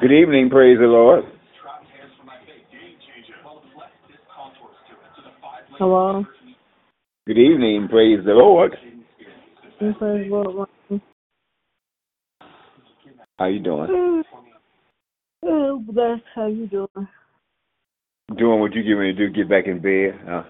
Good 0.00 0.12
evening, 0.12 0.50
praise 0.50 0.78
the 0.78 0.86
Lord. 0.86 1.24
Hello. 5.78 6.24
Good 7.26 7.38
evening, 7.38 7.88
praise 7.88 8.20
the 8.24 8.32
Lord. 8.32 8.76
Praise 9.78 9.94
the 10.00 10.26
Lord. 10.28 10.68
How 13.38 13.46
you 13.46 13.60
doing? 13.60 14.22
Oh, 15.44 15.82
bless. 15.86 16.20
How 16.34 16.46
you 16.46 16.66
doing? 16.66 17.08
Doing 18.36 18.60
what 18.60 18.74
you 18.74 18.82
get 18.82 18.92
ready 18.92 19.14
to 19.14 19.28
do, 19.28 19.32
get 19.32 19.48
back 19.48 19.66
in 19.66 19.80
bed. 19.80 20.20
Uh, 20.28 20.42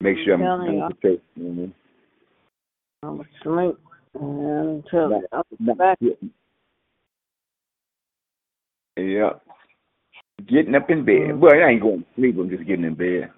make 0.00 0.16
sure 0.24 0.34
I'm 0.34 0.40
Telling 0.40 0.66
doing 0.66 0.78
you. 0.78 0.88
the 0.88 1.08
tape. 1.08 1.24
Mhm. 1.38 1.72
I'm 3.02 3.20
asleep. 3.20 3.76
And 4.14 4.84
tell 4.90 5.10
you, 5.10 5.28
I'm 5.32 5.76
back. 5.76 5.98
Yeah. 8.98 9.30
Getting 10.46 10.74
up 10.74 10.90
in 10.90 11.04
bed. 11.04 11.14
Mm-hmm. 11.14 11.40
Well, 11.40 11.52
I 11.54 11.70
ain't 11.70 11.82
going 11.82 12.00
to 12.00 12.06
sleep. 12.16 12.36
I'm 12.38 12.50
just 12.50 12.66
getting 12.66 12.84
in 12.84 12.94
bed. 12.94 13.30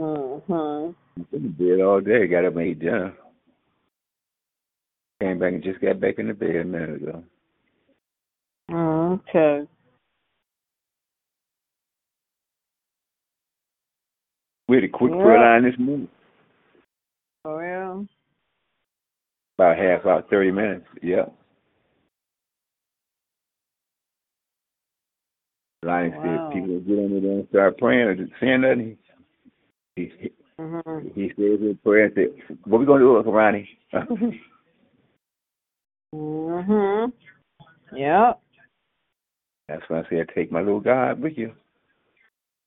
Mm-hmm. 0.00 1.22
Been 1.30 1.44
in 1.44 1.52
bed 1.52 1.84
all 1.84 2.00
day. 2.00 2.26
Got 2.26 2.46
up 2.46 2.56
and 2.56 2.62
ate 2.62 2.78
dinner. 2.78 3.14
Came 5.20 5.38
back 5.38 5.52
and 5.52 5.62
just 5.64 5.80
got 5.80 6.00
back 6.00 6.18
in 6.18 6.28
the 6.28 6.34
bed 6.34 6.56
a 6.56 6.64
minute 6.64 7.02
ago. 7.02 7.24
Okay. 8.70 9.66
We 14.68 14.76
had 14.76 14.84
a 14.84 14.88
quick 14.88 15.12
yeah. 15.14 15.22
prayer 15.22 15.40
line 15.40 15.64
this 15.64 15.78
morning. 15.78 16.08
Oh, 17.44 17.58
yeah. 17.58 18.02
About 19.56 19.78
half 19.78 20.02
about 20.02 20.30
30 20.30 20.50
minutes. 20.52 20.86
Yeah. 21.02 21.24
Lonnie 25.84 26.10
Wow. 26.10 26.22
said 26.22 26.52
people 26.52 26.74
would 26.74 26.86
get 26.86 26.98
on 26.98 27.22
there 27.22 27.32
and 27.38 27.48
start 27.48 27.78
praying 27.78 28.08
or 28.08 28.14
just 28.14 28.32
saying 28.40 28.60
nothing. 28.62 28.98
He, 29.96 30.12
he, 30.18 30.32
Mhm. 30.58 31.14
he 31.14 31.28
says 31.30 31.60
in 31.60 31.78
prayer 31.84 32.06
and 32.06 32.14
said, 32.14 32.58
What 32.64 32.78
we 32.80 32.86
gonna 32.86 33.00
do, 33.00 33.16
Uncle 33.16 33.32
Ronnie? 33.32 33.68
mhm. 36.14 37.12
Yep. 37.92 38.40
That's 39.68 39.82
why 39.88 40.00
I 40.00 40.08
said 40.08 40.28
take 40.34 40.50
my 40.50 40.60
little 40.62 40.80
God 40.80 41.20
with 41.20 41.36
you. 41.38 41.54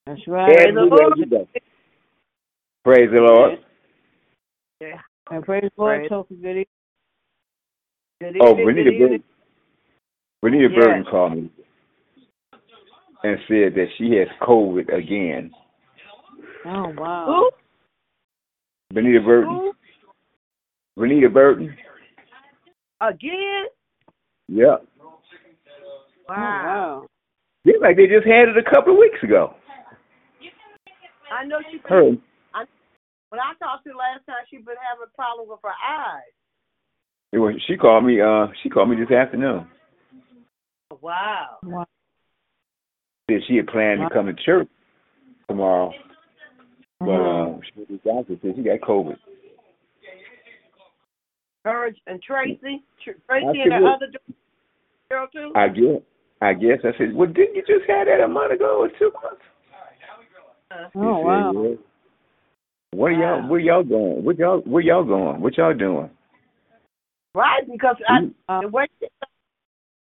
That's 0.06 0.26
right. 0.26 0.58
Everywhere 0.68 1.08
you. 1.16 1.46
Praise 2.84 3.10
the 3.10 3.20
Lord. 3.20 3.58
Yeah. 4.80 5.00
And 5.30 5.44
praise 5.44 5.62
the 5.64 5.70
Lord, 5.82 5.98
Praise- 6.00 6.08
Toka. 6.08 6.34
Good 6.34 6.48
evening. 6.50 6.66
Good 8.20 8.36
Oh, 8.40 8.50
evening, 8.58 8.66
Renita 8.66 8.84
good 8.84 8.92
evening. 8.94 9.22
Burton. 10.42 10.54
Renita 10.60 10.70
Yes. 10.70 10.74
Burton 10.84 11.04
called 11.04 11.32
me 11.34 11.50
and 13.24 13.38
said 13.48 13.74
that 13.74 13.86
she 13.98 14.14
has 14.16 14.28
COVID 14.40 14.92
again. 14.96 15.50
Oh 16.66 16.92
wow. 16.96 17.50
Who? 18.92 18.98
Renita 18.98 19.24
Burton. 19.24 19.54
Who? 19.54 19.72
Renita 21.02 21.32
Burton. 21.32 21.74
Again? 23.00 23.64
Yeah. 24.48 24.76
Oh, 25.00 25.18
Wow. 26.28 26.36
wow. 26.36 27.06
Seems 27.66 27.78
like 27.80 27.96
they 27.96 28.06
just 28.06 28.26
had 28.26 28.48
it 28.48 28.56
a 28.58 28.70
couple 28.70 28.92
of 28.92 28.98
weeks 28.98 29.22
ago. 29.22 29.54
I 31.32 31.44
know 31.46 31.58
she 31.70 31.78
Her. 31.88 32.10
been, 32.54 32.64
when 33.30 33.40
I 33.40 33.54
talked 33.58 33.84
to 33.84 33.90
her 33.90 33.96
last 33.96 34.26
time, 34.26 34.36
she 34.50 34.58
been 34.58 34.76
having 34.90 35.06
a 35.10 35.16
problem 35.16 35.48
with 35.48 35.58
her 35.64 35.70
eyes. 35.70 36.32
It 37.32 37.38
was, 37.38 37.54
she 37.66 37.76
called 37.76 38.04
me. 38.04 38.20
Uh, 38.20 38.48
she 38.62 38.68
called 38.68 38.90
me 38.90 38.96
this 38.96 39.10
afternoon. 39.10 39.66
Wow. 41.00 41.56
Wow. 41.62 41.86
Said 43.30 43.40
she 43.46 43.56
had 43.56 43.68
planned 43.68 44.00
to 44.00 44.10
come 44.12 44.26
to 44.26 44.34
church 44.34 44.68
tomorrow, 45.48 45.92
but 46.98 47.06
Mhm. 47.06 47.58
uh, 47.58 47.60
she, 47.62 48.00
doctor 48.04 48.36
said 48.42 48.56
she 48.56 48.62
got 48.62 48.80
COVID. 48.80 49.16
Her 51.64 51.94
and 52.08 52.20
Tracy, 52.22 52.82
Tr- 53.04 53.12
Tracy 53.28 53.46
and 53.46 53.56
figured- 53.56 53.82
the 53.82 53.86
other 53.86 54.08
girl 55.08 55.26
too. 55.28 55.52
I 55.54 55.68
guess. 55.68 56.02
I 56.40 56.54
guess 56.54 56.84
I 56.84 56.92
said, 56.98 57.14
well, 57.14 57.28
didn't 57.28 57.54
you 57.54 57.62
just 57.62 57.88
have 57.88 58.08
that 58.08 58.20
a 58.20 58.26
month 58.26 58.52
ago 58.52 58.80
or 58.80 58.88
two 58.98 59.12
months? 59.22 59.42
Uh, 60.72 60.88
Oh 60.96 61.16
said, 61.18 61.24
wow. 61.24 61.52
"Yeah." 61.52 61.76
What 62.94 63.06
are 63.06 63.12
y'all? 63.12 63.46
Where 63.48 63.60
y'all 63.60 63.84
going? 63.84 64.24
What 64.24 64.38
y'all? 64.38 64.58
Where 64.62 64.82
y'all 64.82 65.04
going? 65.04 65.40
What 65.40 65.56
y'all 65.56 65.72
doing? 65.74 66.10
right, 67.34 67.66
because 67.70 67.96
I. 68.08 68.28
Uh, 68.48 68.60
the 68.62 68.68
way 68.68 68.86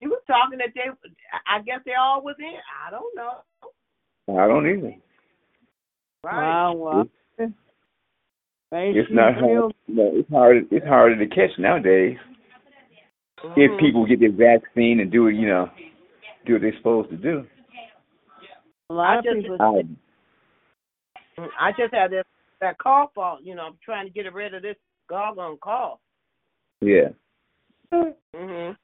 she, 0.02 0.06
she 0.06 0.08
was 0.08 0.22
talking 0.28 0.58
that 0.60 0.70
they, 0.76 0.90
I 1.32 1.58
I 1.58 1.62
guess 1.62 1.80
they 1.86 1.94
all 2.00 2.22
was 2.24 2.36
in. 2.40 2.54
I 2.88 2.92
don't 2.92 3.16
know. 3.16 4.40
I 4.42 4.48
don't 4.48 4.68
either. 4.68 4.96
Right. 6.24 6.50
Wow. 6.50 6.74
Wow. 6.74 7.04
Praise 8.70 8.96
It's 8.98 9.10
you, 9.10 9.16
not 9.16 9.34
hard. 9.36 9.74
No, 9.88 10.12
it's 10.14 10.30
hard. 10.30 10.68
It's 10.72 10.86
harder 10.88 11.18
to 11.18 11.28
catch 11.28 11.50
nowadays 11.60 12.18
if 13.58 13.72
Mhm. 13.72 13.80
people 13.80 14.06
get 14.06 14.20
their 14.20 14.32
vaccine 14.32 15.00
and 15.02 15.12
do 15.12 15.28
it. 15.28 15.34
You 15.36 15.48
know, 15.48 15.70
do 16.46 16.54
what 16.54 16.62
they're 16.62 16.78
supposed 16.78 17.10
to 17.10 17.18
do. 17.18 17.46
A 18.90 18.94
lot 18.94 19.16
I 19.16 19.18
of 19.20 19.24
just- 19.26 19.38
people. 19.42 19.58
I, 19.60 19.82
Mm, 21.38 21.50
I 21.60 21.72
just 21.72 21.94
had 21.94 22.12
that 22.12 22.26
that 22.60 22.78
cough 22.78 23.18
on. 23.18 23.44
You 23.44 23.56
know, 23.56 23.64
I'm 23.64 23.78
trying 23.84 24.06
to 24.06 24.12
get 24.14 24.32
rid 24.34 24.54
of 24.54 24.62
this 24.62 24.76
doggone 25.10 25.58
cough. 25.58 26.00
yeah. 26.82 27.10
Mhm. 27.92 28.78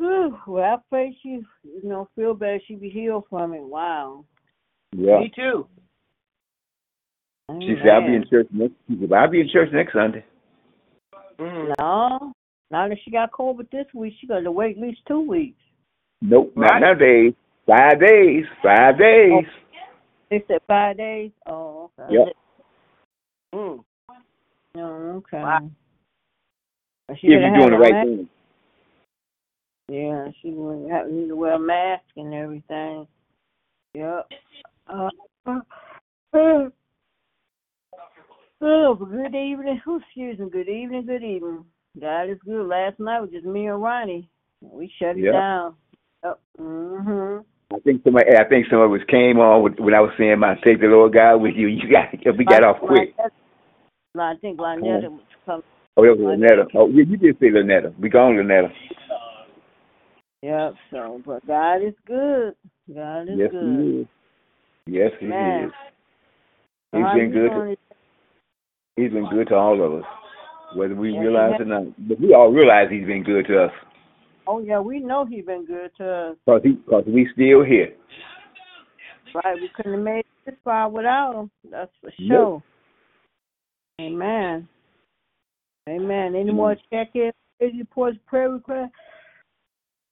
Whew, 0.00 0.34
well, 0.46 0.64
I 0.64 0.76
pray 0.88 1.14
she, 1.22 1.42
you 1.62 1.82
know, 1.82 2.08
feel 2.16 2.32
better. 2.32 2.58
She 2.66 2.74
be 2.74 2.88
healed 2.88 3.24
from 3.28 3.52
it. 3.52 3.60
Wow. 3.60 4.24
Yeah. 4.96 5.18
Me 5.18 5.30
too. 5.36 5.68
She 7.60 7.76
said, 7.78 7.90
"I'll 7.90 8.06
be 8.06 8.14
in 8.14 8.26
church 8.30 8.48
next." 8.50 8.72
She 8.88 8.98
said, 8.98 9.12
"I'll 9.12 9.28
be 9.28 9.42
in 9.42 9.48
church 9.50 9.68
next 9.72 9.92
Sunday." 9.92 10.24
Mhm. 11.36 11.74
No, 11.78 12.32
now 12.70 12.88
that 12.88 12.98
she 13.04 13.10
got 13.10 13.30
COVID 13.32 13.68
this 13.70 13.92
week, 13.92 14.14
she 14.18 14.26
got 14.26 14.40
to 14.40 14.50
wait 14.50 14.76
at 14.76 14.82
least 14.82 15.04
two 15.06 15.20
weeks. 15.20 15.60
Nope, 16.22 16.56
not 16.56 16.70
Right. 16.70 16.80
nowadays. 16.80 17.34
Five 17.66 18.00
days. 18.00 18.46
Five 18.62 18.96
days. 18.96 19.46
They 20.30 20.42
said 20.48 20.62
five 20.66 20.96
days. 20.96 21.32
Oh, 21.44 21.90
okay. 21.98 22.14
Yep. 22.14 22.36
Mm. 23.54 23.84
Oh, 24.76 25.16
okay. 25.16 25.42
Wow. 25.42 25.70
If 27.10 27.22
you're 27.22 27.40
doing 27.40 27.72
the 27.72 27.78
right 27.78 28.06
thing. 28.06 28.28
Yeah, 29.90 30.28
she 30.40 30.50
was 30.50 30.88
having 30.88 31.22
need 31.22 31.28
to 31.28 31.34
wear 31.34 31.54
a 31.54 31.58
mask 31.58 32.04
and 32.16 32.32
everything. 32.32 33.08
Yep. 33.94 34.28
Uh, 34.86 35.08
oh, 38.60 38.94
good 38.94 39.34
evening. 39.34 39.82
Oh, 39.88 39.96
excuse 40.06 40.38
me. 40.38 40.48
Good 40.48 40.68
evening. 40.68 41.06
Good 41.06 41.24
evening. 41.24 41.64
God 42.00 42.30
is 42.30 42.38
good. 42.44 42.68
Last 42.68 43.00
night 43.00 43.18
was 43.18 43.30
just 43.32 43.44
me 43.44 43.66
and 43.66 43.82
Ronnie. 43.82 44.30
We 44.60 44.92
shut 45.00 45.16
it 45.16 45.24
Yep. 45.24 45.32
down. 45.32 45.74
Yep. 46.22 46.40
Mhm. 46.60 47.44
I 47.74 47.78
think 47.80 48.04
somebody. 48.04 48.30
I 48.38 48.44
think 48.44 48.66
some 48.70 48.82
of 48.82 48.92
us 48.92 49.00
came 49.08 49.40
on 49.40 49.64
with, 49.64 49.80
when 49.80 49.94
I 49.94 50.00
was 50.00 50.12
saying 50.16 50.38
my 50.38 50.54
take 50.62 50.80
the 50.80 50.86
Lord 50.86 51.14
God 51.14 51.38
with 51.38 51.56
you. 51.56 51.66
You 51.68 51.90
got. 51.90 52.36
We 52.38 52.44
got 52.44 52.62
off 52.62 52.78
quick. 52.78 53.12
No, 54.14 54.22
I 54.22 54.34
think 54.40 54.60
Lynetta 54.60 55.10
was 55.10 55.20
coming. 55.44 55.64
Oh, 55.96 56.04
that 56.04 56.16
was. 56.16 56.68
Oh, 56.76 56.88
yeah, 56.90 57.04
you 57.08 57.16
did 57.16 57.40
say 57.40 57.46
Lynetta. 57.46 57.92
We 57.98 58.08
gone, 58.08 58.34
Lynetta. 58.34 58.70
Yep. 60.42 60.74
So, 60.90 61.22
but 61.24 61.46
God 61.46 61.76
is 61.76 61.94
good. 62.06 62.54
God 62.94 63.22
is 63.22 63.38
Yes, 63.38 63.50
good. 63.50 63.80
he 63.80 64.00
is. 64.00 64.06
Yes, 64.86 65.10
he 65.20 65.26
Man. 65.26 65.64
is. 65.64 65.72
He's 66.92 67.02
been 67.14 67.30
good. 67.32 67.50
To, 67.50 67.76
he's 68.96 69.12
been 69.12 69.28
good 69.30 69.48
to 69.48 69.54
all 69.54 69.80
of 69.84 70.00
us, 70.02 70.08
whether 70.74 70.94
we 70.94 71.12
Yes, 71.12 71.22
realize 71.22 71.52
it 71.58 71.62
or 71.62 71.64
not. 71.66 72.08
But 72.08 72.20
we 72.20 72.34
all 72.34 72.50
realize 72.50 72.88
he's 72.90 73.06
been 73.06 73.22
good 73.22 73.46
to 73.46 73.64
us 73.66 73.72
Oh 74.46 74.58
yeah, 74.58 74.80
we 74.80 74.98
know 74.98 75.24
he's 75.24 75.44
been 75.44 75.64
good 75.64 75.92
to 75.98 76.10
us. 76.10 76.36
because 76.44 76.62
he, 76.64 76.76
cause 76.90 77.04
we 77.06 77.28
still 77.34 77.62
here. 77.62 77.94
Right, 79.32 79.54
we 79.60 79.68
couldn't 79.76 79.92
have 79.92 80.02
made 80.02 80.18
it 80.20 80.26
this 80.44 80.54
far 80.64 80.88
without 80.88 81.36
him. 81.36 81.50
That's 81.70 81.92
for 82.00 82.10
sure. 82.26 82.62
Amen. 84.00 84.66
Amen. 85.88 86.34
Any 86.34 86.50
more 86.50 86.74
check 86.92 87.10
in? 87.14 87.30
Praise 87.60 87.74
reports, 87.78 88.18
prayer 88.26 88.50
requests? 88.50 88.90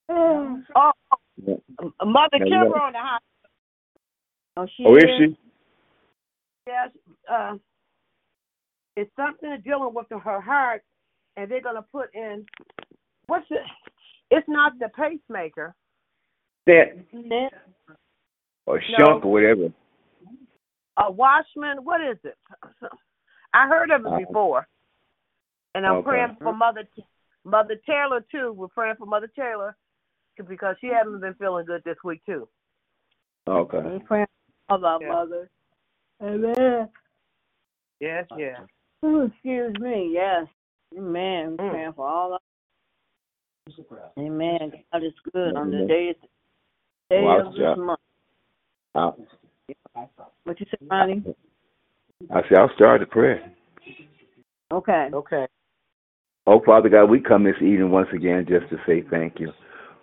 Oh, 0.09 0.63
Oh, 0.75 0.93
Yeah. 1.37 1.55
Mother 2.05 2.39
Kimber 2.39 2.81
on 2.81 2.93
the 2.93 2.99
house. 2.99 3.21
oh, 4.57 4.67
she 4.77 4.85
Oh, 4.85 4.97
is 4.97 5.03
she? 5.19 5.39
Yes, 6.67 6.91
uh, 7.31 7.57
it's 8.97 9.15
something 9.17 9.61
dealing 9.65 9.95
with 9.95 10.07
her 10.11 10.41
heart, 10.41 10.83
and 11.37 11.51
they're 11.51 11.61
gonna 11.63 11.83
put 11.91 12.15
in 12.15 12.45
what's 13.27 13.47
it? 13.51 13.63
It's 14.31 14.49
not 14.49 14.79
the 14.79 14.89
pacemaker. 14.91 15.75
That 16.67 16.99
Net. 17.13 17.53
or 18.67 18.83
shunk 18.83 19.25
or 19.25 19.33
whatever. 19.33 19.73
A 20.99 21.11
Washman. 21.11 21.85
What 21.85 22.01
is 22.03 22.19
it? 22.25 22.37
I 23.55 23.67
heard 23.69 23.91
of 23.91 24.05
it 24.05 24.13
Uh, 24.13 24.19
before, 24.19 24.69
and 25.75 25.87
I'm 25.87 25.97
okay. 25.97 26.05
praying 26.05 26.37
for 26.43 26.53
Mother 26.53 26.87
Mother 27.45 27.77
Taylor 27.87 28.21
too. 28.31 28.53
We're 28.53 28.69
praying 28.69 28.97
for 28.97 29.07
Mother 29.07 29.29
Taylor 29.29 29.77
because 30.47 30.77
she 30.81 30.89
hasn't 30.89 31.21
been 31.21 31.35
feeling 31.35 31.67
good 31.67 31.83
this 31.85 31.97
week 32.05 32.23
too. 32.27 32.49
Okay. 33.49 33.79
We 33.79 33.99
praying 34.01 34.27
for 34.69 34.85
our 34.87 35.01
Yeah. 35.01 35.09
mother. 35.09 35.51
Amen. 36.23 36.89
Yes, 38.01 38.27
yes. 38.37 38.61
Oh, 39.03 39.27
excuse 39.27 39.75
me. 39.81 40.11
Yes. 40.13 40.47
Amen. 40.97 41.57
We're 41.59 41.67
Mm. 41.67 41.71
praying 41.71 41.93
for 41.95 42.09
all 42.09 42.35
of 42.35 42.41
Amen. 44.19 44.73
God 44.93 45.05
is 45.05 45.13
good 45.33 45.57
on 45.57 45.71
the 45.71 45.77
Amen. 45.77 45.89
days 45.89 46.17
day 47.11 47.23
Wow, 47.25 47.41
of 47.41 47.53
this 47.55 47.61
yeah. 47.61 47.75
month. 47.77 48.01
I, 48.95 49.13
What 50.45 50.61
you 50.61 50.67
say, 50.67 50.87
Ronnie? 50.91 51.23
I 52.31 52.43
said 52.49 52.59
I'll 52.59 52.75
start 52.75 53.01
the 53.01 53.07
prayer. 53.07 53.53
Okay. 54.73 55.09
Okay. 55.13 55.47
Oh, 56.47 56.61
Father 56.65 56.89
God, 56.89 57.07
we 57.07 57.21
come 57.21 57.45
this 57.45 57.57
evening 57.57 57.91
once 57.91 58.09
again 58.13 58.47
just 58.49 58.69
to 58.71 58.79
say 58.87 59.03
thank 59.11 59.39
you. 59.39 59.53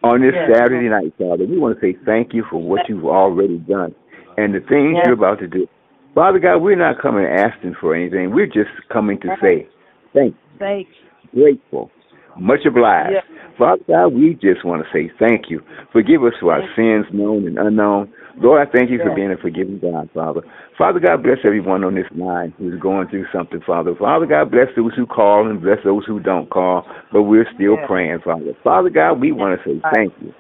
On 0.06 0.22
this 0.22 0.36
Yes. 0.36 0.54
Saturday 0.54 0.88
night, 0.88 1.14
Father, 1.18 1.46
we 1.46 1.58
want 1.58 1.74
to 1.74 1.82
say 1.82 1.98
thank 2.06 2.32
you 2.32 2.44
for 2.52 2.62
what 2.62 2.88
you've 2.88 3.06
already 3.06 3.58
done 3.58 3.96
and 4.38 4.54
the 4.54 4.60
things 4.60 4.94
Yes. 4.98 5.04
you're 5.06 5.16
about 5.16 5.40
to 5.40 5.48
do. 5.48 5.68
Father 6.14 6.38
God, 6.38 6.58
we're 6.58 6.76
not 6.76 7.00
coming 7.02 7.26
asking 7.26 7.74
for 7.82 7.96
anything. 7.96 8.30
We're 8.32 8.46
just 8.46 8.70
coming 8.90 9.20
to 9.22 9.36
say 9.42 9.68
thank 10.14 10.36
you. 10.36 10.60
Thank 10.60 10.88
you, 11.34 11.42
grateful, 11.42 11.90
much 12.38 12.66
obliged. 12.68 13.14
Yes. 13.14 13.26
Father 13.58 13.82
God, 13.88 14.08
we 14.14 14.36
just 14.36 14.64
want 14.64 14.84
to 14.86 14.90
say 14.94 15.10
thank 15.18 15.50
you. 15.50 15.62
Forgive 15.92 16.24
us 16.24 16.34
for 16.40 16.54
our 16.54 16.62
sins, 16.76 17.06
known 17.12 17.48
and 17.48 17.58
unknown. 17.58 18.14
Lord, 18.38 18.68
I 18.68 18.72
thank 18.72 18.92
you 18.92 19.00
for 19.00 19.16
being 19.16 19.32
a 19.32 19.38
forgiving 19.38 19.80
God, 19.80 20.10
Father. 20.14 20.42
Father 20.78 21.00
God, 21.00 21.24
bless 21.24 21.38
everyone 21.46 21.84
on 21.84 21.96
this 21.96 22.08
line 22.16 22.54
who's 22.58 22.80
going 22.82 23.08
through 23.08 23.26
something, 23.34 23.62
Father. 23.66 23.96
Father 23.96 24.26
God, 24.26 24.52
bless 24.52 24.68
those 24.76 24.94
who 24.96 25.06
call 25.06 25.50
and 25.50 25.62
bless 25.62 25.80
those 25.84 26.06
who 26.06 26.20
don't 26.20 26.50
call, 26.50 26.86
but 27.12 27.24
we're 27.24 27.48
still 27.54 27.76
Yes. 27.76 27.88
praying, 27.88 28.20
Father. 28.20 28.54
Father 28.64 28.90
God, 28.90 29.22
we 29.22 29.32
want 29.32 29.60
to 29.60 29.70
say 29.70 29.82
thank 29.94 30.14
you. 30.22 30.34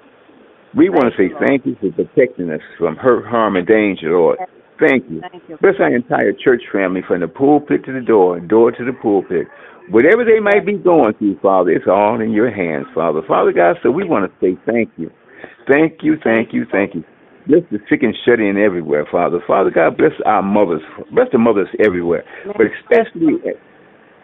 We 0.75 0.89
want 0.89 1.13
to 1.13 1.15
say 1.15 1.33
thank 1.47 1.65
you 1.65 1.75
for 1.75 1.91
protecting 1.91 2.51
us 2.51 2.61
from 2.77 2.97
hurt, 2.97 3.25
harm, 3.25 3.55
and 3.55 3.65
danger, 3.65 4.11
Lord. 4.11 4.39
Thank 4.77 5.09
you. 5.09 5.21
Thank 5.21 5.43
you. 5.47 5.57
Bless 5.61 5.79
our 5.79 5.95
entire 5.95 6.33
church 6.33 6.63
family 6.73 7.01
from 7.01 7.21
the 7.21 7.29
pulpit 7.29 7.85
to 7.85 7.93
the 7.93 8.01
door, 8.01 8.41
door 8.41 8.71
to 8.71 8.83
the 8.83 8.91
pulpit. 8.91 9.47
Whatever 9.89 10.25
they 10.25 10.41
might 10.41 10.65
be 10.65 10.73
going 10.73 11.13
through, 11.13 11.39
Father, 11.39 11.71
it's 11.71 11.87
all 11.87 12.19
in 12.19 12.31
your 12.31 12.51
hands, 12.51 12.87
Father. 12.93 13.21
Father 13.25 13.53
God, 13.53 13.77
so 13.81 13.89
we 13.91 14.03
want 14.03 14.29
to 14.29 14.37
say 14.41 14.57
thank 14.65 14.89
you. 14.97 15.09
Thank 15.71 16.03
you, 16.03 16.17
thank 16.23 16.53
you, 16.53 16.65
thank 16.69 16.93
you. 16.93 17.05
Bless 17.47 17.61
the 17.71 17.77
sick 17.89 18.01
and 18.01 18.15
shut 18.25 18.39
in 18.39 18.57
everywhere, 18.57 19.05
Father. 19.11 19.39
Father 19.45 19.69
God, 19.69 19.97
bless 19.97 20.13
our 20.25 20.41
mothers. 20.41 20.81
Bless 21.13 21.27
the 21.31 21.37
mothers 21.37 21.67
everywhere, 21.83 22.23
but 22.45 22.65
especially 22.81 23.35
uh, 23.45 23.53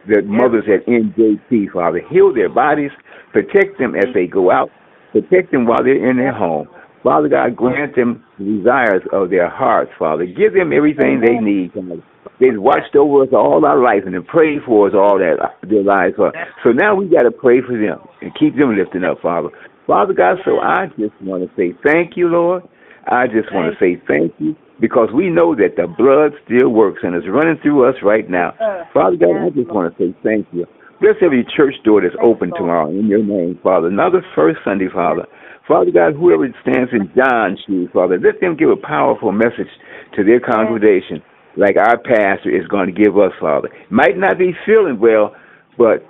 the 0.07 0.23
mothers 0.23 0.65
at 0.65 0.85
NJP, 0.87 1.71
Father. 1.71 2.01
Heal 2.09 2.33
their 2.33 2.49
bodies, 2.49 2.91
protect 3.31 3.77
them 3.77 3.95
as 3.95 4.05
they 4.13 4.25
go 4.25 4.51
out, 4.51 4.69
protect 5.11 5.51
them 5.51 5.65
while 5.65 5.83
they're 5.83 6.09
in 6.09 6.17
their 6.17 6.33
home. 6.33 6.67
Father 7.03 7.29
God, 7.29 7.55
grant 7.55 7.95
them 7.95 8.23
the 8.37 8.45
desires 8.57 9.01
of 9.11 9.29
their 9.29 9.49
hearts, 9.49 9.91
Father. 9.97 10.25
Give 10.25 10.53
them 10.53 10.71
everything 10.73 11.21
they 11.21 11.37
need, 11.37 11.73
Father. 11.73 12.01
They've 12.39 12.57
watched 12.57 12.95
over 12.95 13.23
us 13.23 13.29
all 13.33 13.63
our 13.65 13.81
life 13.81 14.01
and 14.05 14.15
they 14.15 14.19
prayed 14.19 14.61
for 14.65 14.87
us 14.87 14.93
all 14.95 15.17
that 15.17 15.37
their 15.67 15.83
lives, 15.83 16.15
Father. 16.17 16.37
So 16.63 16.71
now 16.71 16.95
we 16.95 17.05
got 17.09 17.23
to 17.23 17.31
pray 17.31 17.61
for 17.61 17.77
them 17.77 18.01
and 18.21 18.31
keep 18.37 18.55
them 18.57 18.75
lifting 18.77 19.03
up, 19.03 19.21
Father. 19.21 19.49
Father 19.85 20.13
God, 20.13 20.37
so 20.45 20.59
I 20.59 20.87
just 20.97 21.13
want 21.21 21.43
to 21.43 21.49
say 21.55 21.77
thank 21.83 22.17
you, 22.17 22.27
Lord. 22.27 22.63
I 23.07 23.27
just 23.27 23.53
want 23.53 23.73
to 23.73 23.79
say 23.79 24.01
thank 24.07 24.33
you 24.39 24.55
because 24.79 25.09
we 25.13 25.29
know 25.29 25.55
that 25.55 25.75
the 25.77 25.87
blood 25.87 26.33
still 26.45 26.69
works 26.69 27.01
and 27.03 27.15
is 27.15 27.29
running 27.29 27.57
through 27.61 27.87
us 27.87 27.95
right 28.03 28.29
now. 28.29 28.53
Father 28.93 29.17
God, 29.17 29.45
I 29.45 29.49
just 29.49 29.71
want 29.71 29.95
to 29.95 29.97
say 29.97 30.17
thank 30.23 30.47
you. 30.51 30.65
Bless 30.99 31.15
every 31.21 31.45
church 31.55 31.75
door 31.83 32.01
that's 32.01 32.15
open 32.21 32.51
tomorrow 32.53 32.89
in 32.89 33.07
your 33.07 33.23
name, 33.23 33.59
Father. 33.63 33.87
Another 33.87 34.23
first 34.35 34.59
Sunday, 34.63 34.87
Father. 34.93 35.25
Father 35.67 35.91
God, 35.91 36.13
whoever 36.13 36.47
stands 36.61 36.91
in 36.93 37.09
John's 37.15 37.59
shoes, 37.65 37.89
Father, 37.93 38.19
let 38.19 38.41
them 38.41 38.57
give 38.57 38.69
a 38.69 38.75
powerful 38.75 39.31
message 39.31 39.69
to 40.15 40.23
their 40.23 40.39
congregation 40.39 41.21
like 41.57 41.75
our 41.77 41.97
pastor 41.97 42.49
is 42.49 42.67
going 42.67 42.93
to 42.93 42.95
give 43.03 43.17
us, 43.17 43.31
Father. 43.39 43.69
Might 43.89 44.17
not 44.17 44.37
be 44.37 44.53
feeling 44.65 44.99
well, 44.99 45.35
but 45.77 46.05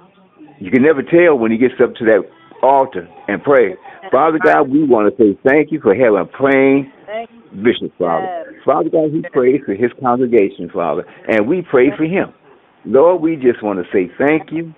you 0.60 0.72
can 0.72 0.84
never 0.84 1.02
tell 1.04 1.38
when 1.38 1.52
he 1.52 1.58
gets 1.58 1.76
up 1.82 1.96
to 1.96 2.06
that 2.06 2.22
altar 2.62 3.08
and 3.27 3.41
pray. 3.44 3.75
Father 4.12 4.39
God, 4.44 4.70
we 4.70 4.84
want 4.84 5.15
to 5.15 5.24
say 5.24 5.39
thank 5.46 5.72
you 5.72 5.80
for 5.82 5.94
having 5.96 6.20
a 6.20 6.25
praying 6.25 6.91
Thank 7.06 7.30
bishop, 7.63 7.91
Father. 7.98 8.56
Father 8.65 8.89
God, 8.89 9.12
he 9.12 9.22
prays 9.32 9.62
for 9.65 9.74
his 9.74 9.91
congregation, 10.01 10.70
Father, 10.74 11.03
and 11.27 11.48
we 11.48 11.62
pray 11.70 11.89
for 11.96 12.06
him. 12.06 12.34
Lord, 12.86 13.22
we 13.22 13.36
just 13.36 13.62
want 13.62 13.80
to 13.80 13.86
say 13.91 14.12
thank 14.18 14.51
you, 14.51 14.74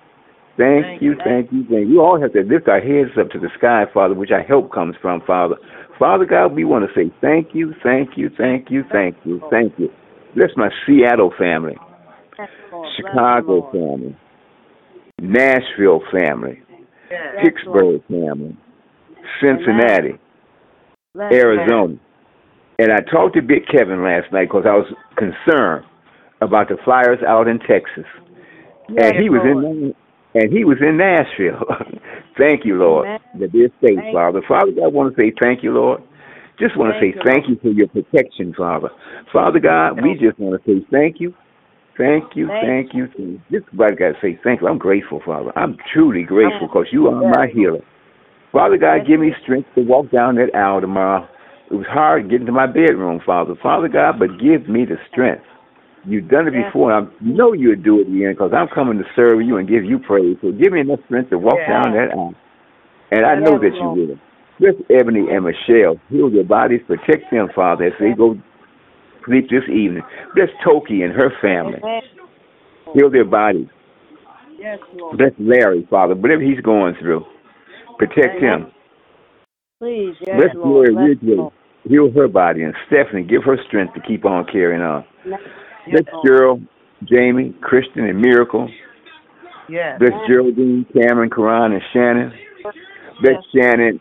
thank 0.56 1.00
you, 1.00 1.14
thank 1.24 1.52
you, 1.52 1.64
thank 1.70 1.80
you. 1.80 1.88
We 1.88 1.98
all 1.98 2.20
have 2.20 2.32
to 2.32 2.42
lift 2.42 2.68
our 2.68 2.80
heads 2.80 3.10
up 3.18 3.30
to 3.30 3.38
the 3.38 3.48
sky, 3.58 3.84
Father, 3.92 4.14
which 4.14 4.30
our 4.30 4.42
help 4.42 4.72
comes 4.72 4.96
from, 5.00 5.22
Father. 5.26 5.56
Father 5.98 6.24
God, 6.24 6.54
we 6.54 6.64
want 6.64 6.84
to 6.84 6.92
say 6.94 7.12
thank 7.20 7.54
you, 7.54 7.74
thank 7.82 8.10
you, 8.16 8.30
thank 8.36 8.70
you, 8.70 8.84
thank 8.90 9.16
you, 9.24 9.40
thank 9.50 9.72
you. 9.78 9.88
Bless 10.34 10.50
my 10.56 10.68
Seattle 10.86 11.32
family, 11.38 11.76
Thank 12.36 12.50
you, 12.58 12.64
Lord. 12.72 12.92
Bless 12.96 12.96
you, 12.98 13.06
Chicago 13.10 13.70
family, 13.70 14.16
Nashville 15.20 16.02
family, 16.12 16.63
Yes. 17.14 17.44
Pittsburgh 17.44 18.02
family, 18.08 18.56
Cincinnati. 19.40 20.18
Arizona. 21.16 21.94
And 22.78 22.90
I 22.92 22.98
talked 23.08 23.36
to 23.36 23.42
Big 23.42 23.66
Kevin 23.70 24.02
last 24.02 24.32
night 24.32 24.48
because 24.48 24.64
I 24.66 24.74
was 24.74 24.90
concerned 25.16 25.86
about 26.40 26.68
the 26.68 26.76
flyers 26.84 27.20
out 27.26 27.46
in 27.46 27.60
Texas. 27.60 28.04
and 28.88 29.14
he 29.14 29.30
was 29.30 29.42
in 29.46 29.94
and 30.34 30.52
he 30.52 30.64
was 30.64 30.78
in 30.80 30.98
Nashville. 30.98 31.62
thank 32.38 32.64
you, 32.64 32.74
Lord, 32.74 33.06
Amen. 33.06 33.20
they're 33.38 33.70
safe, 33.78 33.98
Thank 33.98 34.12
Father. 34.12 34.42
Father, 34.48 34.72
I 34.82 34.88
want 34.88 35.14
to 35.14 35.22
say 35.22 35.32
thank 35.40 35.62
you, 35.62 35.72
Lord. 35.72 36.02
Just 36.58 36.76
want 36.76 36.94
to 36.94 37.00
Thank 37.00 37.14
say 37.14 37.18
you, 37.18 37.22
thank 37.26 37.48
you 37.48 37.56
for 37.62 37.70
your 37.70 37.88
protection, 37.88 38.54
Father. 38.56 38.88
Father 39.32 39.58
God, 39.58 40.02
we 40.02 40.14
just 40.14 40.38
want 40.38 40.62
to 40.62 40.62
say 40.66 40.86
thank 40.90 41.20
you. 41.20 41.34
Thank 41.96 42.34
you, 42.34 42.48
Thank 42.48 42.90
thank 42.90 42.94
you. 42.94 43.06
thank 43.06 43.18
you. 43.18 43.40
Just 43.50 43.66
everybody 43.68 43.96
got 43.96 44.08
to 44.08 44.14
say 44.20 44.38
thank 44.42 44.60
you. 44.60 44.68
I'm 44.68 44.78
grateful, 44.78 45.22
Father. 45.24 45.56
I'm 45.56 45.76
truly 45.92 46.24
grateful 46.24 46.66
because 46.66 46.86
you 46.90 47.06
are 47.08 47.22
my 47.22 47.46
healer. 47.52 47.80
Father 48.52 48.76
God, 48.76 49.06
give 49.06 49.20
me 49.20 49.32
strength 49.42 49.68
to 49.74 49.82
walk 49.82 50.10
down 50.10 50.36
that 50.36 50.54
aisle 50.54 50.80
tomorrow. 50.80 51.28
It 51.70 51.74
was 51.74 51.86
hard 51.88 52.30
getting 52.30 52.46
to 52.46 52.52
my 52.52 52.66
bedroom, 52.66 53.20
Father. 53.24 53.54
Father 53.60 53.88
God, 53.88 54.18
but 54.18 54.38
give 54.38 54.68
me 54.68 54.84
the 54.84 54.96
strength. 55.10 55.44
You've 56.06 56.28
done 56.28 56.46
it 56.48 56.52
before. 56.52 56.92
and 56.92 57.08
I 57.08 57.10
know 57.20 57.52
you'll 57.52 57.80
do 57.80 58.00
it 58.00 58.06
again 58.06 58.32
because 58.32 58.52
I'm 58.54 58.68
coming 58.68 58.98
to 58.98 59.04
serve 59.16 59.40
you 59.40 59.56
and 59.56 59.68
give 59.68 59.84
you 59.84 59.98
praise. 59.98 60.36
So 60.42 60.52
give 60.52 60.72
me 60.72 60.80
enough 60.80 61.00
strength 61.06 61.30
to 61.30 61.38
walk 61.38 61.58
down 61.66 61.94
that 61.94 62.12
aisle. 62.12 62.34
And 63.10 63.24
I 63.24 63.34
know 63.40 63.58
that 63.58 63.72
you 63.80 63.88
will. 63.88 64.18
Bless 64.60 64.74
Ebony 64.90 65.26
and 65.30 65.44
Michelle. 65.44 65.98
Heal 66.10 66.30
their 66.30 66.44
bodies. 66.44 66.80
Protect 66.86 67.30
them, 67.32 67.48
Father, 67.54 67.86
as 67.86 67.92
they 67.98 68.12
go 68.12 68.36
sleep 69.26 69.48
this 69.50 69.64
evening. 69.68 70.02
Bless 70.34 70.48
Toki 70.64 71.02
and 71.02 71.12
her 71.12 71.30
family. 71.40 71.78
Amen. 71.82 72.02
Heal 72.94 73.10
their 73.10 73.24
bodies. 73.24 73.68
Yes, 74.58 74.78
Lord. 74.94 75.18
Bless 75.18 75.32
Larry, 75.38 75.86
Father. 75.90 76.14
Whatever 76.14 76.42
he's 76.42 76.60
going 76.60 76.94
through, 77.00 77.24
protect 77.98 78.40
him. 78.40 78.70
Please, 79.80 80.14
yes, 80.26 80.40
Bless 80.40 80.54
Lord. 80.54 80.94
Ridgway. 80.96 81.36
Lord. 81.36 81.52
Heal 81.86 82.10
her 82.14 82.28
body. 82.28 82.62
And 82.62 82.74
Stephanie, 82.86 83.24
give 83.24 83.42
her 83.44 83.58
strength 83.66 83.94
to 83.94 84.00
keep 84.00 84.24
on 84.24 84.46
carrying 84.50 84.80
on. 84.80 85.04
Yes, 85.26 85.40
Bless 85.90 86.04
Lord. 86.12 86.26
Gerald, 86.26 86.62
Jamie, 87.04 87.54
Christian, 87.60 88.04
and 88.04 88.20
Miracle. 88.20 88.68
Yes. 89.68 89.98
Bless 89.98 90.12
Geraldine, 90.28 90.86
Cameron, 90.94 91.30
Karan, 91.30 91.72
and 91.72 91.82
Shannon. 91.92 92.32
Bless 93.20 93.36
Shannon 93.54 94.00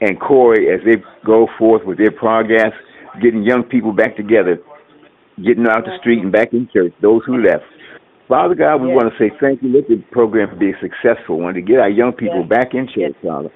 and 0.00 0.20
Corey 0.20 0.72
as 0.72 0.80
they 0.84 1.02
go 1.24 1.48
forth 1.58 1.84
with 1.84 1.98
their 1.98 2.10
progress, 2.10 2.72
getting 3.20 3.42
young 3.42 3.62
people 3.62 3.92
back 3.92 4.16
together, 4.16 4.60
getting 5.42 5.66
out 5.68 5.84
the 5.84 5.96
street 6.00 6.20
and 6.22 6.32
back 6.32 6.52
in 6.52 6.68
church, 6.72 6.92
those 7.00 7.22
who 7.26 7.42
left. 7.42 7.64
Father 8.28 8.54
God, 8.54 8.80
we 8.80 8.88
Yes. 8.88 8.96
want 8.96 9.12
to 9.12 9.18
say 9.18 9.30
thank 9.40 9.62
you. 9.62 9.68
Let 9.68 9.88
the 9.88 9.96
program 10.10 10.56
be 10.58 10.70
a 10.70 10.78
successful 10.80 11.40
one 11.40 11.54
to 11.54 11.60
get 11.60 11.78
our 11.78 11.90
young 11.90 12.12
people 12.12 12.40
Yes. 12.40 12.48
back 12.48 12.74
in 12.74 12.88
church, 12.88 13.14
Father. 13.22 13.50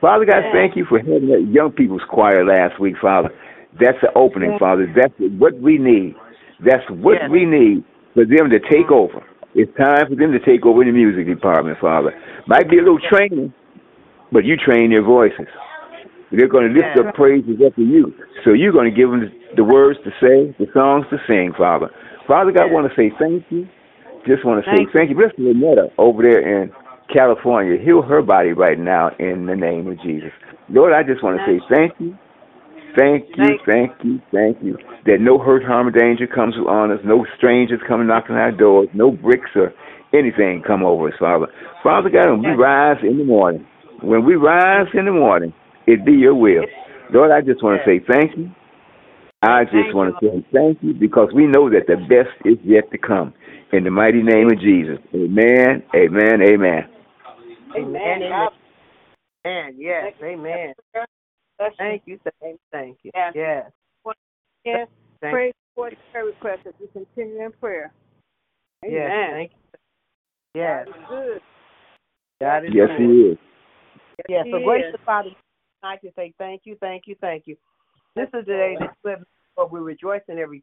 Father 0.00 0.24
God, 0.24 0.44
Yes. 0.44 0.52
thank 0.52 0.76
you 0.76 0.84
for 0.84 0.98
having 0.98 1.28
that 1.28 1.42
young 1.42 1.72
people's 1.72 2.04
choir 2.04 2.44
last 2.44 2.78
week, 2.78 2.96
Father. 2.98 3.30
That's 3.78 4.00
the 4.00 4.12
opening. 4.14 4.58
Father. 4.58 4.86
That's 4.86 5.14
what 5.38 5.54
we 5.60 5.78
need. 5.78 6.14
That's 6.60 6.88
what 6.90 7.30
we 7.30 7.46
need 7.46 7.84
for 8.14 8.24
them 8.24 8.50
to 8.50 8.58
take 8.58 8.86
mm-hmm. 8.86 8.94
over. 8.94 9.22
It's 9.54 9.74
time 9.76 10.06
for 10.08 10.14
them 10.14 10.32
to 10.32 10.38
take 10.38 10.64
over 10.66 10.84
the 10.84 10.92
music 10.92 11.26
department, 11.26 11.78
Father. 11.78 12.14
Might 12.46 12.68
be 12.68 12.78
a 12.78 12.82
little 12.82 13.00
training, 13.00 13.52
but 14.30 14.44
you 14.44 14.56
train 14.56 14.90
their 14.90 15.02
voices. 15.02 15.48
They're 16.32 16.48
going 16.48 16.72
to 16.72 16.74
lift 16.74 16.98
up 16.98 17.14
praises 17.14 17.58
up 17.64 17.74
to 17.76 17.82
you. 17.82 18.14
So 18.44 18.52
you're 18.52 18.72
going 18.72 18.90
to 18.90 18.96
give 18.96 19.10
them 19.10 19.30
the 19.56 19.64
words 19.64 19.98
to 20.04 20.10
say, 20.22 20.54
the 20.58 20.70
songs 20.72 21.06
to 21.10 21.18
sing, 21.26 21.52
Father. 21.58 21.90
Father 22.28 22.52
God, 22.52 22.70
I 22.70 22.72
want 22.72 22.90
to 22.90 22.94
say 22.94 23.10
thank 23.18 23.44
you. 23.50 23.66
Just 24.26 24.44
want 24.44 24.62
to 24.62 24.70
say 24.70 24.84
Thank 24.84 24.92
thank 24.92 25.10
you. 25.10 25.16
Bless 25.16 25.34
Lynetta 25.34 25.90
over 25.98 26.22
there 26.22 26.62
in 26.62 26.70
California. 27.12 27.80
Heal 27.82 28.02
her 28.02 28.22
body 28.22 28.52
right 28.52 28.78
now 28.78 29.10
in 29.18 29.46
the 29.46 29.56
name 29.56 29.88
of 29.88 30.00
Jesus. 30.02 30.30
Lord, 30.68 30.92
I 30.92 31.02
just 31.02 31.24
want 31.24 31.40
to 31.40 31.44
say 31.46 31.58
thank 31.74 31.92
you. 31.98 32.16
Thank 32.96 33.28
you, 33.36 33.44
Thank- 33.44 33.60
thank 33.66 33.92
you, 34.04 34.20
thank 34.32 34.56
you. 34.62 34.76
That 35.06 35.20
no 35.20 35.38
hurt, 35.38 35.62
harm, 35.62 35.86
or 35.86 35.90
danger 35.92 36.26
comes 36.26 36.54
on 36.56 36.90
us. 36.90 36.98
No 37.04 37.24
strangers 37.36 37.80
come 37.86 38.04
knocking 38.06 38.34
on 38.34 38.40
our 38.40 38.50
doors. 38.52 38.88
No 38.94 39.10
bricks 39.12 39.50
or 39.54 39.72
anything 40.12 40.62
come 40.66 40.84
over 40.84 41.08
us, 41.08 41.14
Father. 41.18 41.46
Father 41.82 42.10
God, 42.10 42.30
when 42.30 42.42
we 42.42 42.50
rise 42.50 42.98
in 43.02 43.18
the 43.18 43.24
morning, 43.24 43.64
when 44.02 44.24
we 44.24 44.34
rise 44.34 44.88
in 44.94 45.04
the 45.04 45.12
morning, 45.12 45.54
it 45.86 46.04
be 46.04 46.12
your 46.12 46.34
will. 46.34 46.64
Lord, 47.12 47.30
I 47.30 47.40
just 47.40 47.62
want 47.62 47.80
to 47.80 47.84
say 47.84 48.04
thank 48.06 48.36
you. 48.36 48.50
I 49.42 49.64
just 49.64 49.94
want 49.94 50.14
to 50.20 50.26
say 50.26 50.46
thank 50.52 50.78
you 50.82 50.92
because 50.94 51.30
we 51.34 51.46
know 51.46 51.70
that 51.70 51.86
the 51.86 51.96
best 51.96 52.36
is 52.44 52.58
yet 52.64 52.90
to 52.92 52.98
come. 52.98 53.32
In 53.72 53.84
the 53.84 53.90
mighty 53.90 54.22
name 54.22 54.48
of 54.50 54.60
Jesus. 54.60 54.98
Amen, 55.14 55.82
amen, 55.94 56.42
amen. 56.42 56.88
Amen. 57.76 58.22
Amen. 58.22 58.48
Amen. 59.46 59.74
Yes. 59.78 60.12
Amen. 60.22 60.74
Thank 61.78 62.02
you. 62.06 62.18
Thank 62.40 62.42
you. 62.46 62.58
Thank 62.72 62.98
you. 63.02 63.10
Yes. 63.14 63.32
Yes. 63.34 63.70
Yes. 64.64 64.88
Pray 65.20 65.52
for 65.74 65.90
the 65.90 65.96
prayer 66.12 66.24
request 66.24 66.62
as 66.66 66.74
we 66.80 66.88
continue 66.88 67.44
in 67.44 67.52
prayer. 67.52 67.92
Amen. 68.84 68.94
Yes. 68.94 69.30
Thank 69.32 69.52
you. 69.52 70.60
Yes. 70.60 70.86
God 70.86 70.96
is 70.96 71.06
good. 71.08 71.40
God 72.40 72.64
is 72.64 72.70
Yes, 72.74 72.88
good. 72.88 73.00
He 73.00 73.06
is. 73.06 73.38
Yes, 74.28 74.44
He 74.44 74.50
so 74.50 74.56
is. 74.58 74.64
gracious 74.64 75.00
Father, 75.06 75.30
I 75.82 75.96
can 75.96 76.10
say 76.14 76.34
thank 76.38 76.62
you, 76.64 76.76
thank 76.80 77.04
you, 77.06 77.16
thank 77.20 77.46
you. 77.46 77.56
This 78.16 78.26
is 78.26 78.44
the 78.46 78.52
day 78.52 78.76
that 78.78 78.90
you 79.04 79.10
have 79.10 79.20
but 79.56 79.72
we 79.72 79.80
rejoice 79.80 80.22
in 80.28 80.38
every 80.38 80.62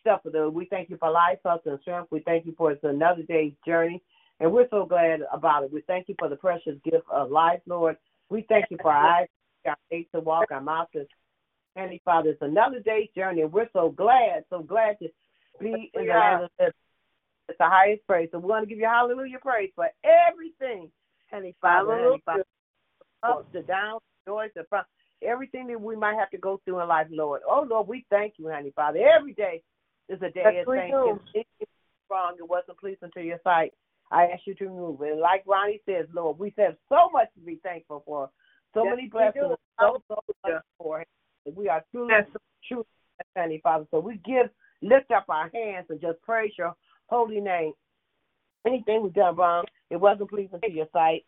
step 0.00 0.24
of 0.24 0.32
the. 0.32 0.48
We 0.48 0.66
thank 0.66 0.90
you 0.90 0.96
for 0.98 1.10
life, 1.10 1.38
health, 1.44 1.62
and 1.66 1.80
strength. 1.80 2.08
We 2.10 2.20
thank 2.20 2.46
you 2.46 2.54
for 2.56 2.70
it's 2.70 2.84
another 2.84 3.22
day's 3.22 3.54
journey, 3.66 4.02
and 4.38 4.52
we're 4.52 4.68
so 4.70 4.84
glad 4.86 5.20
about 5.32 5.64
it. 5.64 5.72
We 5.72 5.82
thank 5.86 6.08
you 6.08 6.14
for 6.18 6.28
the 6.28 6.36
precious 6.36 6.76
gift 6.84 7.06
of 7.10 7.30
life, 7.30 7.60
Lord. 7.66 7.96
We 8.28 8.44
thank 8.48 8.66
you 8.70 8.76
for 8.80 8.92
our 8.92 9.20
eyes, 9.20 9.28
our 9.66 9.76
faith 9.90 10.06
to 10.14 10.20
walk, 10.20 10.52
our 10.52 10.60
mouth 10.60 10.88
to 10.92 11.06
Heavenly 11.76 12.02
Father, 12.04 12.30
it's 12.30 12.42
another 12.42 12.80
day's 12.80 13.08
journey, 13.16 13.42
and 13.42 13.52
we're 13.52 13.68
so 13.72 13.90
glad, 13.90 14.44
so 14.50 14.62
glad 14.62 14.96
to 15.00 15.08
be 15.60 15.90
in 15.94 16.06
the 16.06 16.12
land 16.12 16.44
of 16.44 16.50
it's 16.58 17.58
the 17.58 17.64
highest 17.64 18.06
praise. 18.06 18.28
So 18.32 18.38
we 18.38 18.48
want 18.48 18.62
to 18.62 18.68
give 18.68 18.78
you 18.78 18.86
hallelujah 18.86 19.38
praise 19.40 19.70
for 19.74 19.88
everything, 20.04 20.90
Heavenly 21.30 21.56
Father. 21.60 21.94
Heavenly 21.94 22.22
Father. 22.24 22.44
Ups, 23.22 23.46
the 23.52 23.62
downs, 23.62 24.00
the 24.02 24.09
joys, 24.30 24.50
the 24.54 24.64
front, 24.68 24.86
everything 25.22 25.66
that 25.66 25.80
we 25.80 25.96
might 25.96 26.16
have 26.18 26.30
to 26.30 26.38
go 26.38 26.60
through 26.64 26.80
in 26.80 26.88
life, 26.88 27.08
Lord. 27.10 27.42
Oh, 27.48 27.66
Lord, 27.68 27.88
we 27.88 28.06
thank 28.10 28.34
you, 28.36 28.48
honey, 28.48 28.72
Father. 28.74 29.00
Every 29.16 29.34
day 29.34 29.62
is 30.08 30.20
a 30.22 30.30
day 30.30 30.52
Yes, 30.54 30.66
of 30.66 30.74
thanksgiving. 30.74 31.46
wrong 32.10 32.34
that 32.38 32.46
wasn't 32.46 32.78
pleasing 32.78 33.10
to 33.14 33.22
your 33.22 33.38
sight, 33.44 33.72
I 34.10 34.24
ask 34.24 34.42
you 34.44 34.54
to 34.56 34.64
remove 34.64 35.00
it. 35.02 35.12
And 35.12 35.20
like 35.20 35.44
Ronnie 35.46 35.80
says, 35.86 36.06
Lord, 36.12 36.38
we 36.38 36.52
have 36.58 36.74
so 36.88 37.10
much 37.12 37.28
to 37.34 37.40
be 37.40 37.60
thankful 37.62 38.02
for. 38.04 38.30
So 38.74 38.84
Yes, 38.84 38.94
many 38.96 39.08
blessings, 39.08 39.56
so, 39.80 40.02
so 40.08 40.16
much 40.44 40.62
for. 40.78 41.04
We 41.54 41.68
are 41.68 41.84
truly, 41.92 42.14
Yes. 42.14 42.26
truly, 42.66 42.84
honey, 43.36 43.60
Father. 43.62 43.86
So 43.90 44.00
we 44.00 44.20
give, 44.24 44.48
lift 44.82 45.10
up 45.12 45.26
our 45.28 45.50
hands 45.54 45.86
and 45.90 46.00
just 46.00 46.20
praise 46.22 46.52
your 46.58 46.74
holy 47.08 47.40
name. 47.40 47.72
Anything 48.66 49.02
we've 49.02 49.14
done 49.14 49.36
wrong, 49.36 49.64
it 49.90 49.96
wasn't 49.96 50.30
pleasing 50.30 50.60
to 50.60 50.70
your 50.70 50.86
sight. 50.92 51.24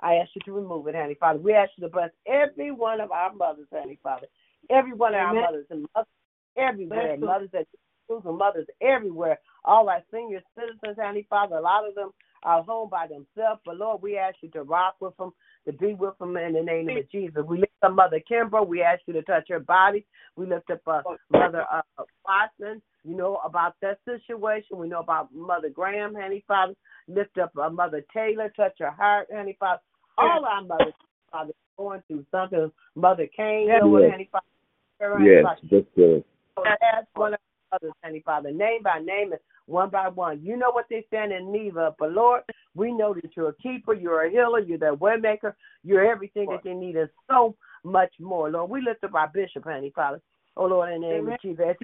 I 0.00 0.14
ask 0.14 0.30
you 0.34 0.40
to 0.44 0.52
remove 0.52 0.86
it, 0.86 0.94
Heavenly 0.94 1.16
Father. 1.18 1.38
We 1.38 1.54
ask 1.54 1.70
you 1.76 1.82
to 1.86 1.92
bless 1.92 2.10
every 2.26 2.70
one 2.70 3.00
of 3.00 3.10
our 3.10 3.32
mothers, 3.34 3.66
Heavenly 3.72 3.98
Father. 4.02 4.26
Every 4.70 4.92
one 4.92 5.14
of 5.14 5.20
our 5.20 5.34
mothers 5.34 5.66
and 5.70 5.86
mothers 5.94 6.08
everywhere, 6.56 7.16
Bless 7.16 7.26
mothers 7.26 7.50
at 7.54 7.66
schools 8.04 8.22
and 8.26 8.38
mothers 8.38 8.66
everywhere. 8.80 9.38
All 9.64 9.88
our 9.88 10.02
senior 10.12 10.40
citizens, 10.54 10.96
Heavenly 10.96 11.26
Father, 11.28 11.56
a 11.56 11.60
lot 11.60 11.88
of 11.88 11.94
them 11.94 12.10
are 12.42 12.62
home 12.62 12.88
by 12.90 13.06
themselves. 13.06 13.60
But 13.64 13.76
Lord, 13.76 14.02
we 14.02 14.16
ask 14.16 14.36
you 14.40 14.50
to 14.50 14.62
rock 14.62 14.96
with 15.00 15.16
them, 15.16 15.32
to 15.66 15.72
be 15.72 15.94
with 15.94 16.16
them 16.18 16.36
in 16.36 16.52
the 16.52 16.62
name 16.62 16.88
of 16.88 17.10
Jesus. 17.10 17.42
We 17.46 17.58
lift 17.58 17.72
up 17.82 17.92
Mother 17.92 18.20
Kimber. 18.20 18.62
We 18.62 18.82
ask 18.82 19.02
you 19.06 19.14
to 19.14 19.22
touch 19.22 19.46
her 19.48 19.60
body. 19.60 20.06
We 20.36 20.46
lift 20.46 20.70
up 20.70 20.80
uh, 20.86 21.02
Mother 21.30 21.64
uh, 21.70 21.82
Watson. 22.24 22.82
You 23.04 23.16
know 23.16 23.40
about 23.44 23.74
that 23.82 23.98
situation. 24.04 24.76
We 24.76 24.88
know 24.88 25.00
about 25.00 25.32
Mother 25.32 25.70
Graham, 25.70 26.14
Honey 26.14 26.44
Father. 26.46 26.74
Lift 27.06 27.38
up 27.38 27.52
uh, 27.56 27.70
Mother 27.70 28.04
Taylor. 28.12 28.52
Touch 28.56 28.74
her 28.80 28.90
heart, 28.90 29.28
Honey 29.32 29.56
Father. 29.58 29.80
All 30.16 30.44
our 30.44 30.62
mothers, 30.62 30.94
Father, 31.30 31.52
going 31.78 32.02
through 32.08 32.26
something. 32.30 32.72
Mother 32.96 33.28
Kane, 33.34 33.68
know 33.68 33.88
what, 33.88 34.10
Honey 34.10 34.28
Father. 34.30 34.44
Her, 35.00 35.20
Yes, 35.24 35.44
that's 35.70 35.86
good. 35.94 36.24
So 36.56 36.64
ask 36.66 37.06
one 37.14 37.34
of 37.34 37.40
the 37.70 37.76
others, 37.76 37.92
Honey 38.02 38.22
Father, 38.24 38.50
name 38.50 38.82
by 38.82 38.98
name 38.98 39.30
and 39.32 39.40
one 39.66 39.90
by 39.90 40.08
one. 40.08 40.40
You 40.42 40.56
know 40.56 40.72
what 40.72 40.86
they 40.90 41.04
stand 41.06 41.32
in 41.32 41.52
need 41.52 41.76
of. 41.76 41.94
But 41.98 42.12
Lord, 42.12 42.42
we 42.74 42.92
know 42.92 43.14
that 43.14 43.30
you're 43.36 43.50
a 43.50 43.56
keeper, 43.56 43.94
you're 43.94 44.24
a 44.24 44.30
healer, 44.30 44.58
you're 44.58 44.78
their 44.78 44.94
way 44.94 45.16
maker, 45.16 45.56
you're 45.84 46.10
everything 46.10 46.48
that 46.50 46.64
they 46.64 46.74
need 46.74 46.96
and 46.96 47.08
so 47.30 47.54
much 47.84 48.12
more. 48.18 48.50
Lord, 48.50 48.70
we 48.70 48.80
lift 48.80 49.04
up 49.04 49.14
our 49.14 49.28
bishop, 49.28 49.64
Honey 49.64 49.92
Father. 49.94 50.20
Oh 50.56 50.66
Lord, 50.66 50.92
in 50.92 51.02
the 51.02 51.06
name 51.06 51.18
Amen. 51.20 51.34
of 51.34 51.40
Jesus. 51.40 51.76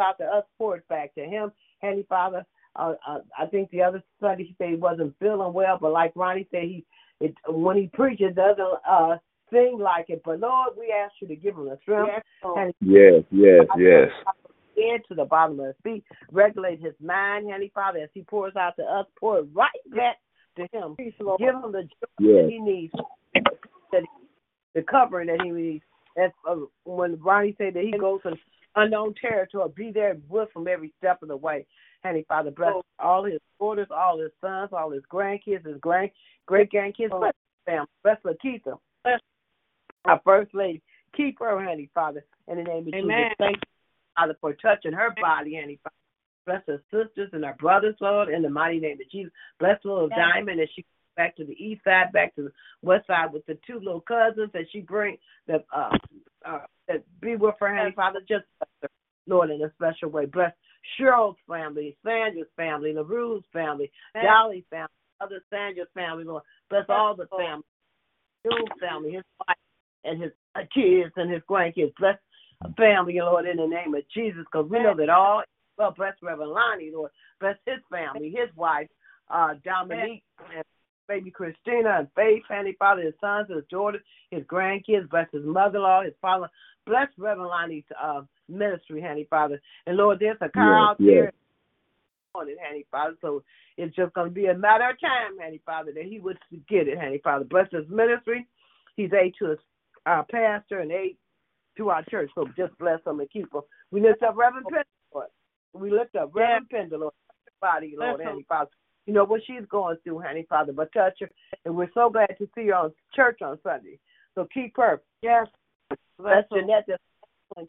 As 0.00 0.04
out 0.04 0.18
to 0.18 0.24
us, 0.24 0.44
pour 0.58 0.76
it 0.76 0.88
back 0.88 1.14
to 1.14 1.24
him, 1.24 1.52
Honey 1.82 2.04
Father. 2.08 2.44
Uh, 2.76 2.94
uh, 3.06 3.18
I 3.38 3.46
think 3.46 3.70
the 3.70 3.82
other 3.82 4.02
Sunday 4.20 4.44
he 4.44 4.54
said 4.58 4.70
he 4.70 4.76
wasn't 4.76 5.14
feeling 5.18 5.52
well, 5.52 5.78
but 5.80 5.92
like 5.92 6.12
Ronnie 6.14 6.46
said, 6.50 6.62
he 6.62 6.84
it 7.20 7.34
when 7.48 7.76
he 7.76 7.88
preaches 7.92 8.34
doesn't 8.34 8.64
uh 8.88 9.16
sing 9.52 9.78
like 9.80 10.06
it. 10.08 10.22
But 10.24 10.40
Lord, 10.40 10.74
we 10.78 10.92
ask 10.92 11.12
you 11.20 11.28
to 11.28 11.36
give 11.36 11.56
him 11.56 11.64
the 11.64 11.78
strength 11.82 12.12
Yes, 12.12 12.22
and 12.56 12.74
Yes, 12.80 13.24
yes, 13.30 13.66
yes. 13.76 14.08
head 14.76 15.00
to 15.08 15.14
the 15.14 15.24
bottom 15.24 15.58
of 15.60 15.66
his 15.66 15.74
feet, 15.82 16.04
regulate 16.30 16.80
his 16.80 16.94
mind, 17.02 17.46
Heavenly 17.46 17.72
Father, 17.74 17.98
as 17.98 18.10
he 18.14 18.22
pours 18.22 18.54
out 18.56 18.76
to 18.76 18.84
us, 18.84 19.06
pour 19.18 19.40
it 19.40 19.48
right 19.52 19.70
back 19.94 20.16
to 20.56 20.66
him. 20.72 20.94
Peace, 20.96 21.12
Lord. 21.18 21.40
Give 21.40 21.54
him 21.54 21.72
the 21.72 21.82
joy 21.82 22.06
Yes. 22.20 22.44
that 22.44 22.50
he 22.50 22.58
needs, 22.60 22.94
that 23.92 24.02
the 24.74 24.82
covering 24.82 25.26
that 25.26 25.42
he 25.42 25.50
needs. 25.50 25.84
That's 26.16 26.32
uh, 26.48 26.56
when 26.84 27.20
Ronnie 27.20 27.54
said 27.58 27.74
that 27.74 27.84
he 27.84 27.92
goes 27.92 28.20
in 28.24 28.36
unknown 28.76 29.14
territory, 29.20 29.70
be 29.74 29.90
there 29.92 30.16
with 30.28 30.48
him 30.54 30.68
every 30.68 30.92
step 30.98 31.22
of 31.22 31.28
the 31.28 31.36
way. 31.36 31.66
Heavenly 32.02 32.24
Father, 32.28 32.50
bless 32.50 32.74
all 32.98 33.24
his 33.24 33.40
daughters, 33.58 33.88
all 33.90 34.18
his 34.18 34.30
sons, 34.40 34.70
all 34.72 34.90
his 34.90 35.02
grandkids, 35.12 35.66
his 35.66 35.76
grand 35.80 36.10
great 36.46 36.70
grandkids, 36.72 37.10
bless 37.10 37.34
his 37.34 37.64
family, 37.66 37.88
bless 38.02 38.16
Lakeitha, 38.24 38.78
bless 39.04 39.20
our 40.06 40.20
first 40.24 40.54
lady. 40.54 40.82
Keep 41.16 41.40
her, 41.40 41.62
honey, 41.62 41.90
Father, 41.94 42.24
in 42.48 42.58
the 42.58 42.62
name 42.62 42.88
of 42.88 42.94
Amen. 42.94 43.24
Jesus. 43.24 43.36
Thank 43.38 43.56
you, 43.56 43.62
Father, 44.16 44.36
for 44.40 44.54
touching 44.54 44.92
her 44.92 45.14
body, 45.20 45.54
Heavenly 45.54 45.80
Father. 45.82 45.94
Bless 46.46 46.62
her 46.66 46.82
sisters 46.90 47.30
and 47.32 47.44
her 47.44 47.56
brothers, 47.58 47.96
Lord, 48.00 48.28
in 48.28 48.42
the 48.42 48.50
mighty 48.50 48.80
name 48.80 48.98
of 49.00 49.10
Jesus. 49.10 49.32
Bless 49.58 49.78
little. 49.84 50.08
Diamond 50.08 50.60
as 50.60 50.68
she 50.74 50.82
goes 50.82 51.16
back 51.16 51.36
to 51.36 51.44
the 51.44 51.52
east 51.52 51.84
side, 51.84 52.12
back 52.12 52.34
to 52.36 52.44
the 52.44 52.52
west 52.82 53.06
side 53.06 53.32
with 53.32 53.44
the 53.46 53.58
two 53.66 53.78
little 53.78 54.00
cousins 54.00 54.50
that 54.52 54.64
she 54.72 54.80
bring 54.80 55.18
that 55.46 55.64
uh, 55.74 55.90
uh 56.46 56.60
that 56.88 57.04
be 57.20 57.36
with 57.36 57.54
her, 57.60 57.76
honey, 57.76 57.92
Father. 57.94 58.20
Just 58.20 58.44
her, 58.60 58.66
Lord, 59.30 59.50
in 59.50 59.62
a 59.62 59.72
special 59.72 60.10
way. 60.10 60.26
Bless 60.26 60.52
Cheryl's 60.98 61.36
family, 61.48 61.96
Sandra's 62.04 62.48
family, 62.56 62.92
LaRue's 62.92 63.44
family, 63.52 63.90
Yes. 64.14 64.24
Dolly's 64.24 64.64
family, 64.70 64.88
other 65.20 65.42
Sandra's 65.50 65.88
family, 65.94 66.24
Lord. 66.24 66.42
Bless 66.68 66.84
all 66.88 67.14
the 67.14 67.26
family, 67.26 67.64
Jules' 68.44 68.80
family, 68.80 69.12
his 69.12 69.24
wife, 69.46 69.56
and 70.04 70.22
his 70.22 70.32
uh, 70.56 70.60
kids 70.74 71.12
and 71.16 71.30
his 71.30 71.42
grandkids. 71.48 71.94
Bless 71.98 72.18
family, 72.76 73.18
Lord, 73.20 73.46
in 73.46 73.56
the 73.56 73.66
name 73.66 73.94
of 73.94 74.02
Jesus, 74.14 74.44
because 74.50 74.70
we 74.70 74.82
know 74.82 74.94
that 74.96 75.08
all, 75.08 75.42
well, 75.78 75.94
bless 75.96 76.14
Reverend 76.22 76.52
Lonnie, 76.52 76.90
Lord. 76.92 77.10
Bless 77.40 77.56
his 77.66 77.78
family, 77.90 78.30
his 78.30 78.54
wife, 78.56 78.88
uh, 79.30 79.54
Dominique, 79.64 80.22
and 80.54 80.64
baby 81.08 81.30
Christina, 81.30 81.98
and 81.98 82.08
Faith, 82.14 82.42
Heavenly 82.48 82.76
Father, 82.78 83.02
his 83.02 83.14
sons, 83.20 83.48
his 83.48 83.64
daughters, 83.70 84.02
his 84.30 84.44
grandkids. 84.44 85.08
Bless 85.10 85.28
his 85.32 85.44
mother-in-law, 85.44 86.04
his 86.04 86.14
father. 86.20 86.48
Bless 86.86 87.08
Reverend 87.18 87.48
Lonnie's 87.48 87.84
uh, 88.02 88.22
ministry, 88.50 89.00
honey, 89.00 89.26
Father. 89.28 89.60
And 89.86 89.96
Lord, 89.96 90.18
there's 90.20 90.36
a 90.40 90.48
car 90.48 90.72
Yes, 90.72 90.90
out 90.90 90.98
there 90.98 91.24
yes. 91.24 91.32
on 92.34 92.48
it, 92.48 92.58
Heavenly 92.60 92.86
Father. 92.90 93.16
So 93.20 93.42
it's 93.76 93.94
just 93.94 94.12
going 94.14 94.28
to 94.28 94.34
be 94.34 94.46
a 94.46 94.54
matter 94.54 94.90
of 94.90 95.00
time, 95.00 95.38
honey, 95.40 95.60
Father, 95.64 95.92
that 95.92 96.04
he 96.04 96.18
would 96.18 96.38
get 96.68 96.88
it, 96.88 96.98
honey, 96.98 97.20
Father. 97.22 97.44
Bless 97.44 97.70
his 97.70 97.88
ministry. 97.88 98.46
He's 98.96 99.12
aid 99.12 99.34
to 99.38 99.50
his 99.50 99.58
uh, 100.06 100.22
pastor 100.30 100.80
and 100.80 100.92
aid 100.92 101.16
to 101.76 101.90
our 101.90 102.02
church. 102.04 102.30
So 102.34 102.46
just 102.56 102.76
bless 102.78 103.00
him 103.06 103.20
and 103.20 103.30
keep 103.30 103.52
him. 103.54 103.62
We 103.90 104.00
lift 104.00 104.22
up 104.22 104.36
Reverend 104.36 104.66
Pender, 104.66 104.84
Lord. 105.14 105.28
We 105.72 105.90
lift 105.90 106.16
up 106.16 106.30
Reverend 106.34 106.68
Pender, 106.70 106.98
Lord. 106.98 107.14
Body, 107.60 107.94
Lord. 107.98 108.20
Heavenly 108.20 108.46
Father. 108.48 108.70
You 109.06 109.14
know 109.14 109.24
what 109.24 109.42
she's 109.46 109.66
going 109.70 109.96
through, 110.02 110.20
honey, 110.20 110.46
Father, 110.48 110.72
but 110.72 110.92
touch 110.92 111.18
her. 111.20 111.30
And 111.64 111.76
we're 111.76 111.90
so 111.94 112.10
glad 112.10 112.34
to 112.38 112.48
see 112.54 112.68
her 112.68 112.74
on 112.74 112.92
church 113.14 113.42
on 113.42 113.58
Sunday. 113.62 113.98
So 114.34 114.46
keep 114.52 114.76
her. 114.76 115.02
Yes. 115.22 115.46
Bless 116.18 116.44
Bless 116.48 116.62
Jeanette, 116.62 116.86
the 116.86 116.96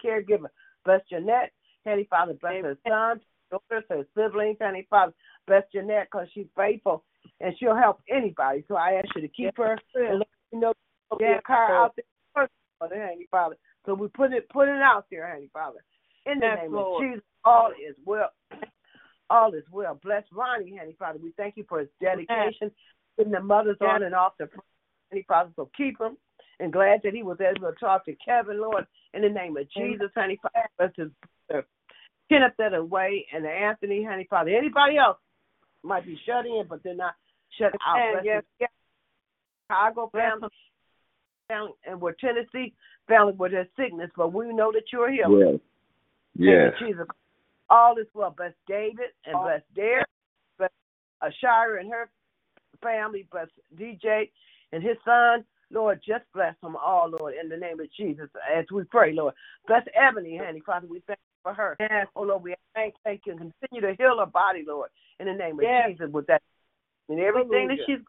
caregiver. 0.04 0.48
Bless 0.86 1.02
Jeanette, 1.10 1.52
Heavenly 1.86 2.08
Father. 2.10 2.34
Bless 2.34 2.64
her 2.64 2.78
sons, 2.88 3.22
daughters, 3.50 3.84
her 3.90 4.06
siblings, 4.16 4.58
Heavenly 4.60 4.88
Father. 4.90 5.14
Bless 5.48 5.64
Jeanette 5.74 6.08
because 6.12 6.28
she's 6.34 6.48
faithful 6.56 7.04
and 7.40 7.54
she'll 7.60 7.76
help 7.76 8.02
anybody. 8.10 8.64
So 8.68 8.76
I 8.76 8.94
ask 8.94 9.08
you 9.16 9.22
to 9.22 9.28
keep 9.28 9.58
her 9.58 9.78
and 9.96 10.20
let 10.20 10.28
you 10.52 10.60
know 10.60 10.74
there'll 11.20 11.42
car 11.42 11.76
out 11.76 11.96
there 11.96 12.06
first, 12.34 12.52
Father, 12.80 13.00
Heavenly 13.02 13.28
Father. 13.30 13.58
So 13.86 13.94
we 13.94 14.08
put 14.10 14.34
it 14.34 14.48
put 14.50 14.68
it 14.68 14.82
out 14.82 15.06
there, 15.12 15.28
Heavenly 15.28 15.50
Father. 15.54 15.80
In 16.26 16.40
the 16.40 16.46
Yes, 16.46 16.58
name 16.62 16.74
Lord. 16.74 17.04
of 17.04 17.10
Jesus, 17.10 17.26
all 17.44 17.72
is 17.72 17.96
well. 18.06 18.30
All 19.30 19.54
is 19.54 19.64
well. 19.72 20.00
Bless 20.04 20.24
Ronnie, 20.32 20.74
Heavenly 20.76 20.96
Father. 21.00 21.20
We 21.22 21.32
thank 21.38 21.58
you 21.58 21.66
for 21.68 21.80
his 21.80 21.90
dedication, 22.00 22.72
putting 23.18 23.32
the 23.32 23.40
mothers 23.42 23.78
Yes. 23.82 23.90
on 23.90 24.04
and 24.04 24.14
off 24.14 24.38
the 24.38 24.50
Heavenly 25.10 25.24
Father. 25.28 25.52
So 25.56 25.70
keep 25.76 26.00
him 26.00 26.18
and 26.60 26.72
glad 26.72 27.02
that 27.04 27.14
he 27.14 27.24
was 27.24 27.40
able 27.42 27.72
to 27.72 27.80
talk 27.80 28.06
to 28.06 28.16
Kevin, 28.24 28.62
Lord, 28.62 28.86
in 29.14 29.22
the 29.22 29.30
name 29.30 29.58
of 29.58 29.70
Jesus, 29.72 30.10
honey 30.16 30.40
Father. 30.42 30.68
Bless 30.78 30.92
his 30.96 31.10
brother 31.50 31.68
Kenneth 32.30 32.54
that 32.58 32.74
away 32.74 33.26
and 33.34 33.46
Anthony, 33.46 34.04
honey 34.04 34.26
Father. 34.30 34.52
Anybody 34.52 34.98
else 34.98 35.18
might 35.84 36.06
be 36.06 36.18
shut 36.26 36.46
in, 36.46 36.64
but 36.70 36.82
they're 36.84 36.96
not 36.96 37.16
shut 37.58 37.74
out. 37.86 37.98
Amen. 37.98 38.14
Bless 38.24 38.26
Yes. 38.26 38.44
his 38.60 38.68
Chicago 39.68 40.10
Bless 40.14 40.32
family, 40.32 40.50
family, 41.48 41.72
and 41.86 42.00
we're 42.02 42.14
Tennessee 42.14 42.74
family 43.08 43.34
with 43.34 43.52
their 43.52 43.68
sickness, 43.76 44.10
but 44.16 44.32
we 44.32 44.54
know 44.54 44.72
that 44.72 44.84
you're 44.94 45.12
here. 45.12 45.28
Yes. 45.30 45.60
Yes. 46.36 46.74
Jesus. 46.80 47.08
All 47.70 47.98
is 47.98 48.08
well. 48.14 48.32
Bless 48.32 48.54
David 48.68 49.12
and 49.26 49.36
All- 49.36 49.44
bless 49.44 49.62
Derek. 49.76 50.08
Bless 50.58 50.72
Ashira 51.22 51.80
and 51.80 51.92
her 51.92 52.10
family. 52.82 53.28
Bless 53.32 53.48
DJ 53.76 54.30
and 54.72 54.82
his 54.84 54.98
son. 55.04 55.44
Lord, 55.72 56.02
just 56.06 56.24
bless 56.34 56.56
them 56.62 56.76
all, 56.76 57.10
Lord, 57.10 57.34
in 57.42 57.50
the 57.50 57.58
name 57.58 57.80
of 57.80 57.88
Jesus, 57.94 58.30
as 58.54 58.66
we 58.72 58.84
pray, 58.84 59.14
Lord. 59.14 59.34
Bless 59.68 59.84
Ebony, 59.96 60.38
honey, 60.38 60.62
Father. 60.66 60.88
We 60.88 61.02
thank 61.08 61.20
you 61.20 61.40
for 61.44 61.54
her. 61.54 61.78
Yes. 61.80 62.08
Oh, 62.16 62.24
Lord, 62.24 62.44
we 62.44 62.56
thank, 62.76 62.96
thank 63.04 63.22
you 63.26 63.34
and 63.34 63.54
continue 63.62 63.82
to 63.82 63.96
heal 63.98 64.20
her 64.20 64.26
body, 64.26 64.64
Lord, 64.68 64.90
in 65.20 65.28
the 65.28 65.34
name 65.34 65.60
of 65.60 65.64
Yes. 65.64 65.92
Jesus, 65.92 66.12
with 66.12 66.28
that 66.28 66.42
and 67.10 67.20
everything 67.20 67.68
that 67.68 67.78
she's 67.86 68.00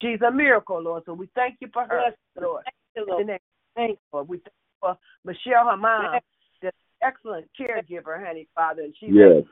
she's 0.00 0.20
a 0.22 0.30
miracle, 0.30 0.80
Lord. 0.80 1.02
So 1.06 1.14
we 1.14 1.28
thank 1.34 1.56
you 1.60 1.68
for 1.72 1.82
her, 1.82 2.12
Bless 2.34 2.44
Lord. 2.44 2.64
Thank 2.64 2.74
you, 2.96 3.02
In 3.02 3.06
the 3.06 3.12
Lord. 3.12 3.26
name 3.26 3.38
Thank 3.74 3.90
you, 3.90 3.96
Lord. 4.12 4.28
We 4.28 4.36
thank 4.38 4.46
you 4.46 4.78
for 4.80 4.98
Michelle, 5.24 5.68
her 5.70 5.76
mom, 5.76 6.14
Yes. 6.14 6.22
the 6.62 6.72
excellent 7.02 7.46
caregiver, 7.58 8.24
honey, 8.24 8.48
Father, 8.54 8.82
and 8.82 8.94
she's 8.96 9.14
Yes. 9.14 9.44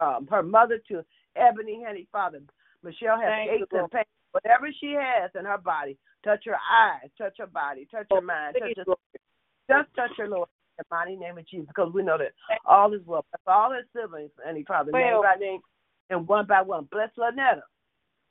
um, 0.00 0.26
her 0.26 0.42
mother 0.42 0.78
to 0.88 1.04
Ebony, 1.36 1.82
honey, 1.84 2.06
Father. 2.12 2.42
Michelle 2.82 3.18
has 3.18 3.30
Thank 3.30 3.50
you, 3.50 3.56
aches 3.62 3.72
and 3.72 3.90
pains. 3.90 4.06
Whatever 4.32 4.70
she 4.72 4.92
has 4.92 5.30
in 5.38 5.44
her 5.44 5.58
body, 5.58 5.96
touch 6.24 6.46
your 6.46 6.56
eyes, 6.56 7.10
touch 7.16 7.34
your 7.38 7.46
body, 7.48 7.86
touch 7.90 8.06
your 8.10 8.22
mind, 8.22 8.56
touch 8.58 8.72
your. 8.76 8.96
Just 9.68 9.94
touch 9.94 10.10
your 10.18 10.28
Lord, 10.28 10.48
in 10.78 10.84
the 10.88 10.94
mighty 10.94 11.16
name 11.16 11.38
of 11.38 11.46
Jesus, 11.46 11.68
because 11.68 11.92
we 11.92 12.02
know 12.02 12.18
that 12.18 12.32
all 12.66 12.92
is 12.92 13.00
well. 13.06 13.24
Bless 13.30 13.54
all 13.54 13.72
his 13.72 13.84
siblings, 13.94 14.30
and 14.46 14.56
he 14.56 14.64
Father, 14.64 14.92
name 14.92 15.20
by 15.22 15.36
name, 15.38 15.60
and 16.10 16.26
one 16.26 16.46
by 16.46 16.62
one. 16.62 16.88
Bless 16.90 17.10
Lynetta, 17.18 17.62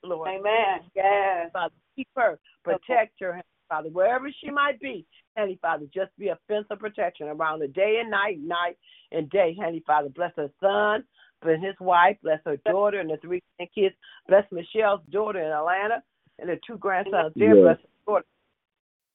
Lord. 0.04 0.30
Amen. 0.30 0.82
Yes. 0.96 1.50
Father, 1.54 1.74
keep 1.96 2.08
her, 2.16 2.40
protect 2.64 3.20
her, 3.22 3.42
Father, 3.70 3.90
wherever 3.90 4.30
she 4.44 4.52
might 4.52 4.80
be. 4.80 5.06
Heavenly 5.36 5.58
Father, 5.62 5.86
just 5.92 6.12
be 6.20 6.28
a 6.28 6.38
fence 6.48 6.68
of 6.70 6.80
protection 6.80 7.28
around 7.28 7.62
her 7.62 7.68
day 7.68 7.98
and 8.00 8.12
night, 8.12 8.40
night 8.40 8.78
and 9.12 9.30
day. 9.32 9.56
Heavenly 9.58 9.84
Father, 9.88 10.10
bless 10.10 10.32
her 10.36 10.52
son, 10.62 11.04
bless 11.42 11.60
his 11.64 11.76
wife, 11.80 12.18
bless 12.22 12.40
her 12.46 12.58
daughter 12.58 13.00
and 13.00 13.10
the 13.10 13.18
three 13.18 13.42
kids. 13.74 13.96
Bless 14.28 14.44
Michelle's 14.52 15.02
daughter 15.10 15.42
in 15.42 15.52
Atlanta 15.52 16.04
and 16.40 16.50
the 16.50 16.60
two 16.66 16.78
grandsons 16.78 17.34
there. 17.36 17.56
Yes. 17.56 17.78
Bless 18.06 18.18
her. 18.18 18.24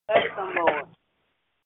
Bless 0.08 0.36
them, 0.36 0.54
Lord. 0.56 0.84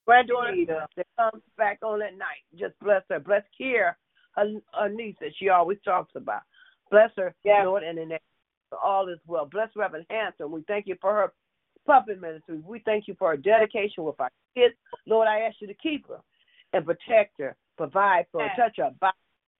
Granddaughter 0.06 0.86
that 0.96 1.06
comes 1.16 1.42
back 1.56 1.78
on 1.82 2.02
at 2.02 2.16
night. 2.18 2.42
Just 2.58 2.78
bless 2.80 3.02
her. 3.08 3.20
Bless 3.20 3.42
Kier, 3.58 3.92
her, 4.32 4.54
her 4.74 4.88
niece 4.88 5.16
that 5.20 5.30
she 5.38 5.48
always 5.48 5.78
talks 5.84 6.12
about. 6.16 6.42
Bless 6.90 7.10
her, 7.16 7.34
Yes. 7.44 7.64
Lord, 7.64 7.84
and 7.84 7.96
the 7.98 8.04
name 8.06 8.18
all 8.82 9.08
is 9.08 9.18
well. 9.26 9.46
Bless 9.46 9.68
Reverend 9.76 10.06
Hanson. 10.10 10.50
We 10.50 10.62
thank 10.66 10.86
you 10.86 10.96
for 11.00 11.12
her 11.14 11.32
puppet 11.86 12.20
ministry. 12.20 12.58
We 12.66 12.80
thank 12.80 13.06
you 13.06 13.14
for 13.18 13.30
her 13.30 13.36
dedication 13.36 14.04
with 14.04 14.18
our 14.20 14.30
kids. 14.56 14.74
Lord, 15.06 15.28
I 15.28 15.40
ask 15.40 15.56
you 15.60 15.66
to 15.68 15.74
keep 15.74 16.08
her 16.08 16.18
and 16.72 16.84
protect 16.84 17.38
her, 17.38 17.54
provide 17.76 18.26
for 18.32 18.40
her, 18.40 18.46
Yes. 18.46 18.56
touch 18.56 18.76
her 18.78 18.90
body, 19.00 19.16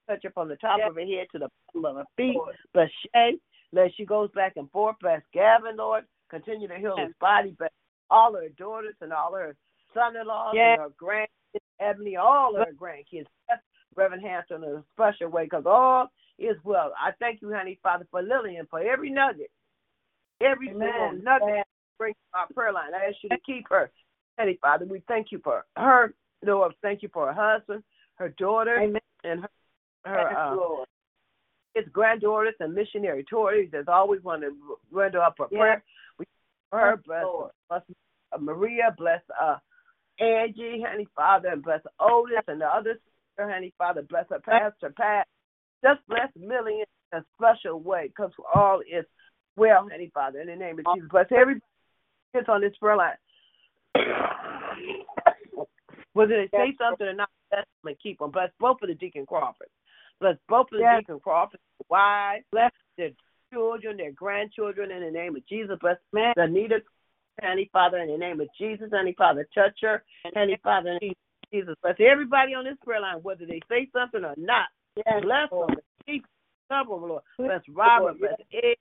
touch 0.09 0.22
her 0.24 0.31
from 0.31 0.48
the 0.48 0.57
top 0.57 0.78
Yes. 0.78 0.88
of 0.88 0.94
her 0.96 1.07
head 1.07 1.28
to 1.33 1.38
the 1.38 1.48
bottom 1.74 1.85
of 1.85 1.96
her 1.96 2.12
feet. 2.16 2.35
Lord. 2.37 2.57
Bless 2.72 2.90
Shay, 3.14 3.38
let 3.72 3.94
she 3.96 4.04
goes 4.04 4.30
back 4.35 4.54
and 4.56 4.70
forth. 4.70 4.96
Bless 5.00 5.22
Gavin, 5.32 5.76
Lord. 5.76 6.04
Continue 6.30 6.68
to 6.68 6.76
heal 6.76 6.96
his 6.96 7.14
body. 7.20 7.54
Bless 7.58 7.70
all 8.11 8.35
her 8.35 8.48
daughters 8.50 8.94
and 9.00 9.12
all 9.12 9.35
her 9.35 9.56
son-in-laws 9.94 10.54
Yes. 10.54 10.78
and 10.78 10.80
her 10.80 10.90
grandkids, 11.02 11.61
Ebony, 11.80 12.16
all 12.16 12.54
her 12.54 12.72
grandkids. 12.78 13.26
Bless 13.46 13.61
Reverend 13.94 14.22
Hampton 14.22 14.64
in 14.64 14.70
a 14.70 14.85
special 14.92 15.28
way 15.28 15.44
because 15.44 15.64
all 15.66 16.08
is 16.38 16.56
well. 16.64 16.92
I 16.98 17.11
thank 17.18 17.42
you, 17.42 17.52
honey, 17.52 17.78
Father, 17.82 18.06
for 18.11 18.22
Lillian, 18.22 18.66
for 18.70 18.80
every 18.80 19.11
nugget, 19.11 19.50
every 20.40 20.68
single 20.68 21.12
nugget 21.22 21.48
Yes. 21.48 21.66
bring 21.98 22.14
our 22.35 22.46
prayer 22.54 22.72
line. 22.72 22.94
I 22.94 23.06
ask 23.06 23.16
you 23.22 23.28
to 23.30 23.38
keep 23.44 23.68
her. 23.68 23.90
Honey, 24.38 24.58
Father, 24.61 24.87
we 24.87 25.00
thank 25.08 25.30
you 25.30 25.40
for 25.44 25.64
her. 25.76 26.14
Lord, 26.42 26.74
thank 26.82 27.02
you 27.02 27.11
for 27.12 27.32
her 27.32 27.32
husband, 27.32 27.85
her 28.16 28.30
daughter, 28.30 28.78
Amen. 28.78 29.00
and 29.24 29.42
her, 29.42 29.48
her 30.04 30.38
uh, 30.38 30.56
Lord. 30.56 30.88
His 31.74 31.87
granddaughters 31.92 32.54
and 32.61 32.74
missionary 32.74 33.24
Tories 33.24 33.70
that's 33.72 33.88
always 33.88 34.22
want 34.22 34.42
to 34.42 34.54
render 34.90 35.20
up 35.20 35.38
a 35.40 35.44
Yes. 35.50 35.58
prayer. 35.58 35.85
We 36.18 36.26
her, 36.72 36.96
bless, 36.96 37.26
bless 37.68 37.82
uh, 38.32 38.38
Maria, 38.38 38.94
bless 38.96 39.22
uh, 39.40 39.58
Angie, 40.18 40.82
honey 40.87 41.06
Father, 41.14 41.48
and 41.48 41.62
bless 41.62 41.80
Otis 42.00 42.42
and 42.48 42.61
the 42.61 42.66
other 42.66 42.94
sister, 42.94 43.50
honey 43.50 43.72
Father, 43.76 44.02
bless 44.02 44.28
her 44.30 44.40
pastor 44.40 44.90
Pat. 44.96 45.26
Just 45.82 46.06
bless 46.08 46.28
Millie 46.37 46.80
in 46.80 47.18
a 47.18 47.24
special 47.37 47.80
way 47.80 48.08
because 48.08 48.30
all 48.54 48.80
is 48.80 49.04
well, 49.56 49.88
honey 49.90 50.11
Father, 50.14 50.40
in 50.40 50.46
the 50.46 50.56
name 50.56 50.78
of 50.78 50.87
Jesus. 50.94 51.11
Bless 51.11 51.26
everybody 51.30 51.64
that's 52.32 52.48
on 52.48 52.61
this 52.61 52.76
prayer 52.78 52.96
line. 52.96 53.16
Whether 56.14 56.37
they 56.37 56.48
say 56.56 56.74
something 56.78 57.06
or 57.06 57.14
not, 57.14 57.30
bless 57.50 57.64
them 57.82 57.90
and 57.90 58.00
keep 58.00 58.18
them. 58.18 58.30
Bless 58.30 58.50
both 58.61 58.80
of 58.82 58.88
the 58.88 58.94
Deacon 58.94 59.26
Crawford. 59.26 59.68
Bless 60.22 60.37
both 60.48 60.66
of 60.70 60.78
the 60.78 60.78
Yes. 60.78 61.00
Deacon 61.00 61.18
Crawford 61.18 61.58
wives. 61.88 62.44
Bless 62.52 62.70
their 62.96 63.11
children, 63.52 63.96
their 63.96 64.12
grandchildren 64.12 64.92
in 64.92 65.02
the 65.02 65.11
name 65.11 65.35
of 65.35 65.44
Jesus. 65.48 65.76
Bless 65.80 65.96
Amen. 66.14 66.32
Anita, 66.37 66.80
Honey 67.42 67.68
Father, 67.72 67.98
in 67.98 68.08
the 68.08 68.16
name 68.16 68.40
of 68.40 68.46
Jesus. 68.56 68.90
Honey 68.92 69.14
Father, 69.18 69.48
touch 69.52 69.78
her. 69.82 70.04
Honey 70.32 70.61
Father, 70.62 70.90
in 70.90 70.98
the 71.00 71.06
name 71.06 71.14
of 71.42 71.50
Jesus. 71.52 71.74
Bless 71.82 71.96
everybody 71.98 72.54
on 72.54 72.64
this 72.64 72.76
prayer 72.85 73.00
line, 73.00 73.16
whether 73.22 73.44
they 73.44 73.61
say 73.68 73.88
something 73.92 74.24
or 74.24 74.35
not. 74.37 74.68
Yes, 74.96 75.22
Bless 75.22 75.50
them. 75.50 75.76
Keep 76.06 76.24
them, 76.70 76.87
Lord. 76.88 77.22
Bless 77.37 77.62
Robert. 77.68 78.20
Bless 78.20 78.38
Ed. 78.52 78.76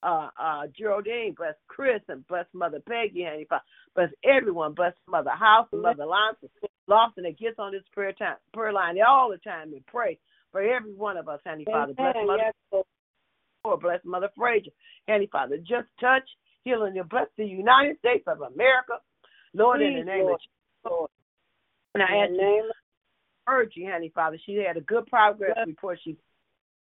Uh, 0.00 0.28
uh, 0.38 0.62
Geraldine, 0.78 1.34
bless 1.36 1.54
Chris, 1.66 2.00
and 2.08 2.24
bless 2.28 2.46
Mother 2.52 2.80
Peggy, 2.88 3.24
Honey 3.24 3.46
Father. 3.48 3.64
Bless 3.96 4.10
everyone. 4.22 4.74
Bless 4.74 4.92
Mother 5.08 5.30
House 5.30 5.66
and 5.72 5.82
Mother 5.82 6.06
Lawson, 6.06 6.48
Lawson 6.86 7.24
that 7.24 7.36
gets 7.36 7.58
on 7.58 7.72
this 7.72 7.82
prayer 7.92 8.12
time, 8.12 8.36
prayer 8.52 8.72
line 8.72 8.96
all 9.04 9.30
the 9.30 9.38
time 9.38 9.72
and 9.72 9.84
pray 9.86 10.16
for 10.52 10.60
every 10.62 10.94
one 10.94 11.16
of 11.16 11.28
us, 11.28 11.40
Honey 11.46 11.64
Father. 11.64 11.94
Bless. 11.94 12.14
Mother 12.24 12.38
Yes, 12.72 12.84
Lord. 13.64 13.80
Bless 13.80 14.00
Mother 14.04 14.30
Frazier. 14.36 14.70
Honey 15.08 15.28
Father, 15.30 15.58
just 15.58 15.88
touch, 16.00 16.28
healing, 16.64 16.98
and 16.98 17.08
bless 17.08 17.26
the 17.36 17.44
United 17.44 17.98
States 17.98 18.24
of 18.26 18.40
America. 18.40 18.98
Lord, 19.54 19.82
in 19.82 19.94
the 19.94 20.04
name 20.04 20.26
Lord. 20.26 20.34
of 20.34 20.40
Jesus. 20.40 20.90
Lord. 20.90 21.10
And 21.94 22.02
I 22.02 22.06
ask 22.06 22.30
you 22.30 22.36
the 22.36 22.42
name 22.42 22.64
of 22.64 22.70
urge 23.48 23.72
you, 23.74 23.90
honey, 23.90 24.12
Father. 24.14 24.38
She 24.44 24.56
had 24.56 24.76
a 24.76 24.82
good 24.82 25.06
progress 25.06 25.54
Yes. 25.56 25.66
report. 25.66 25.98
She 26.04 26.16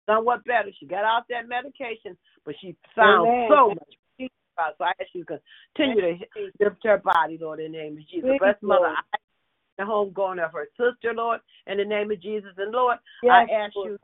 somewhat 0.06 0.44
better. 0.44 0.70
She 0.78 0.86
got 0.86 1.04
off 1.04 1.24
that 1.28 1.48
medication, 1.48 2.16
but 2.44 2.54
she 2.60 2.76
sounds 2.94 3.28
Amen. 3.28 3.48
so 3.50 3.68
much 3.68 3.78
better. 4.18 4.74
So 4.78 4.84
I 4.84 4.92
ask 5.00 5.10
you 5.12 5.24
to 5.24 5.40
continue 5.74 6.00
to 6.00 6.24
lift 6.58 6.84
her 6.84 6.98
body, 6.98 7.38
Lord, 7.38 7.60
in 7.60 7.72
the 7.72 7.78
name 7.78 7.98
of 7.98 8.08
Jesus. 8.08 8.30
Please, 8.30 8.38
Bless 8.38 8.62
Mother 8.62 8.86
Lord. 8.86 8.96
I- 9.12 9.18
the 9.78 9.84
homegoing 9.84 10.44
of 10.44 10.52
her 10.52 10.68
sister, 10.76 11.12
Lord, 11.14 11.40
in 11.66 11.78
the 11.78 11.84
name 11.84 12.10
of 12.10 12.20
Jesus. 12.20 12.52
And 12.56 12.72
Lord, 12.72 12.98
Yes, 13.22 13.48
I 13.48 13.52
ask 13.52 13.76
Lord. 13.76 13.90
you 13.92 13.98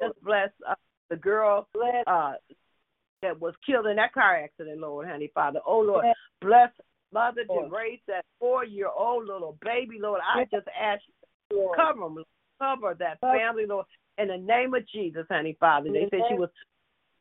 just 0.00 0.22
bless 0.22 0.50
uh, 0.68 0.74
the 1.08 1.16
girl 1.16 1.68
Bless. 1.74 2.04
uh, 2.06 2.34
that 3.22 3.38
was 3.38 3.54
killed 3.66 3.86
in 3.86 3.96
that 3.96 4.14
car 4.14 4.36
accident, 4.36 4.80
Lord, 4.80 5.06
honey, 5.06 5.30
Father. 5.34 5.60
Oh, 5.66 5.80
Lord, 5.80 6.06
Yes. 6.06 6.16
bless 6.40 6.70
mother 7.12 7.44
to 7.44 7.68
raise 7.68 8.00
that 8.06 8.24
four 8.38 8.64
year 8.64 8.88
old 8.88 9.26
little 9.26 9.58
baby, 9.60 9.98
Lord. 9.98 10.20
I 10.24 10.40
Yes. 10.40 10.48
just 10.50 10.68
ask 10.68 11.02
you 11.50 11.58
Lord. 11.58 11.76
Cover 11.76 12.00
them, 12.00 12.24
cover 12.58 12.94
that 12.94 13.20
family, 13.20 13.66
Lord, 13.66 13.86
in 14.18 14.28
the 14.28 14.38
name 14.38 14.74
of 14.74 14.86
Jesus, 14.86 15.26
honey, 15.28 15.56
Father. 15.58 15.90
They 15.92 16.08
said 16.10 16.22
she 16.28 16.34
was 16.34 16.50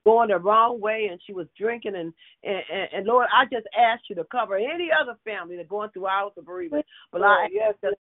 going 0.06 0.30
the 0.30 0.38
wrong 0.38 0.80
way 0.80 1.10
and 1.12 1.20
she 1.26 1.34
was 1.34 1.48
drinking, 1.58 1.96
and, 1.96 2.14
and 2.44 2.62
and 2.72 2.88
and 2.94 3.06
Lord, 3.06 3.28
I 3.34 3.46
just 3.46 3.68
ask 3.78 4.04
you 4.10 4.16
to 4.16 4.24
cover 4.26 4.56
any 4.58 4.90
other 4.92 5.18
family 5.26 5.58
that 5.58 5.68
going 5.68 5.90
through 5.92 6.08
hours 6.08 6.34
of 6.38 6.46
bereavement. 6.46 6.86
But 7.12 7.22
I 7.22 7.26
Lord, 7.26 7.40
ask 7.46 7.54
yes, 7.54 7.74
the 7.82 7.96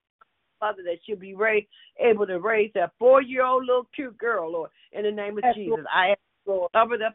Father 0.61 0.83
that 0.85 0.99
she'll 1.05 1.17
be 1.17 1.35
raised, 1.35 1.67
able 2.01 2.27
to 2.27 2.41
raise 2.41 2.71
that 2.75 2.93
four 2.99 3.23
year 3.23 3.45
old 3.45 3.67
little 3.67 3.89
cute 3.95 4.17
girl, 4.19 4.51
Lord, 4.51 4.71
in 4.93 5.05
the 5.05 5.11
name 5.11 5.39
of 5.39 5.45
Yes, 5.45 5.55
Jesus. 5.55 5.71
Lord. 5.71 5.87
I 5.95 6.11
ask 6.11 6.21
Lord. 6.47 6.71
to 6.73 6.79
cover 6.79 6.99
that. 6.99 7.15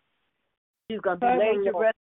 She's 0.89 1.01
going 1.01 1.17
to 1.17 1.19
be 1.19 1.27
Cover, 1.27 1.39
laid 1.39 1.71
to 1.71 1.77
rest. 1.77 1.97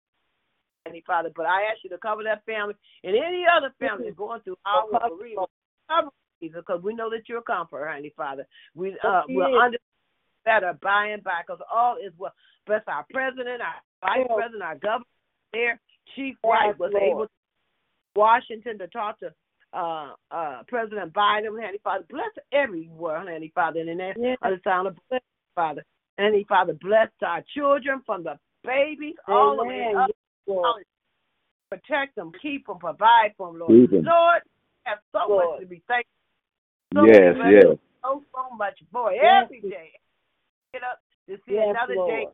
Honey, 0.87 1.03
Father, 1.05 1.31
but 1.35 1.45
I 1.45 1.63
ask 1.71 1.83
you 1.83 1.89
to 1.91 1.97
cover 1.99 2.23
that 2.23 2.43
family 2.45 2.73
and 3.03 3.15
any 3.15 3.45
other 3.45 3.73
family 3.79 4.05
that's 4.05 4.17
going 4.17 4.41
through 4.41 4.57
hours 4.65 4.89
of 4.93 5.19
bereavement. 5.19 5.49
Cover 5.89 6.09
Jesus, 6.41 6.63
because 6.65 6.81
we 6.81 6.95
know 6.95 7.09
that 7.09 7.27
you're 7.27 7.39
a 7.39 7.43
comforter, 7.43 7.91
honey, 7.91 8.13
Father. 8.15 8.47
We 8.73 8.97
uh, 9.03 9.23
we'll 9.27 9.47
is. 9.47 9.53
understand 9.53 9.83
better 10.45 10.77
by 10.81 11.07
and 11.07 11.23
by, 11.23 11.41
because 11.45 11.61
all 11.73 11.97
is 11.97 12.13
well. 12.17 12.33
Bless 12.69 12.83
our 12.87 13.03
president, 13.11 13.61
our 13.65 13.81
vice 13.99 14.27
Yes. 14.29 14.35
president, 14.35 14.61
our 14.61 14.75
governor, 14.75 15.05
there. 15.53 15.79
Chief 16.15 16.35
Yes, 16.35 16.43
White 16.43 16.77
was 16.79 16.91
Lord. 16.93 17.03
able 17.03 17.25
to 17.25 17.31
Washington 18.15 18.77
to 18.77 18.87
talk 18.89 19.17
to 19.19 19.33
uh 19.73 20.13
uh 20.29 20.61
President 20.67 21.11
Biden, 21.13 21.59
honey, 21.59 21.79
Father. 21.83 22.05
Bless 22.09 22.29
everywhere, 22.51 23.19
honey, 23.21 23.51
Father, 23.55 23.79
in 23.79 23.87
the 23.87 23.95
name 23.95 24.13
Yes. 24.17 24.37
of 24.43 24.51
the 24.51 24.61
sound 24.63 24.87
of 24.87 24.97
bless, 25.09 25.21
Father. 25.55 25.83
Honey, 26.19 26.43
Father, 26.47 26.73
bless 26.73 27.09
our 27.23 27.41
children 27.55 28.01
from 28.05 28.21
the 28.23 28.37
babies 28.63 29.15
all 29.27 29.57
the 29.57 29.63
way 29.63 29.91
up. 29.95 30.09
Yes, 30.09 30.17
Lord. 30.45 30.83
Protect 31.71 32.15
them, 32.15 32.31
keep 32.39 32.67
them, 32.67 32.77
provide 32.77 33.33
for 33.35 33.47
them, 33.47 33.59
Lord. 33.59 33.71
Keep 33.71 33.93
'em. 33.93 34.05
Lord, 34.05 34.41
you 34.45 34.51
have 34.85 34.99
so 35.11 35.25
Lord. 35.27 35.49
much 35.51 35.59
to 35.61 35.65
be 35.65 35.79
thankful 35.87 36.13
so 36.93 37.05
Yes, 37.07 37.35
much, 37.35 37.51
yes. 37.51 37.77
so, 38.03 38.23
so 38.35 38.49
much 38.55 38.79
boy, 38.91 39.13
Yes. 39.15 39.45
every 39.45 39.61
day. 39.61 39.99
Get 40.73 40.83
up 40.83 40.99
to 41.27 41.37
see 41.45 41.53
Yes, 41.53 41.69
another 41.69 41.95
Lord. 41.95 42.09
day 42.09 42.25
of 42.25 42.33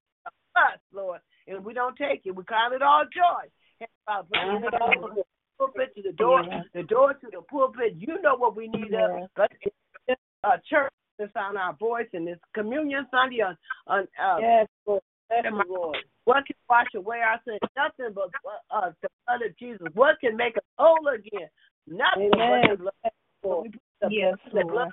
us, 0.55 0.79
Lord. 0.93 1.21
And 1.47 1.63
we 1.63 1.73
don't 1.73 1.95
take 1.95 2.21
it. 2.25 2.35
We 2.35 2.43
count 2.45 2.73
it 2.73 2.81
all 2.81 3.03
joy. 3.05 3.47
And, 3.81 3.89
uh, 4.07 4.23
it 4.31 4.73
all 4.81 4.93
from 5.01 5.15
the 5.15 5.23
pulpit 5.57 5.95
to 5.95 6.01
the 6.01 6.13
door, 6.13 6.43
the 6.73 6.83
door 6.83 7.13
to 7.13 7.27
the 7.31 7.41
pulpit. 7.49 7.95
You 7.97 8.21
know 8.21 8.35
what 8.37 8.55
we 8.55 8.67
need 8.67 8.93
of. 8.93 9.29
But 9.35 9.51
it's 9.61 10.21
a 10.43 10.61
church 10.69 10.91
to 11.19 11.29
sound 11.33 11.57
our 11.57 11.73
voice 11.75 12.07
in 12.13 12.25
this 12.25 12.39
communion 12.53 13.05
Sunday 13.11 13.41
on, 13.41 13.57
on 13.87 14.07
uh, 14.21 14.37
Yes, 14.39 14.67
Lord. 14.85 15.01
Lord. 15.67 15.97
what 16.25 16.45
can 16.45 16.55
wash 16.69 16.87
away 16.95 17.17
our 17.19 17.39
sins? 17.47 17.59
Nothing 17.75 18.13
but 18.13 18.29
uh, 18.69 18.91
the 19.01 19.09
blood 19.25 19.41
of 19.47 19.57
Jesus. 19.57 19.87
What 19.93 20.19
can 20.21 20.37
make 20.37 20.55
us 20.57 20.63
whole 20.77 21.07
again? 21.07 21.49
Nothing 21.87 22.31
Amen. 22.35 22.61
but 22.69 22.77
the 22.77 22.77
blood. 22.77 23.13
So 23.43 23.61
we 23.63 23.69
put 23.69 23.81
the, 24.01 24.07
Yes, 24.11 24.35
the 24.53 24.63
blood, 24.65 24.89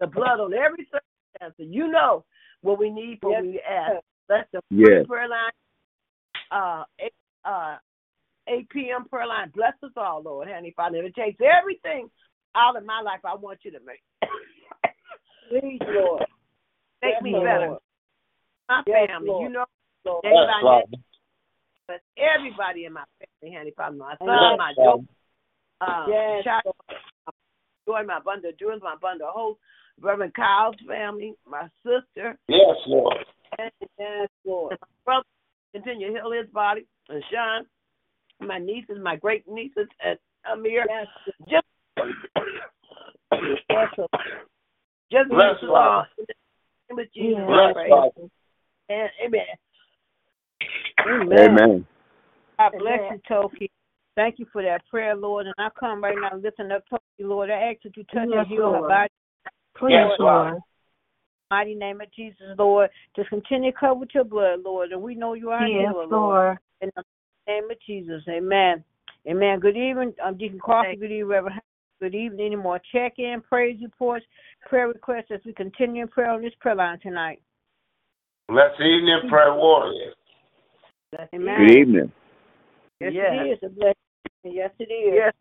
the 0.00 0.06
blood 0.06 0.40
on 0.40 0.52
every 0.54 0.86
circumstance. 0.86 1.54
You 1.58 1.88
know 1.88 2.24
what 2.62 2.78
we 2.78 2.90
need 2.90 3.18
for 3.20 3.32
Yes. 3.32 3.42
we 3.42 3.60
ask. 3.68 4.04
Let 4.28 4.50
the 4.52 4.60
Yes. 4.70 5.06
prayer 5.06 5.28
line, 5.28 5.52
uh, 6.50 6.84
eight, 6.98 7.14
uh, 7.44 7.78
8 8.46 8.68
p.m. 8.70 9.04
prayer 9.08 9.26
line. 9.26 9.50
Bless 9.54 9.74
us 9.82 9.92
all, 9.96 10.22
Lord, 10.22 10.48
honey, 10.48 10.72
Father. 10.76 10.98
If 10.98 11.06
it 11.06 11.14
takes 11.14 11.40
everything 11.40 12.10
out 12.54 12.76
of 12.76 12.84
my 12.84 13.00
life, 13.00 13.20
I 13.24 13.34
want 13.34 13.64
you 13.64 13.70
to 13.72 13.80
make 13.80 14.02
Please, 15.48 15.80
Lord. 15.88 16.24
make 17.02 17.14
Yes, 17.14 17.22
me 17.22 17.32
Lord. 17.32 17.44
better. 17.44 17.78
My 18.68 18.82
Yes, 18.86 19.08
family, 19.10 19.28
Lord. 19.28 19.42
you 19.42 19.48
know, 19.50 19.64
Lord. 20.04 20.22
day 20.22 20.32
by 20.32 20.82
day. 20.86 20.98
Bless 21.88 22.00
everybody 22.16 22.84
in 22.84 22.92
my 22.92 23.04
family, 23.18 23.56
honey, 23.56 23.72
Father. 23.76 23.96
My 23.96 24.16
son, 24.18 24.28
Yes, 24.28 24.58
my 24.58 24.72
Lord. 24.76 25.06
daughter, 25.80 25.92
uh, 25.92 26.06
Yes, 26.08 26.44
child, 26.44 26.62
Lord. 26.64 27.00
joy, 27.86 28.06
my 28.06 28.20
bundle, 28.20 28.50
endurance, 28.50 28.82
my 28.82 28.94
abundant 28.94 29.30
hope, 29.32 29.58
Reverend 30.00 30.34
Kyle's 30.34 30.76
family, 30.86 31.34
my 31.46 31.68
sister. 31.84 32.38
Yes, 32.48 32.76
Lord. 32.86 33.16
Yes, 33.98 34.28
Lord. 34.44 34.76
Brother, 35.04 35.24
continue 35.72 36.08
to 36.08 36.12
heal 36.14 36.32
his 36.32 36.50
body 36.52 36.86
and 37.08 37.22
shine. 37.32 37.64
My 38.40 38.58
nieces, 38.58 38.98
my 39.02 39.16
great 39.16 39.46
nieces, 39.48 39.86
and 40.04 40.18
Amir. 40.50 40.86
Yes. 40.88 41.06
Just, 41.48 41.64
Yes, 43.70 43.88
just 45.10 45.30
Bless 45.30 45.54
Jesus, 45.60 45.68
God. 45.68 46.06
in 46.18 46.24
the 46.28 46.34
name 46.90 46.98
of 46.98 47.12
Jesus, 47.12 47.38
Yeah. 47.38 47.46
Bless 47.46 47.74
pray. 47.74 47.90
And 48.88 49.10
amen. 49.24 49.46
Amen. 51.32 51.86
God 52.58 52.72
bless 52.78 52.98
Amen. 53.00 53.12
you, 53.12 53.20
Toki. 53.28 53.70
Thank 54.16 54.38
you 54.38 54.46
for 54.52 54.62
that 54.62 54.82
prayer, 54.90 55.14
Lord. 55.16 55.46
And 55.46 55.54
I 55.58 55.68
come 55.78 56.02
right 56.02 56.16
now 56.20 56.36
lifting 56.36 56.70
up 56.70 56.82
Toki, 56.90 57.02
Lord. 57.20 57.50
I 57.50 57.70
ask 57.70 57.82
that 57.84 57.96
you 57.96 58.04
touch 58.04 58.28
Yes, 58.28 58.38
and 58.38 58.46
heal 58.46 58.72
her 58.72 58.88
body. 58.88 59.08
Please, 59.76 59.92
Yes, 59.92 60.10
Lord. 60.18 60.58
Mighty 61.52 61.74
name 61.74 62.00
of 62.00 62.10
Jesus, 62.14 62.56
Lord. 62.58 62.88
Just 63.14 63.28
continue 63.28 63.72
to 63.72 63.78
cover 63.78 63.92
with 63.92 64.08
your 64.14 64.24
blood, 64.24 64.60
Lord. 64.64 64.90
And 64.90 65.02
we 65.02 65.14
know 65.14 65.34
you 65.34 65.50
are 65.50 65.66
a 65.66 65.68
Yes, 65.68 65.80
healer, 65.82 66.06
Lord. 66.06 66.10
Lord. 66.10 66.58
In 66.80 66.90
the 66.96 67.02
name 67.46 67.70
of 67.70 67.76
Jesus. 67.86 68.22
Amen. 68.26 68.82
Amen. 69.28 69.60
Good 69.60 69.76
evening, 69.76 70.14
um, 70.24 70.38
Deacon 70.38 70.58
Crawford. 70.58 70.98
Good 70.98 71.12
evening, 71.12 71.26
Reverend. 71.26 71.60
Good 72.00 72.14
evening. 72.14 72.46
Any 72.46 72.56
more 72.56 72.80
check 72.90 73.18
in, 73.18 73.42
praise 73.46 73.78
reports, 73.82 74.24
prayer 74.66 74.88
requests 74.88 75.26
as 75.30 75.40
we 75.44 75.52
continue 75.52 76.00
in 76.00 76.08
prayer 76.08 76.30
on 76.30 76.40
this 76.40 76.54
prayer 76.58 76.74
line 76.74 76.98
tonight. 77.02 77.42
Bless 78.48 78.72
evening, 78.80 79.20
prayer 79.28 79.52
warriors. 79.52 80.14
Amen. 81.34 81.66
Good 81.66 81.76
evening. 81.76 82.12
Yes, 82.98 83.12
Yes. 83.14 83.32
it 83.34 83.52
is. 83.52 83.58
A 83.62 83.68
blessing. 83.68 83.94
Yes, 84.44 84.70
it 84.78 84.84
is. 84.84 85.14
Yes, 85.16 85.34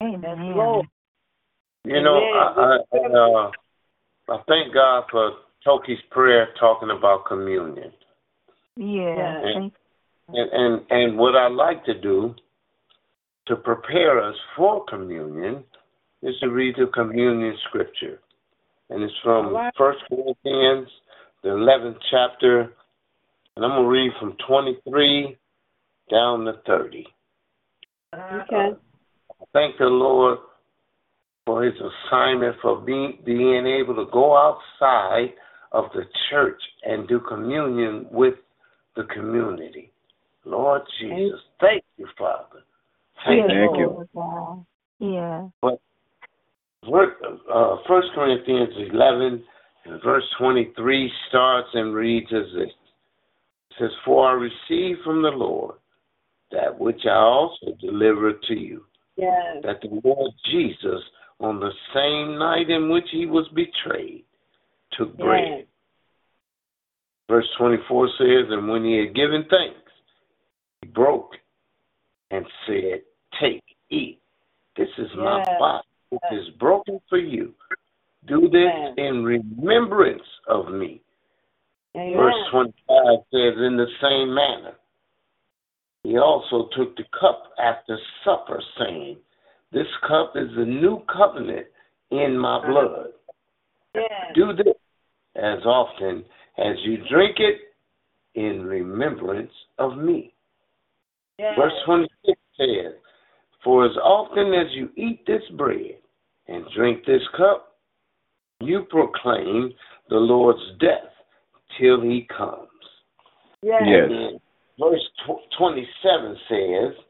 Yes, 0.00 0.14
Amen. 0.14 0.56
Lord. 0.56 0.86
You 1.84 2.00
know, 2.00 2.16
I, 2.16 2.78
I, 2.94 2.96
I, 2.96 3.48
uh, 3.48 3.50
I 4.28 4.38
thank 4.48 4.72
God 4.72 5.04
for 5.10 5.32
Toki's 5.64 5.98
prayer 6.10 6.48
talking 6.58 6.90
about 6.90 7.26
communion. 7.26 7.92
Yeah. 8.76 9.16
Yeah. 9.16 9.42
Thank 9.42 9.74
And, 10.28 10.50
and 10.52 10.86
and 10.90 11.18
what 11.18 11.36
I 11.36 11.48
like 11.48 11.84
to 11.84 12.00
do 12.00 12.34
to 13.46 13.56
prepare 13.56 14.22
us 14.22 14.36
for 14.56 14.84
communion 14.86 15.64
is 16.22 16.34
to 16.40 16.48
read 16.48 16.76
the 16.76 16.86
communion 16.94 17.56
scripture. 17.68 18.20
And 18.90 19.02
it's 19.02 19.12
from 19.22 19.46
All 19.46 19.52
right. 19.52 19.72
First 19.76 20.00
Corinthians, 20.08 20.88
the 21.42 21.50
eleventh 21.50 21.96
chapter, 22.10 22.60
and 23.56 23.64
I'm 23.64 23.70
gonna 23.70 23.88
read 23.88 24.12
from 24.20 24.36
twenty 24.46 24.78
three 24.88 25.36
down 26.10 26.44
to 26.44 26.54
thirty. 26.66 27.06
Uh, 28.12 28.40
okay. 28.42 28.70
Uh, 28.70 29.44
thank 29.52 29.78
the 29.78 29.84
Lord 29.84 30.38
for 31.46 31.64
his 31.64 31.74
assignment 31.74 32.56
for 32.62 32.80
being 32.80 33.18
being 33.24 33.66
able 33.66 33.94
to 33.96 34.10
go 34.12 34.36
outside 34.36 35.32
of 35.72 35.86
the 35.94 36.02
church 36.30 36.60
and 36.84 37.08
do 37.08 37.20
communion 37.20 38.06
with 38.10 38.34
the 38.96 39.04
community. 39.04 39.90
Lord 40.44 40.82
Jesus, 41.00 41.40
thank 41.60 41.82
you, 41.96 42.06
Father. 42.18 42.62
Thank 43.24 43.38
Yes, 43.38 43.48
Thank 43.48 43.78
you. 43.78 44.06
Lord 44.14 44.66
Yeah. 44.98 45.48
Word- 46.86 47.16
uh, 47.48 47.76
First 47.86 48.12
Corinthians 48.12 48.76
11 48.76 49.44
and 49.84 50.02
verse 50.02 50.28
23 50.38 51.12
starts 51.28 51.68
and 51.74 51.94
reads 51.94 52.32
as 52.32 52.52
this. 52.54 52.70
It 53.70 53.76
says, 53.78 53.90
For 54.04 54.28
I 54.28 54.32
received 54.32 55.02
from 55.02 55.22
the 55.22 55.30
Lord 55.30 55.76
that 56.50 56.76
which 56.78 57.06
I 57.06 57.14
also 57.14 57.72
delivered 57.80 58.42
to 58.44 58.54
you, 58.58 58.84
Yes. 59.16 59.62
that 59.62 59.80
the 59.80 60.00
Lord 60.04 60.32
Jesus, 60.50 61.02
on 61.42 61.58
the 61.60 61.70
same 61.92 62.38
night 62.38 62.70
in 62.70 62.88
which 62.90 63.06
he 63.10 63.26
was 63.26 63.46
betrayed, 63.54 64.24
took 64.96 65.16
bread. 65.18 65.42
Yes. 65.48 65.66
Verse 67.28 67.48
24 67.58 68.08
says, 68.18 68.46
And 68.50 68.68
when 68.68 68.84
he 68.84 68.98
had 68.98 69.14
given 69.14 69.44
thanks, 69.50 69.90
he 70.80 70.88
broke 70.88 71.32
and 72.30 72.44
said, 72.66 73.02
Take, 73.40 73.62
eat. 73.90 74.20
This 74.76 74.88
is 74.98 75.08
my 75.16 75.44
body, 75.58 75.86
which 76.10 76.22
is 76.32 76.48
broken 76.58 77.00
for 77.08 77.18
you. 77.18 77.54
Do 78.28 78.42
this 78.42 78.70
Yes. 78.72 78.94
in 78.98 79.24
remembrance 79.24 80.22
of 80.48 80.68
me. 80.72 81.02
Verse 81.94 82.34
25 82.52 82.74
says, 83.30 83.54
In 83.58 83.76
the 83.76 83.88
same 84.00 84.32
manner, 84.34 84.74
he 86.04 86.18
also 86.18 86.68
took 86.76 86.96
the 86.96 87.04
cup 87.18 87.52
after 87.58 87.98
supper, 88.24 88.62
saying, 88.78 89.16
This 89.72 89.86
cup 90.06 90.32
is 90.36 90.48
the 90.56 90.64
new 90.64 91.02
covenant 91.12 91.66
in 92.10 92.36
my 92.38 92.64
blood. 92.66 93.08
Yes. 93.94 94.10
Do 94.34 94.52
this 94.52 94.74
as 95.36 95.64
often 95.64 96.24
as 96.58 96.76
you 96.84 96.98
drink 97.10 97.36
it 97.38 97.58
in 98.34 98.64
remembrance 98.64 99.52
of 99.78 99.96
me. 99.96 100.34
Yes. 101.38 101.54
Verse 101.58 101.72
26 101.86 102.40
says, 102.58 102.92
For 103.64 103.86
as 103.86 103.96
often 103.96 104.52
as 104.52 104.66
you 104.74 104.90
eat 104.96 105.26
this 105.26 105.42
bread 105.56 105.98
and 106.48 106.64
drink 106.76 107.04
this 107.06 107.22
cup, 107.36 107.76
you 108.60 108.86
proclaim 108.90 109.72
the 110.10 110.16
Lord's 110.16 110.60
death 110.80 111.10
till 111.80 112.02
he 112.02 112.28
comes. 112.36 112.68
Yes. 113.62 113.82
Yes. 113.86 114.40
Verse 114.78 115.38
27 115.58 116.36
says, 116.48 117.04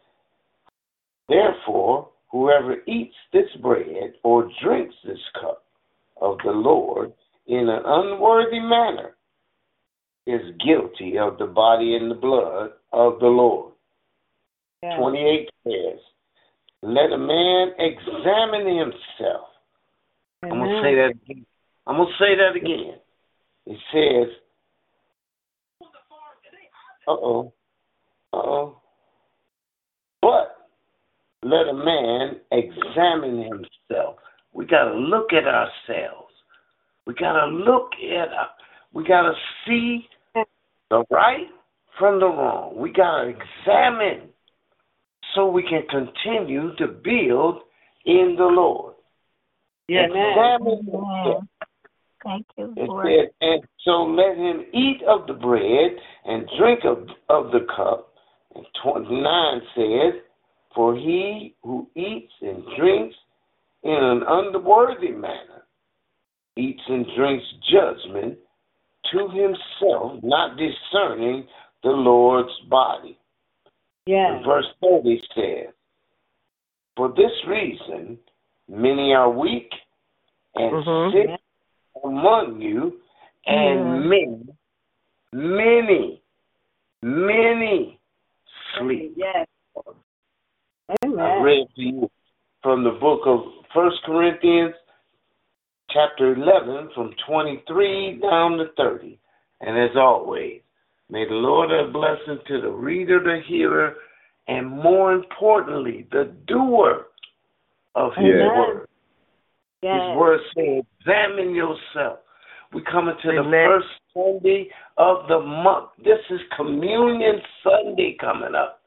Therefore, 1.29 2.12
whoever 2.33 2.77
eats 2.88 3.14
this 3.33 3.49
bread 3.61 4.14
or 4.25 4.51
drinks 4.64 4.95
this 5.05 5.18
cup 5.40 5.64
of 6.21 6.38
the 6.45 6.51
Lord 6.51 7.12
in 7.47 7.68
an 7.68 7.83
unworthy 7.85 8.59
manner 8.59 9.14
is 10.27 10.40
guilty 10.64 11.18
of 11.18 11.38
the 11.38 11.47
body 11.47 11.95
and 11.95 12.11
the 12.11 12.14
blood 12.14 12.71
of 12.92 13.18
the 13.21 13.27
Lord. 13.27 13.73
Yes. 14.83 14.95
28 14.99 15.49
says, 15.64 16.01
Let 16.83 17.12
a 17.12 17.18
man 17.18 17.73
examine 17.79 18.66
himself. 18.66 19.49
I'm 20.42 20.51
going 20.51 20.71
to 20.71 20.83
say 20.83 20.95
that 20.97 21.12
again. 21.25 21.47
I'm 21.87 21.97
going 21.97 22.09
to 22.09 22.25
say 22.25 22.37
that 22.37 22.57
again. 22.57 22.95
It 23.66 23.79
says, 23.92 24.37
uh 27.07 27.11
oh, 27.11 27.53
uh 28.33 28.37
oh. 28.37 28.82
Let 31.42 31.68
a 31.68 31.74
man 31.74 32.40
examine 32.52 33.42
himself. 33.42 34.16
We 34.52 34.66
got 34.66 34.85
to 34.85 34.94
look 34.94 35.33
at 35.33 35.44
ourselves. 35.44 36.33
We 37.07 37.14
got 37.14 37.33
to 37.33 37.46
look 37.46 37.90
at, 38.00 38.28
our, 38.28 38.48
we 38.92 39.05
got 39.05 39.22
to 39.22 39.33
see 39.66 40.07
the 40.90 41.05
right 41.11 41.48
from 41.98 42.20
the 42.20 42.26
wrong. 42.26 42.76
We 42.76 42.92
got 42.92 43.22
to 43.22 43.28
examine 43.28 44.28
so 45.35 45.50
we 45.50 45.62
can 45.62 45.83
continue 45.88 46.74
to 46.76 46.87
build 46.87 47.61
in 48.05 48.35
the 48.37 48.44
Lord. 48.44 48.94
Yes. 49.88 50.11
Examine 50.11 50.87
Amen. 50.94 51.48
Thank 52.24 52.46
you, 52.57 52.72
It 52.76 52.88
Lord. 52.88 53.07
said, 53.07 53.31
and 53.40 53.62
so 53.85 54.05
let 54.05 54.37
him 54.37 54.64
eat 54.72 55.02
of 55.09 55.26
the 55.26 55.33
bread 55.33 55.98
and 56.24 56.48
drink 56.59 56.81
of, 56.85 57.09
of 57.28 57.50
the 57.50 57.66
cup. 57.74 58.12
And 58.55 58.64
29 58.85 59.61
says, 59.74 60.22
For 60.74 60.94
he 60.94 61.54
who 61.62 61.88
eats 61.94 62.32
and 62.40 62.64
drinks 62.76 63.16
in 63.82 63.92
an 63.92 64.22
unworthy 64.26 65.11
manner 65.11 65.64
eats 66.56 66.82
and 66.88 67.06
drinks 67.16 67.44
judgment 67.70 68.38
to 69.12 69.28
himself, 69.28 70.22
not 70.22 70.56
discerning 70.56 71.46
the 71.82 71.90
Lord's 71.90 72.58
body. 72.70 73.18
Yes. 74.06 74.30
And 74.32 74.44
verse 74.44 74.66
30 74.80 75.22
says, 75.35 75.74
For 76.96 77.08
this 77.16 77.32
reason, 77.46 78.18
many 78.68 79.14
are 79.14 79.30
weak 79.30 79.72
and 80.54 80.72
Mhm. 80.72 81.12
sick 81.12 81.40
among 82.04 82.61
you, 82.61 83.00
and 83.46 84.08
many, 84.08 84.46
many, 85.32 86.22
many 87.02 87.98
sleep. 88.76 89.14
Yes. 89.16 89.48
I 90.90 91.40
read 91.42 91.66
to 91.77 91.83
you 91.83 92.11
from 92.62 92.85
the 92.85 92.90
book 92.90 93.21
of 93.27 93.40
First 93.75 93.97
Corinthians, 94.05 94.75
chapter 95.90 96.35
11, 96.35 96.90
from 96.95 97.14
23 97.27 98.21
down 98.23 98.59
to 98.59 98.66
30. 98.77 99.18
And 99.61 99.79
as 99.79 99.97
always, 99.97 100.61
may 101.09 101.27
the 101.27 101.35
Lord 101.35 101.71
add 101.71 101.88
a 101.88 101.92
blessing 101.92 102.38
to 102.49 102.61
the 102.61 102.71
reader, 102.71 103.21
the 103.23 103.40
hearer, 103.47 103.95
and 104.49 104.68
more 104.68 105.12
importantly, 105.12 106.07
the 106.11 106.35
doer 106.47 107.07
of 107.95 108.12
His 108.16 108.27
Yes. 108.27 108.57
word. 108.57 108.88
Yes. 109.83 109.95
His 109.95 110.16
word 110.16 110.40
says, 110.55 110.85
examine 111.01 111.55
yourself. 111.55 112.21
We 112.73 112.83
coming 112.83 113.16
to 113.23 113.29
the 113.33 113.40
Amen. 113.40 113.66
first 113.68 113.88
Sunday 114.14 114.71
of 114.97 115.29
the 115.29 115.38
month. 115.38 115.90
This 116.03 116.21
is 116.31 116.40
Communion 116.57 117.40
Sunday 117.62 118.16
coming 118.18 118.55
up. 118.55 118.81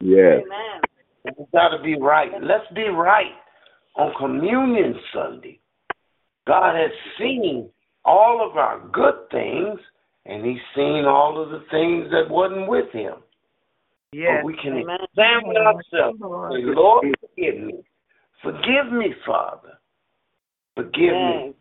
Yes. 0.00 0.42
Amen. 0.44 0.80
We 1.24 1.44
got 1.52 1.76
to 1.76 1.82
be 1.82 1.96
right. 1.96 2.30
Let's 2.42 2.66
be 2.74 2.88
right 2.88 3.32
on 3.96 4.12
Communion 4.18 4.94
Sunday. 5.12 5.60
God 6.46 6.74
has 6.74 6.90
seen 7.18 7.68
all 8.04 8.46
of 8.48 8.56
our 8.56 8.80
good 8.92 9.28
things, 9.30 9.78
and 10.26 10.44
He's 10.44 10.60
seen 10.74 11.04
all 11.06 11.42
of 11.42 11.50
the 11.50 11.64
things 11.70 12.10
that 12.10 12.30
wasn't 12.30 12.68
with 12.68 12.90
Him. 12.92 13.14
Yes. 14.12 14.38
But 14.38 14.46
we 14.46 14.54
can 14.54 14.72
Amen. 14.72 14.98
examine 15.12 15.56
ourselves. 15.56 16.18
Lord. 16.20 16.52
Say, 16.52 16.62
Lord, 16.64 17.06
forgive 17.20 17.60
me. 17.62 17.74
Forgive 18.42 18.92
me, 18.92 19.14
Father. 19.26 19.78
Forgive 20.74 20.94
me. 20.94 21.10
Amen. 21.12 21.54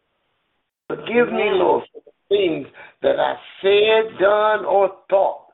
Forgive 0.87 1.31
me, 1.31 1.51
Lord, 1.51 1.83
for 1.93 2.01
the 2.03 2.11
things 2.29 2.67
that 3.03 3.19
I 3.19 3.35
said, 3.61 4.17
done, 4.19 4.65
or 4.65 4.89
thought 5.09 5.47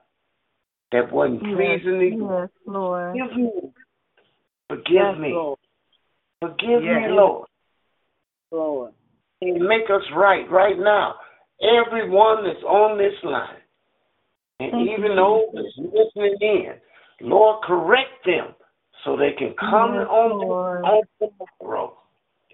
that 0.93 1.11
wasn't 1.11 1.41
Yes, 1.43 1.55
pleasing 1.57 1.99
to 1.99 2.05
you. 2.05 2.29
yes, 2.31 2.49
Lord. 2.65 3.17
Forgive 3.17 3.37
me. 3.37 3.51
Forgive 4.69 4.93
Yes, 4.93 5.17
me. 5.17 5.33
Lord. 5.33 5.59
Forgive 6.41 6.83
Yes. 6.83 7.01
me, 7.01 7.07
Lord. 7.09 7.47
Lord. 8.51 8.93
And 9.41 9.67
make 9.67 9.89
us 9.89 10.03
right 10.11 10.49
right 10.49 10.77
now. 10.77 11.15
Everyone 11.61 12.43
that's 12.43 12.63
on 12.63 12.97
this 12.97 13.13
line. 13.23 13.61
And 14.59 14.71
Thank 14.71 14.89
even 14.89 15.15
those 15.15 15.45
that's 15.53 15.77
listening 15.77 16.37
in, 16.39 16.81
Lord, 17.21 17.61
correct 17.63 18.25
them 18.25 18.55
so 19.03 19.17
they 19.17 19.33
can 19.33 19.53
come 19.59 19.93
Yes, 19.95 20.07
on, 20.09 20.31
Lord. 20.39 20.83
on 20.83 21.03
tomorrow. 21.19 21.97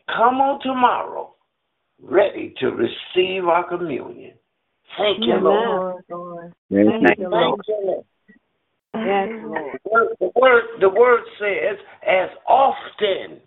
Come 0.08 0.42
on 0.42 0.60
tomorrow, 0.62 1.36
ready 2.02 2.54
to 2.60 2.72
receive 2.72 3.46
our 3.46 3.68
communion. 3.68 4.34
Thank 4.98 5.20
you, 5.26 5.36
Lord. 5.36 5.44
Lord, 5.44 6.04
Lord. 6.10 6.54
Thank 6.70 6.90
Thank 7.02 7.20
you. 7.20 7.26
you, 7.26 7.30
Thank 7.32 7.68
you, 7.68 7.78
Lord. 7.86 8.06
Yes, 8.94 9.30
Lord. 9.44 9.80
The 9.84 9.90
word, 9.90 10.08
the 10.20 10.32
word, 10.36 10.64
the 10.82 10.90
word 10.90 11.22
says, 11.40 11.78
as 12.08 12.30
often 12.48 13.40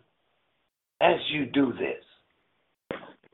as 1.00 1.16
you 1.30 1.46
do 1.46 1.72
this. 1.72 2.02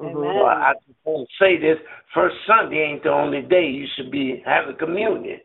Amen. 0.01 0.15
So 0.15 0.45
I, 0.45 0.71
I 0.71 0.73
just 0.87 0.99
want 1.05 1.29
to 1.29 1.45
say 1.45 1.61
this: 1.61 1.79
first 2.15 2.35
Sunday 2.47 2.91
ain't 2.91 3.03
the 3.03 3.11
only 3.11 3.43
day 3.43 3.67
you 3.67 3.87
should 3.97 4.11
be 4.11 4.43
having 4.45 4.77
communion. 4.77 5.41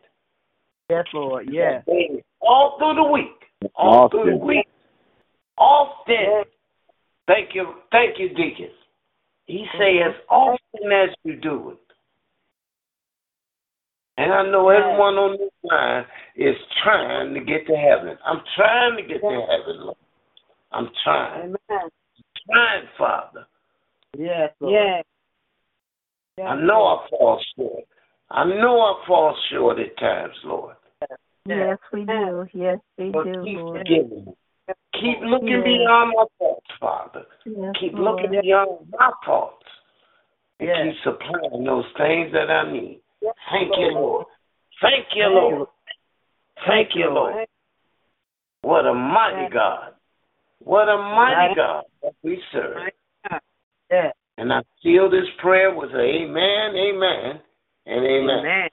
Yes, 0.89 1.06
Lord. 1.13 1.49
Yes. 1.51 1.84
All 2.41 2.78
through 2.80 2.95
the 2.95 3.12
week, 3.12 3.71
all 3.75 4.10
through 4.10 4.25
the 4.25 4.32
Often. 4.38 4.47
week, 4.47 4.67
often. 5.58 6.15
Yes. 6.19 6.47
Thank 7.28 7.56
you, 7.56 7.73
thank 7.91 8.19
you, 8.19 8.30
Deacon. 8.30 8.69
He 9.47 9.65
says, 9.73 10.13
as 10.13 10.21
often 10.30 10.91
as 10.91 11.10
you 11.23 11.36
do 11.38 11.71
it. 11.71 11.84
And 14.17 14.32
I 14.32 14.43
know 14.49 14.69
everyone 14.69 15.15
on 15.15 15.38
this 15.38 15.51
line 15.63 16.06
is 16.38 16.56
trying 16.84 17.34
to 17.34 17.39
get 17.41 17.67
to 17.67 17.75
heaven. 17.75 18.17
I'm 18.25 18.41
trying 18.56 18.95
to 18.97 19.04
get 19.04 19.19
to 19.21 19.45
heaven, 19.49 19.84
Lord. 19.86 19.97
I'm 20.71 20.89
trying, 21.04 21.43
Amen. 21.43 21.89
trying, 22.49 22.84
Father. 22.97 23.45
Yes, 24.17 24.51
Lord. 24.60 24.73
Yes. 24.73 25.04
Yes, 26.38 26.47
I 26.49 26.56
know 26.56 26.80
Lord. 26.80 26.99
I 26.99 27.10
fall 27.10 27.43
short. 27.58 27.84
I 28.32 28.43
know 28.45 28.80
I 28.82 29.04
fall 29.08 29.36
short 29.51 29.80
at 29.80 29.97
times, 29.97 30.34
Lord. 30.43 30.75
Yes, 31.45 31.78
we 31.93 32.06
do. 32.06 32.45
Yes, 32.54 32.80
we 32.97 33.12
But 33.12 33.25
do, 33.25 33.43
keep 33.43 33.58
Lord. 33.58 33.78
forgiving 33.80 34.25
me. 34.25 34.34
Keep 34.93 35.19
looking 35.23 35.47
Yes. 35.49 35.63
beyond 35.65 36.13
my 36.15 36.25
faults, 36.39 36.67
Father. 36.80 37.25
Yes, 37.45 37.75
Keep 37.80 37.93
Lord. 37.93 38.21
looking 38.23 38.41
beyond 38.41 38.91
my 38.97 39.12
faults. 39.25 39.67
And 40.60 40.69
Yes. 40.69 40.95
keep 40.95 41.04
supplying 41.04 41.63
those 41.65 41.86
things 41.97 42.32
that 42.32 42.49
I 42.49 42.71
need. 42.71 43.01
Yes, 43.25 43.33
Thank 43.51 43.71
you, 43.75 43.91
Lord. 43.91 44.25
Thank 44.81 45.07
you, 45.15 45.27
Lord. 45.27 45.67
Thank 46.67 46.89
you, 46.93 47.09
Lord. 47.09 47.47
What 48.61 48.85
a 48.85 48.93
mighty 48.93 49.51
God. 49.51 49.93
What 50.59 50.88
a 50.88 50.97
mighty 50.97 51.55
God 51.55 51.85
that 52.03 52.13
we 52.21 52.39
serve. 52.51 52.77
And 54.38 54.53
I 54.53 54.61
seal 54.83 55.09
this 55.09 55.25
prayer 55.41 55.73
with 55.75 55.89
a 55.89 56.01
amen, 56.01 56.75
amen, 56.75 57.41
and 57.88 58.05
amen. 58.05 58.45
Amen. 58.45 58.69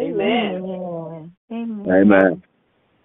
Amen. 0.00 0.62
Amen. 0.62 1.32
Amen. 1.50 1.86
Amen. 1.90 2.42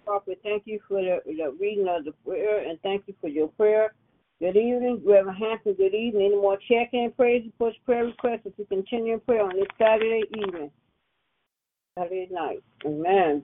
Prophet, 0.04 0.38
thank 0.42 0.64
you 0.66 0.80
for 0.86 1.00
the, 1.00 1.20
the 1.24 1.56
reading 1.58 1.88
of 1.88 2.04
the 2.04 2.12
prayer 2.26 2.68
and 2.68 2.78
thank 2.82 3.04
you 3.06 3.14
for 3.22 3.28
your 3.28 3.48
prayer. 3.48 3.94
Good 4.40 4.56
evening, 4.56 5.02
Reverend 5.04 5.38
Hampton. 5.38 5.74
Good 5.74 5.94
evening. 5.94 6.26
Any 6.26 6.36
more 6.36 6.56
check-in 6.68 7.12
praise 7.16 7.44
reports, 7.44 7.76
prayer 7.84 8.04
requests 8.04 8.46
we 8.56 8.64
continue 8.66 9.14
in 9.14 9.20
prayer 9.20 9.42
on 9.42 9.56
this 9.56 9.66
Saturday 9.76 10.22
evening, 10.36 10.70
Saturday 11.98 12.28
night. 12.30 12.62
Amen. 12.86 13.42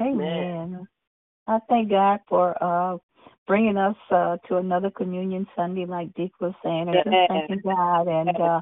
Amen. 0.00 0.88
I 1.46 1.58
thank 1.68 1.90
God 1.90 2.20
for 2.28 2.56
uh 2.62 2.96
bringing 3.46 3.76
us 3.76 3.96
uh 4.10 4.38
to 4.48 4.56
another 4.56 4.90
communion 4.90 5.46
Sunday, 5.54 5.84
like 5.84 6.14
Dick 6.14 6.32
was 6.40 6.54
saying, 6.64 6.88
and 6.88 6.96
just 6.96 7.08
Yeah. 7.08 7.26
thanking 7.28 7.60
God. 7.62 8.08
And 8.08 8.40
uh 8.40 8.60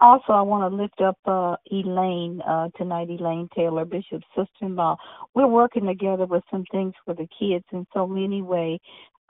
also, 0.00 0.32
I 0.32 0.40
want 0.40 0.70
to 0.70 0.76
lift 0.76 1.00
up 1.02 1.18
uh 1.26 1.56
Elaine 1.70 2.40
uh 2.48 2.68
tonight, 2.78 3.10
Elaine 3.10 3.48
Taylor, 3.54 3.84
Bishop's 3.84 4.26
sister-in-law. 4.34 4.96
We're 5.34 5.46
working 5.46 5.84
together 5.84 6.24
with 6.24 6.42
some 6.50 6.64
things 6.72 6.94
for 7.04 7.12
the 7.14 7.28
kids 7.38 7.64
in 7.72 7.86
so 7.92 8.06
many 8.06 8.40
ways. 8.40 8.80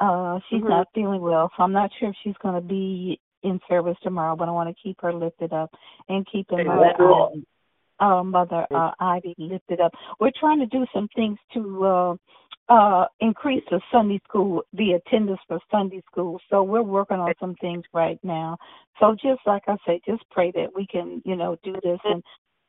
Uh, 0.00 0.40
she's 0.48 0.62
Mhm. 0.62 0.68
not 0.68 0.88
feeling 0.94 1.20
well, 1.20 1.50
so 1.56 1.62
I'm 1.62 1.72
not 1.72 1.92
sure 1.94 2.10
if 2.10 2.16
she's 2.22 2.36
going 2.38 2.54
to 2.54 2.60
be 2.60 3.20
in 3.42 3.60
service 3.68 3.96
tomorrow, 4.02 4.34
but 4.36 4.48
I 4.48 4.52
want 4.52 4.68
to 4.68 4.82
keep 4.82 5.00
her 5.02 5.12
lifted 5.12 5.52
up 5.52 5.72
and 6.08 6.26
keeping 6.26 6.60
Amen. 6.60 6.76
Mother 6.76 6.94
Lord. 6.98 7.32
Ivy, 7.32 7.46
uh, 8.00 8.22
Mother 8.24 8.66
uh, 8.72 8.90
Ivy 8.98 9.34
lifted 9.38 9.80
up. 9.80 9.92
We're 10.18 10.32
trying 10.38 10.58
to 10.60 10.66
do 10.66 10.86
some 10.92 11.08
things 11.14 11.38
to 11.52 11.86
uh, 11.86 12.16
uh, 12.68 13.06
increase 13.20 13.62
the 13.70 13.80
Sunday 13.92 14.20
school, 14.28 14.62
the 14.72 14.92
attendance 14.92 15.40
for 15.46 15.60
Sunday 15.70 16.02
school. 16.10 16.40
So 16.50 16.62
we're 16.62 16.82
working 16.82 17.18
on 17.18 17.34
some 17.38 17.54
things 17.56 17.84
right 17.92 18.18
now. 18.22 18.56
So 18.98 19.14
just 19.14 19.40
like 19.46 19.62
I 19.68 19.76
say, 19.86 20.00
just 20.06 20.28
pray 20.30 20.50
that 20.52 20.74
we 20.74 20.86
can, 20.86 21.22
you 21.24 21.36
know, 21.36 21.56
do 21.62 21.74
this. 21.82 22.00
And 22.04 22.22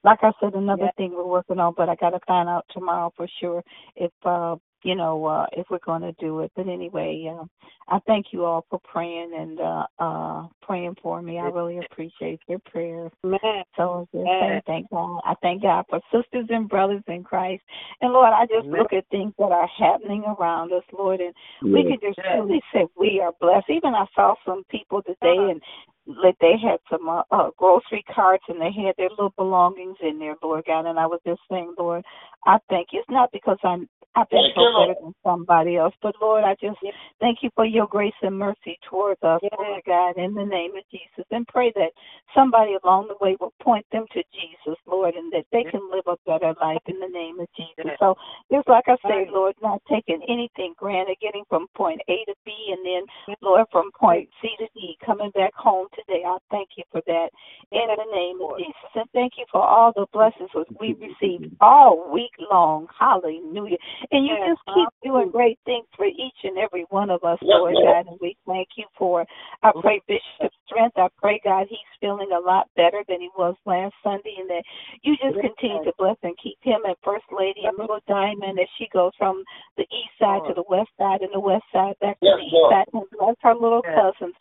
like 0.03 0.19
I 0.21 0.31
said, 0.39 0.53
another 0.53 0.83
Yeah. 0.85 0.91
thing 0.97 1.13
we're 1.13 1.25
working 1.25 1.59
on, 1.59 1.73
but 1.75 1.89
I 1.89 1.95
got 1.95 2.11
to 2.11 2.19
find 2.27 2.49
out 2.49 2.65
tomorrow 2.69 3.11
for 3.15 3.27
sure 3.39 3.63
if 3.95 4.11
uh 4.25 4.57
you 4.85 4.93
know, 4.93 5.25
uh, 5.25 5.47
if 5.53 5.65
we're 5.71 5.79
going 5.83 6.03
to 6.03 6.11
do 6.13 6.41
it. 6.41 6.51
But 6.55 6.67
anyway, 6.67 7.27
um, 7.31 7.49
I 7.89 7.97
thank 8.05 8.27
you 8.31 8.45
all 8.45 8.67
for 8.69 8.79
praying 8.79 9.31
and 9.35 9.59
uh, 9.59 9.87
uh, 9.97 10.47
praying 10.61 10.95
for 11.01 11.23
me. 11.23 11.39
I 11.39 11.45
really 11.47 11.79
appreciate 11.79 12.39
your 12.47 12.59
prayers. 12.71 13.11
Amen. 13.23 13.63
So 13.75 14.07
just 14.13 14.25
Yes. 14.25 14.41
say 14.41 14.61
thank 14.67 14.89
God. 14.91 15.21
I 15.25 15.33
thank 15.41 15.63
God 15.63 15.85
for 15.89 15.99
sisters 16.13 16.45
and 16.49 16.69
brothers 16.69 17.01
in 17.07 17.23
Christ. 17.23 17.63
And 18.01 18.13
Lord, 18.13 18.31
I 18.31 18.45
just 18.45 18.67
Amen. 18.67 18.79
look 18.79 18.93
at 18.93 19.07
things 19.09 19.33
that 19.39 19.51
are 19.51 19.67
happening 19.67 20.23
around 20.23 20.71
us, 20.71 20.83
Lord, 20.95 21.19
and 21.19 21.33
we 21.63 21.83
can 21.83 21.97
just 21.99 22.19
Yes. 22.19 22.37
truly 22.37 22.61
say 22.71 22.85
we 22.95 23.19
are 23.19 23.33
blessed. 23.41 23.69
Even 23.69 23.95
I 23.95 24.05
saw 24.13 24.35
some 24.45 24.63
people 24.69 25.01
today 25.01 25.49
and 25.49 25.61
like 26.07 26.35
they 26.39 26.53
had 26.61 26.77
some 26.91 27.09
uh, 27.09 27.23
uh 27.31 27.49
grocery 27.57 28.03
carts 28.13 28.43
and 28.47 28.61
they 28.61 28.71
had 28.71 28.93
their 28.95 29.09
little 29.09 29.33
belongings 29.37 29.97
in 30.03 30.19
there, 30.19 30.35
Lord 30.43 30.63
God, 30.67 30.85
and 30.85 30.99
I 30.99 31.07
was 31.07 31.19
just 31.25 31.41
saying, 31.49 31.73
Lord, 31.79 32.05
I 32.45 32.59
thank 32.69 32.89
you. 32.91 32.99
It's 32.99 33.09
not 33.09 33.31
because 33.31 33.57
I'm 33.63 33.89
I've 34.15 34.29
been 34.29 34.47
so 34.55 34.63
better 34.79 34.95
than 35.01 35.13
somebody 35.23 35.75
else, 35.75 35.93
but 36.01 36.15
Lord, 36.21 36.43
I 36.43 36.55
just 36.55 36.77
Yes. 36.81 36.95
thank 37.19 37.43
you 37.43 37.49
for 37.55 37.65
your 37.65 37.85
grace 37.87 38.15
and 38.21 38.37
mercy 38.37 38.79
towards 38.83 39.21
us, 39.23 39.41
Yes. 39.43 39.53
Lord 39.57 39.83
God, 39.85 40.17
in 40.17 40.33
the 40.33 40.45
name 40.45 40.75
of 40.75 40.87
Jesus. 40.89 41.25
And 41.31 41.45
pray 41.47 41.71
that 41.71 41.91
somebody 42.33 42.75
along 42.83 43.07
the 43.07 43.17
way 43.19 43.35
will 43.39 43.53
point 43.59 43.85
them 43.91 44.05
to 44.13 44.23
Jesus, 44.31 44.77
Lord, 44.85 45.15
and 45.15 45.31
that 45.33 45.45
they 45.51 45.63
Yes. 45.63 45.71
can 45.71 45.89
live 45.91 46.07
a 46.07 46.17
better 46.25 46.53
life 46.61 46.81
in 46.85 46.99
the 46.99 47.09
name 47.09 47.39
of 47.39 47.47
Jesus. 47.53 47.91
So 47.99 48.17
just 48.51 48.67
like 48.69 48.87
I 48.87 48.97
say, 49.05 49.27
Lord, 49.29 49.55
not 49.61 49.81
taking 49.89 50.23
anything 50.23 50.73
granted, 50.77 51.19
getting 51.19 51.43
from 51.49 51.67
point 51.75 52.01
A 52.07 52.23
to 52.25 52.35
B 52.45 52.53
and 52.71 52.85
then 52.85 53.05
Lord, 53.41 53.65
from 53.71 53.91
point 53.91 54.29
C 54.41 54.49
to 54.59 54.67
D, 54.73 54.97
coming 55.05 55.31
back 55.31 55.53
home 55.55 55.87
today. 55.93 56.23
I 56.25 56.37
thank 56.49 56.69
you 56.77 56.83
for 56.91 57.01
that 57.05 57.29
in 57.71 57.87
the 57.87 58.15
name 58.15 58.39
of 58.41 58.57
Jesus. 58.57 58.91
And 58.95 59.09
thank 59.13 59.33
you 59.37 59.45
for 59.51 59.61
all 59.61 59.91
the 59.93 60.05
blessings 60.13 60.49
we 60.79 60.93
received 60.93 61.53
all 61.61 62.11
week 62.11 62.31
long. 62.51 62.87
Hallelujah. 62.97 63.77
And 64.11 64.25
you 64.25 64.35
just 64.47 64.61
keep 64.73 64.89
doing 65.03 65.31
great 65.31 65.59
things 65.65 65.85
for 65.95 66.05
each 66.05 66.39
and 66.43 66.57
every 66.57 66.85
one 66.89 67.09
of 67.09 67.23
us, 67.23 67.39
Lord. 67.41 67.75
God, 67.83 68.07
and 68.07 68.19
we 68.21 68.35
thank 68.45 68.67
you 68.77 68.85
for 68.97 69.21
it. 69.21 69.27
I 69.63 69.71
pray 69.81 70.01
Bishop's 70.07 70.55
strength. 70.67 70.97
I 70.97 71.07
pray, 71.17 71.39
God, 71.43 71.67
he's 71.69 71.79
feeling 71.99 72.29
a 72.31 72.39
lot 72.39 72.69
better 72.75 73.03
than 73.07 73.21
he 73.21 73.29
was 73.37 73.55
last 73.65 73.93
Sunday, 74.03 74.35
and 74.39 74.49
that 74.49 74.63
you 75.03 75.15
just 75.17 75.35
continue 75.41 75.83
to 75.85 75.93
bless 75.97 76.17
and 76.23 76.35
keep 76.41 76.57
him 76.61 76.81
and 76.85 76.95
First 77.03 77.25
Lady 77.31 77.65
and 77.65 77.77
Little 77.77 77.99
Diamond 78.07 78.59
as 78.59 78.67
she 78.77 78.87
goes 78.93 79.11
from 79.17 79.43
the 79.77 79.83
east 79.83 80.13
side 80.19 80.41
to 80.47 80.53
the 80.53 80.65
west 80.69 80.89
side 80.97 81.21
and 81.21 81.33
the 81.33 81.39
west 81.39 81.65
side 81.73 81.95
back 81.99 82.19
to 82.19 82.25
the 82.37 82.45
east 82.45 82.55
side, 82.69 82.85
and 82.93 83.03
bless 83.17 83.35
her 83.41 83.55
little 83.55 83.81
cousins. 83.95 84.35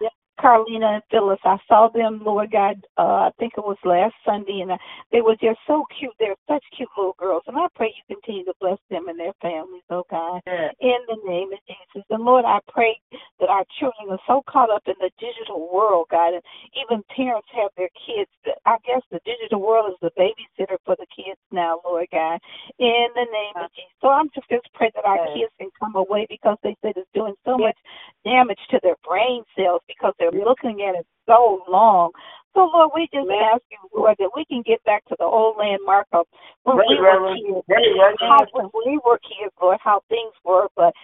Carlina 0.44 1.00
and 1.00 1.02
Phyllis, 1.10 1.40
I 1.42 1.56
saw 1.66 1.88
them, 1.88 2.20
Lord 2.22 2.52
God, 2.52 2.76
uh, 2.98 3.28
I 3.28 3.30
think 3.38 3.54
it 3.56 3.64
was 3.64 3.78
last 3.82 4.12
Sunday, 4.26 4.60
and 4.60 4.72
uh, 4.72 4.76
they 5.10 5.22
were 5.22 5.36
just 5.40 5.58
so 5.66 5.86
cute. 5.98 6.12
They're 6.18 6.36
such 6.46 6.62
cute 6.76 6.90
little 6.98 7.16
girls, 7.18 7.44
and 7.46 7.56
I 7.56 7.66
pray 7.74 7.94
you 7.96 8.14
continue 8.14 8.44
to 8.44 8.52
bless 8.60 8.78
them 8.90 9.08
and 9.08 9.18
their 9.18 9.32
families, 9.40 9.88
oh 9.88 10.04
God 10.10 10.42
in 10.80 11.00
the 11.08 11.16
name 11.24 11.52
of 11.52 11.58
Jesus. 11.64 12.04
And 12.10 12.24
Lord, 12.24 12.44
I 12.44 12.58
pray 12.68 13.00
that 13.40 13.48
our 13.48 13.64
children 13.80 14.10
are 14.10 14.20
so 14.26 14.42
caught 14.48 14.70
up 14.70 14.82
in 14.86 14.94
the 15.00 15.10
digital 15.18 15.72
world, 15.72 16.08
God, 16.10 16.34
and 16.34 16.42
even 16.76 17.02
parents 17.14 17.48
have 17.54 17.70
their 17.76 17.88
kids. 17.94 18.30
I 18.66 18.76
guess 18.84 19.02
the 19.10 19.20
digital 19.24 19.60
world 19.64 19.92
is 19.92 19.98
the 20.02 20.12
babysitter 20.18 20.76
for 20.84 20.96
the 21.00 21.06
kids 21.08 21.40
now, 21.52 21.80
Lord 21.84 22.08
God, 22.12 22.38
in 22.78 23.08
the 23.14 23.26
name 23.32 23.56
of 23.56 23.70
Jesus. 23.72 23.96
So 24.00 24.08
I'm 24.08 24.28
just 24.34 24.48
just 24.50 24.68
pray 24.74 24.90
that 24.94 25.04
our 25.04 25.18
kids 25.32 25.52
can 25.58 25.70
come 25.80 25.96
away 25.96 26.26
because 26.28 26.58
they 26.62 26.76
said 26.82 26.92
it's 26.96 27.08
doing 27.14 27.34
so 27.44 27.56
much 27.56 27.78
damage 28.24 28.60
to 28.70 28.80
their 28.82 28.96
brain 29.06 29.44
cells 29.56 29.80
because 29.86 30.12
they're 30.18 30.32
looking 30.32 30.82
at 30.82 30.98
it 30.98 31.06
so 31.26 31.62
long. 31.68 32.10
So, 32.54 32.70
Lord, 32.72 32.90
we 32.94 33.08
just 33.12 33.26
Amen. 33.26 33.42
ask 33.52 33.62
you, 33.70 33.78
Lord, 33.94 34.16
that 34.18 34.30
we 34.34 34.44
can 34.44 34.62
get 34.64 34.82
back 34.84 35.04
to 35.06 35.16
the 35.18 35.24
old 35.24 35.56
landmark 35.58 36.06
of 36.12 36.26
when 36.62 36.76
Right, 36.76 36.88
we 36.88 36.96
were 37.00 37.34
kids, 37.34 37.66
Right, 37.68 37.86
right, 37.98 38.16
how, 38.20 38.46
when 38.52 38.70
we 38.74 39.00
were 39.04 39.18
kids, 39.18 39.52
Lord, 39.60 39.78
how 39.82 40.02
things 40.08 40.32
were. 40.44 40.68
But 40.76 40.94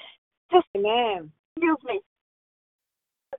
just 0.53 0.66
Amen. 0.77 1.31
excuse 1.57 1.79
me. 1.85 2.01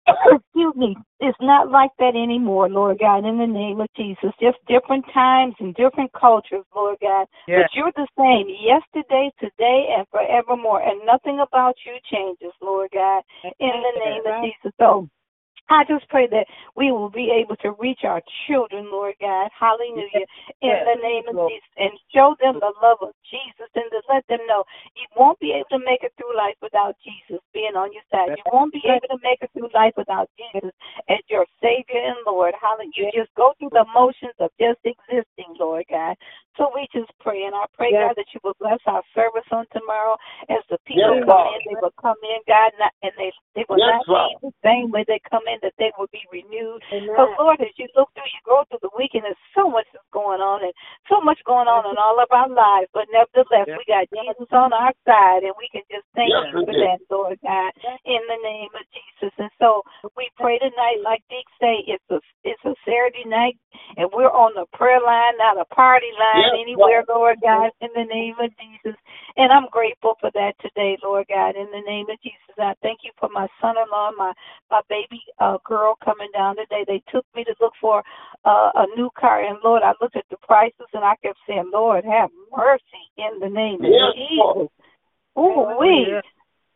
Excuse 0.08 0.76
me. 0.76 0.95
It's 1.20 1.38
not 1.41 1.70
like 1.70 1.91
that 1.99 2.16
anymore, 2.16 2.70
Lord 2.70 2.99
God, 2.99 3.26
in 3.26 3.38
the 3.38 3.47
name 3.47 3.80
of 3.82 3.88
Jesus. 3.95 4.32
Just 4.41 4.58
different 4.68 5.06
times 5.14 5.56
and 5.60 5.76
different 5.76 6.12
cultures, 6.14 6.66
Lord 6.76 6.97
God. 7.02 7.28
Yes. 7.47 7.64
But 7.64 7.78
you're 7.78 7.91
the 7.95 8.08
same 8.18 8.47
yesterday, 8.49 9.32
today, 9.39 9.93
and 9.95 10.06
forevermore. 10.10 10.82
And 10.82 11.06
nothing 11.06 11.39
about 11.39 11.76
you 11.86 11.93
changes, 12.12 12.54
Lord 12.62 12.89
God, 12.93 13.24
in 13.60 13.70
the 13.70 13.99
name 13.99 14.22
of 14.26 14.43
Jesus. 14.43 14.74
So 14.80 15.08
I 15.80 15.84
just 15.88 16.07
pray 16.09 16.28
that 16.32 16.47
we 16.76 16.91
will 16.91 17.09
be 17.09 17.32
able 17.32 17.55
to 17.63 17.72
reach 17.80 18.03
our 18.03 18.22
children, 18.47 18.91
Lord 18.91 19.15
God. 19.22 19.49
Hallelujah. 19.57 20.28
In 20.61 20.76
Yes. 20.76 20.84
the 20.84 20.99
name 21.01 21.24
of 21.30 21.36
Lord. 21.36 21.51
Jesus. 21.51 21.72
And 21.78 21.91
show 22.13 22.36
them 22.41 22.59
the 22.59 22.74
love 22.84 22.99
of 23.01 23.15
Jesus 23.30 23.72
and 23.76 23.88
to 23.91 24.01
let 24.11 24.28
them 24.28 24.43
know 24.47 24.65
you 24.95 25.07
won't 25.15 25.39
be 25.39 25.53
able 25.55 25.72
to 25.72 25.80
make 25.80 26.03
it 26.03 26.13
through 26.17 26.36
life 26.36 26.55
without 26.61 26.95
Jesus 27.03 27.39
being 27.53 27.76
on 27.80 27.93
your 27.93 28.03
side. 28.11 28.36
You 28.36 28.43
won't 28.51 28.74
be 28.74 28.84
able 28.86 29.07
to 29.15 29.19
make 29.24 29.39
it 29.41 29.51
through 29.55 29.72
life 29.74 29.93
without 29.97 30.30
Jesus 30.36 30.72
as 31.09 31.24
your 31.30 31.45
Savior 31.63 32.03
and 32.03 32.19
Lord. 32.28 32.53
Hallelujah. 32.59 32.91
You 33.15 33.24
just 33.24 33.34
go 33.36 33.53
through 33.59 33.72
the 33.72 33.88
motions 33.95 34.36
of 34.39 34.51
just 34.59 34.80
existing, 34.84 35.55
Lord 35.59 35.86
God. 35.89 36.15
So 36.57 36.72
we 36.76 36.88
just 36.91 37.11
pray, 37.22 37.45
and 37.47 37.55
I 37.55 37.65
pray, 37.78 37.91
Yes. 37.91 38.11
God, 38.11 38.15
that 38.17 38.30
you 38.34 38.41
will 38.43 38.57
bless 38.59 38.80
our 38.88 39.03
service 39.15 39.47
on 39.51 39.65
tomorrow 39.72 40.17
as 40.49 40.59
the 40.69 40.78
people 40.86 41.24
Yes, 41.24 41.26
come 41.26 41.47
Lord. 41.47 41.55
in. 41.55 41.61
They 41.72 41.80
will 41.80 41.95
come 42.01 42.19
in, 42.24 42.41
God, 42.47 42.72
not, 42.80 42.91
and 43.03 43.13
they 43.17 43.32
they 43.55 43.65
will 43.69 43.80
Yes, 43.80 44.03
not 44.07 44.28
leave 44.28 44.41
the 44.41 44.53
same 44.63 44.91
way 44.91 45.05
they 45.07 45.22
come 45.30 45.47
in. 45.47 45.59
That 45.62 45.74
they 45.78 45.91
will 45.97 46.09
be 46.12 46.26
renewed. 46.32 46.82
Amen. 46.93 47.07
Because 47.09 47.32
Lord, 47.38 47.62
as 47.62 47.74
you 47.78 47.88
look 47.95 48.09
through, 48.14 48.30
you 48.30 48.41
go 48.45 48.66
through 48.70 48.82
the 48.82 48.93
weekend. 48.97 49.26
There's 49.26 49.45
so 49.55 49.70
much 49.70 49.86
that's 49.93 50.05
going 50.12 50.41
on, 50.41 50.66
and 50.66 50.74
so 51.09 51.22
much 51.22 51.39
going 51.45 51.70
on 51.70 51.86
in 51.89 51.97
all 51.97 52.18
of 52.20 52.30
our 52.32 52.49
lives. 52.49 52.89
But 52.93 53.07
nevertheless, 53.14 53.70
Yes. 53.70 53.78
we 53.78 53.86
got 53.88 54.09
Jesus 54.09 54.49
on 54.51 54.74
our 54.74 54.93
side, 55.05 55.43
and 55.43 55.53
we 55.57 55.70
can 55.72 55.86
just 55.89 56.05
thank 56.16 56.34
Yes, 56.34 56.49
you 56.53 56.66
for 56.66 56.74
do. 56.74 56.82
that, 56.82 56.99
Lord 57.09 57.38
God, 57.43 57.72
in 58.05 58.22
the 58.28 58.39
name 58.43 58.72
of 58.74 58.86
Jesus. 58.91 59.34
And 59.38 59.51
so 59.59 59.84
we 60.18 60.30
pray 60.38 60.57
tonight, 60.59 61.01
like 61.03 61.24
Dick 61.30 61.45
say, 61.59 61.84
it's 61.88 62.03
a 62.09 62.20
it's 62.43 62.64
a 62.66 62.74
Saturday 62.86 63.26
night, 63.26 63.57
and 63.97 64.09
we're 64.14 64.32
on 64.32 64.53
the 64.55 64.66
prayer 64.74 65.01
line, 65.01 65.38
not 65.38 65.59
a 65.59 65.66
party 65.74 66.12
line 66.18 66.51
Yes, 66.53 66.62
anywhere, 66.62 67.03
Lord. 67.07 67.38
Lord 67.38 67.38
God, 67.41 67.72
in 67.82 67.89
the 67.95 68.05
name 68.05 68.36
of 68.41 68.49
Jesus. 68.57 68.97
And 69.38 69.51
I'm 69.51 69.68
grateful 69.72 70.16
for 70.20 70.32
that 70.34 70.53
today, 70.59 70.97
Lord 71.03 71.28
God, 71.30 71.55
in 71.55 71.70
the 71.72 71.84
name 71.86 72.09
of 72.09 72.20
Jesus. 72.22 72.51
I 72.62 72.74
thank 72.82 72.99
you 73.03 73.12
for 73.20 73.30
my 73.34 73.47
son-in-law, 73.62 74.12
my 74.18 74.34
my 74.70 74.82
baby 74.89 75.22
uh, 75.39 75.57
girl 75.66 75.95
coming 76.03 76.30
down 76.34 76.55
today. 76.55 76.86
They 76.88 77.01
took 77.12 77.26
me 77.36 77.43
to 77.43 77.55
look 77.59 77.74
for 77.80 78.03
uh, 78.45 78.72
a 78.76 78.86
new 78.95 79.09
car, 79.20 79.43
and 79.43 79.57
Lord, 79.64 79.84
I 79.84 79.93
looked 80.01 80.16
at 80.16 80.26
the 80.30 80.38
prices, 80.38 80.88
and 80.93 81.03
I 81.03 81.16
kept 81.24 81.39
saying, 81.47 81.72
Lord, 81.74 82.05
have 82.05 82.30
mercy 82.55 83.03
in 83.18 83.39
the 83.39 83.49
name 83.49 83.84
of 83.84 83.91
Yes, 83.91 84.14
Jesus. 84.16 84.70
Ooh, 85.38 85.78
we. 85.80 86.07
Yes. 86.09 86.24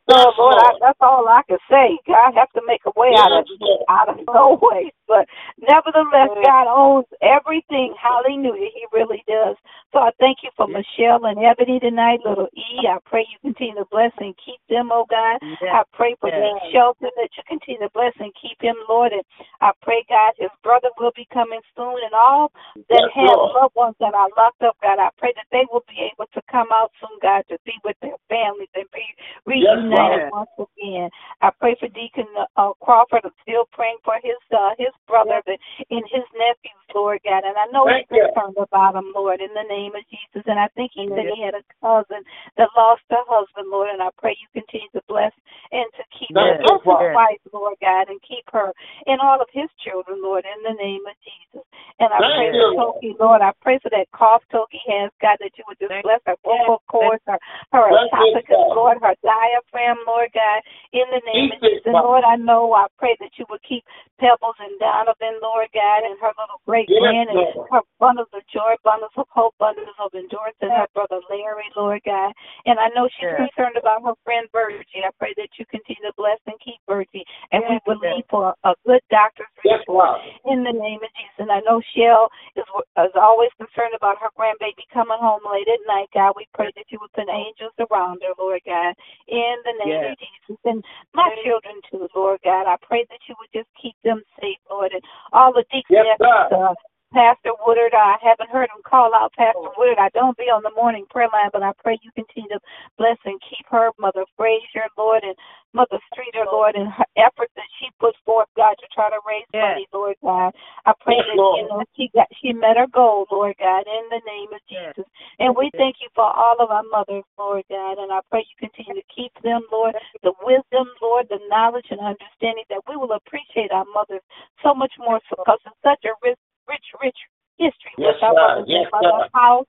So, 0.09 0.31
Lord, 0.37 0.55
I, 0.59 0.71
that's 0.79 1.01
all 1.01 1.27
I 1.27 1.41
can 1.49 1.57
say. 1.69 1.97
God 2.05 2.33
have 2.35 2.51
to 2.51 2.61
make 2.67 2.81
a 2.85 2.91
way 2.95 3.09
out 3.17 3.31
of 3.31 3.45
Lord. 3.59 3.81
out 3.89 4.09
of 4.09 4.17
no 4.27 4.59
way. 4.61 4.93
But 5.07 5.27
nevertheless, 5.57 6.29
God 6.43 6.67
owns 6.69 7.05
everything. 7.21 7.93
Hallelujah. 7.97 8.69
He 8.73 8.85
really 8.93 9.23
does. 9.27 9.55
So 9.91 9.99
I 9.99 10.11
thank 10.19 10.39
you 10.43 10.49
for 10.55 10.67
Michelle 10.67 11.25
and 11.25 11.39
Ebony 11.39 11.79
tonight, 11.79 12.19
little 12.25 12.47
E. 12.53 12.87
I 12.87 12.97
pray 13.05 13.25
you 13.31 13.37
continue 13.41 13.75
to 13.75 13.85
bless 13.91 14.11
and 14.19 14.35
keep 14.43 14.59
them, 14.69 14.89
oh 14.91 15.05
God. 15.09 15.39
I 15.71 15.83
pray 15.93 16.15
for. 16.21 16.29
Nick 16.35 16.71
Shelton 16.71 17.09
that 17.15 17.29
you 17.37 17.43
continue 17.47 17.81
to 17.81 17.91
bless 17.93 18.13
and 18.19 18.31
keep 18.39 18.59
him, 18.61 18.75
Lord. 18.89 19.11
And 19.13 19.23
I 19.61 19.71
pray, 19.81 20.05
God, 20.09 20.33
his 20.37 20.51
brother 20.63 20.89
will 20.99 21.11
be 21.15 21.27
coming 21.33 21.61
soon 21.75 21.97
and 22.03 22.13
all 22.13 22.51
that 22.89 23.07
have 23.15 23.39
loved 23.55 23.75
ones 23.75 23.95
that 23.99 24.13
are 24.13 24.29
locked 24.37 24.61
up, 24.61 24.77
God. 24.81 24.99
I 24.99 25.09
pray 25.17 25.33
that 25.35 25.47
they 25.51 25.65
will 25.71 25.83
be 25.87 26.09
able 26.11 26.27
to 26.33 26.41
come 26.51 26.67
out 26.71 26.91
soon, 26.99 27.17
God, 27.21 27.43
to 27.49 27.57
be 27.65 27.73
with 27.83 27.97
their 28.01 28.17
families 28.29 28.71
and 28.75 28.85
be 28.93 29.05
reunited 29.45 30.31
once 30.31 30.51
again. 30.59 31.09
I 31.41 31.51
pray 31.59 31.75
for 31.79 31.89
Deacon 31.89 32.27
uh, 32.57 32.73
Crawford. 32.81 33.21
I'm 33.23 33.35
still 33.41 33.65
praying 33.71 33.97
for 34.03 34.15
his 34.21 34.39
uh, 34.51 34.75
his 34.77 34.93
brother 35.07 35.41
and 35.45 35.59
and 35.89 36.03
his 36.11 36.25
nephews, 36.33 36.87
Lord 36.93 37.19
God. 37.23 37.43
And 37.43 37.57
I 37.57 37.65
know 37.71 37.85
Thank 37.85 38.07
he's 38.09 38.17
you. 38.17 38.27
concerned 38.33 38.57
about 38.57 38.93
them, 38.93 39.11
Lord, 39.13 39.41
in 39.41 39.51
the 39.53 39.67
name 39.67 39.93
of 39.95 40.03
Jesus. 40.09 40.43
And 40.45 40.59
I 40.59 40.67
think 40.75 40.91
he 40.93 41.07
said 41.09 41.29
he 41.29 41.41
had 41.41 41.55
a 41.55 41.65
cousin 41.81 42.23
that 42.57 42.69
lost 42.77 43.03
her 43.09 43.25
husband, 43.27 43.69
Lord. 43.69 43.89
And 43.89 44.01
I 44.01 44.09
pray 44.17 44.37
you 44.37 44.47
continue 44.53 44.89
to 44.93 45.01
bless 45.07 45.33
and 45.71 45.87
to 45.97 46.03
keep 46.13 46.33
Thank 46.33 46.61
her, 46.61 46.77
his 46.77 46.85
wife, 46.85 47.41
Lord 47.53 47.77
God, 47.81 48.09
and 48.09 48.21
keep 48.21 48.45
her 48.53 48.73
and 49.05 49.19
all 49.21 49.41
of 49.41 49.47
his 49.51 49.69
children, 49.81 50.21
Lord, 50.21 50.45
in 50.45 50.59
the 50.63 50.77
name 50.77 51.03
of 51.07 51.15
Jesus. 51.23 51.65
And 51.99 52.11
I 52.11 52.19
Thank 52.19 52.35
pray 52.35 52.47
you, 52.51 52.75
for 52.75 52.75
Lord. 52.75 52.99
Toki, 52.99 53.11
Lord. 53.15 53.41
I 53.41 53.51
pray 53.63 53.79
for 53.79 53.89
that 53.91 54.11
cough 54.11 54.43
Toki 54.51 54.81
has, 54.91 55.11
God, 55.21 55.39
that 55.39 55.55
you 55.55 55.63
would 55.67 55.79
just 55.79 55.95
bless 56.03 56.19
her 56.27 56.35
vocal 56.43 56.83
cords, 56.91 57.23
her, 57.27 57.39
her 57.71 57.87
Thank 57.87 58.11
you, 58.11 58.35
esophagus, 58.35 58.59
Father. 58.67 58.75
Lord, 58.75 58.97
her 58.99 59.15
diaphragm, 59.23 60.03
Lord 60.03 60.29
God, 60.35 60.59
in 60.91 61.07
the 61.07 61.23
name 61.23 61.55
of 61.55 61.59
Jesus. 61.63 61.87
And 61.87 61.95
Lord, 61.95 62.23
I 62.27 62.35
know 62.35 62.73
I 62.73 62.87
pray 62.99 63.15
that 63.19 63.31
you 63.39 63.45
would 63.49 63.63
keep 63.63 63.83
Pebbles 64.19 64.59
and 64.59 64.75
Donovan, 64.85 65.41
Lord 65.41 65.65
God, 65.73 66.05
and 66.05 66.13
her 66.21 66.29
little 66.37 66.61
great 66.69 66.85
Yes, 66.93 67.01
grand 67.01 67.29
and 67.33 67.41
Lord. 67.41 67.65
her 67.73 67.81
bundles 67.97 68.29
of 68.37 68.45
joy, 68.53 68.77
bundles 68.85 69.17
of 69.17 69.25
hope, 69.33 69.57
bundles 69.57 69.89
of 69.97 70.13
endurance, 70.13 70.57
and 70.61 70.69
her 70.69 70.85
brother 70.93 71.17
Larry, 71.29 71.65
Lord 71.75 72.01
God. 72.05 72.29
And 72.69 72.77
I 72.77 72.89
know 72.93 73.09
she's 73.17 73.25
Yes. 73.33 73.49
concerned 73.49 73.77
about 73.81 74.03
her 74.05 74.13
friend 74.23 74.45
Virgie. 74.53 75.01
I 75.01 75.09
pray 75.17 75.33
that 75.41 75.49
you 75.57 75.65
continue 75.73 76.05
to 76.05 76.13
bless 76.17 76.37
and 76.45 76.53
keep 76.61 76.77
Virgie. 76.87 77.25
And 77.51 77.63
we 77.65 77.81
Yes. 77.81 77.85
believe 77.85 78.25
for 78.29 78.53
a 78.63 78.75
good 78.85 79.01
doctor's 79.09 79.47
Yes, 79.63 79.79
report 79.81 80.21
Father. 80.21 80.31
in 80.45 80.63
the 80.63 80.73
name 80.73 81.01
of 81.01 81.09
Jesus. 81.17 81.39
And 81.39 81.51
I 81.51 81.61
know 81.61 81.81
Shell 81.95 82.29
is, 82.55 82.65
is 83.09 83.15
always 83.15 83.49
concerned 83.57 83.95
about 83.95 84.19
her 84.21 84.29
grandbaby 84.37 84.85
coming 84.93 85.17
home 85.17 85.41
late 85.49 85.67
at 85.67 85.79
night. 85.87 86.09
God, 86.13 86.33
we 86.37 86.45
pray 86.53 86.69
that 86.75 86.91
you 86.91 86.99
would 87.01 87.11
put 87.13 87.27
angels 87.29 87.73
around 87.79 88.21
her, 88.21 88.33
Lord 88.37 88.61
God, 88.65 88.93
in 89.27 89.55
the 89.65 89.73
name 89.81 89.89
Yes. 89.89 90.11
of 90.13 90.17
Jesus. 90.19 90.61
And 90.65 90.85
my 91.13 91.33
children 91.43 91.81
too, 91.89 92.07
Lord 92.13 92.39
God. 92.43 92.67
I 92.67 92.75
pray 92.85 93.05
that 93.09 93.19
you 93.27 93.35
would 93.39 93.49
just 93.53 93.69
keep 93.81 93.95
them 94.03 94.21
safe, 94.39 94.57
Lord, 94.69 94.74
and 94.81 95.01
all 95.33 95.53
the 95.53 95.63
deacons, 95.71 96.03
Yes, 96.03 96.17
sir. 96.19 96.55
uh, 96.55 96.73
Pastor 97.15 97.55
Woodard. 97.63 97.95
I 97.95 98.19
haven't 98.19 98.51
heard 98.51 98.67
him 98.75 98.83
call 98.83 99.15
out 99.15 99.31
Pastor 99.39 99.71
Woodard. 99.79 100.03
I 100.03 100.11
don't 100.11 100.35
be 100.35 100.51
on 100.51 100.67
the 100.67 100.75
morning 100.75 101.07
prayer 101.09 101.31
line, 101.31 101.49
but 101.55 101.63
I 101.63 101.71
pray 101.79 101.95
you 102.03 102.11
continue 102.11 102.51
to 102.51 102.59
bless 102.99 103.15
and 103.23 103.39
keep 103.47 103.63
her, 103.71 103.95
Mother 103.97 104.27
Frazier, 104.35 104.91
Lord, 104.99 105.23
and 105.23 105.35
Mother 105.71 105.99
Streeter, 106.11 106.43
Lord, 106.51 106.75
and 106.75 106.91
her 106.91 107.07
efforts 107.15 107.55
that 107.55 107.71
she 107.79 107.87
puts 108.03 108.19
forth, 108.27 108.51
God, 108.59 108.75
to 108.83 108.87
try 108.91 109.07
to 109.09 109.19
raise 109.23 109.47
Yes. 109.55 109.79
money, 109.79 109.87
Lord 109.95 110.15
God. 110.23 110.51
I 110.85 110.91
pray 110.99 111.15
Yes, 111.23 111.27
that 111.31 111.39
Lord. 111.39 111.59
you 111.63 111.67
know 111.71 111.83
she 111.95 112.11
got 112.11 112.27
she 112.43 112.51
met 112.51 112.75
her 112.75 112.87
goal, 112.91 113.27
Lord 113.31 113.55
God, 113.59 113.87
in 113.87 114.03
the 114.11 114.21
name 114.27 114.51
of 114.51 114.59
Yes. 114.67 114.95
Jesus. 114.95 115.07
And 115.39 115.55
we 115.55 115.71
thank 115.79 116.03
you 116.03 116.09
for 116.15 116.27
all 116.27 116.59
of 116.59 116.71
our 116.71 116.83
mothers, 116.91 117.23
Lord 117.39 117.63
God, 117.71 117.97
and 117.97 118.11
I 118.11 118.19
pray 118.29 118.43
you 118.43 118.55
continue 118.59 118.95
to 118.99 119.07
keep 119.13 119.31
them, 119.43 119.63
Lord, 119.71 119.95
the 120.23 120.33
wisdom, 120.43 120.91
Lord, 121.01 121.27
the 121.31 121.39
knowledge 121.47 121.87
and 121.91 121.99
understanding 121.99 122.65
that 122.69 122.83
we 122.87 122.95
will 122.95 123.11
appreciate 123.15 123.71
our 123.71 123.85
mothers 123.95 124.23
so 124.63 124.73
much 124.75 124.91
more 124.99 125.19
because 125.31 125.59
it's 125.65 125.75
such 125.83 126.03
a 126.05 126.13
rich, 126.23 126.39
rich, 126.67 126.85
rich 127.01 127.17
history 127.57 127.91
Yes, 127.97 128.15
with 128.21 128.35
sir. 128.35 128.63
Yes, 128.67 128.87
sir. 128.91 129.27
House. 129.33 129.67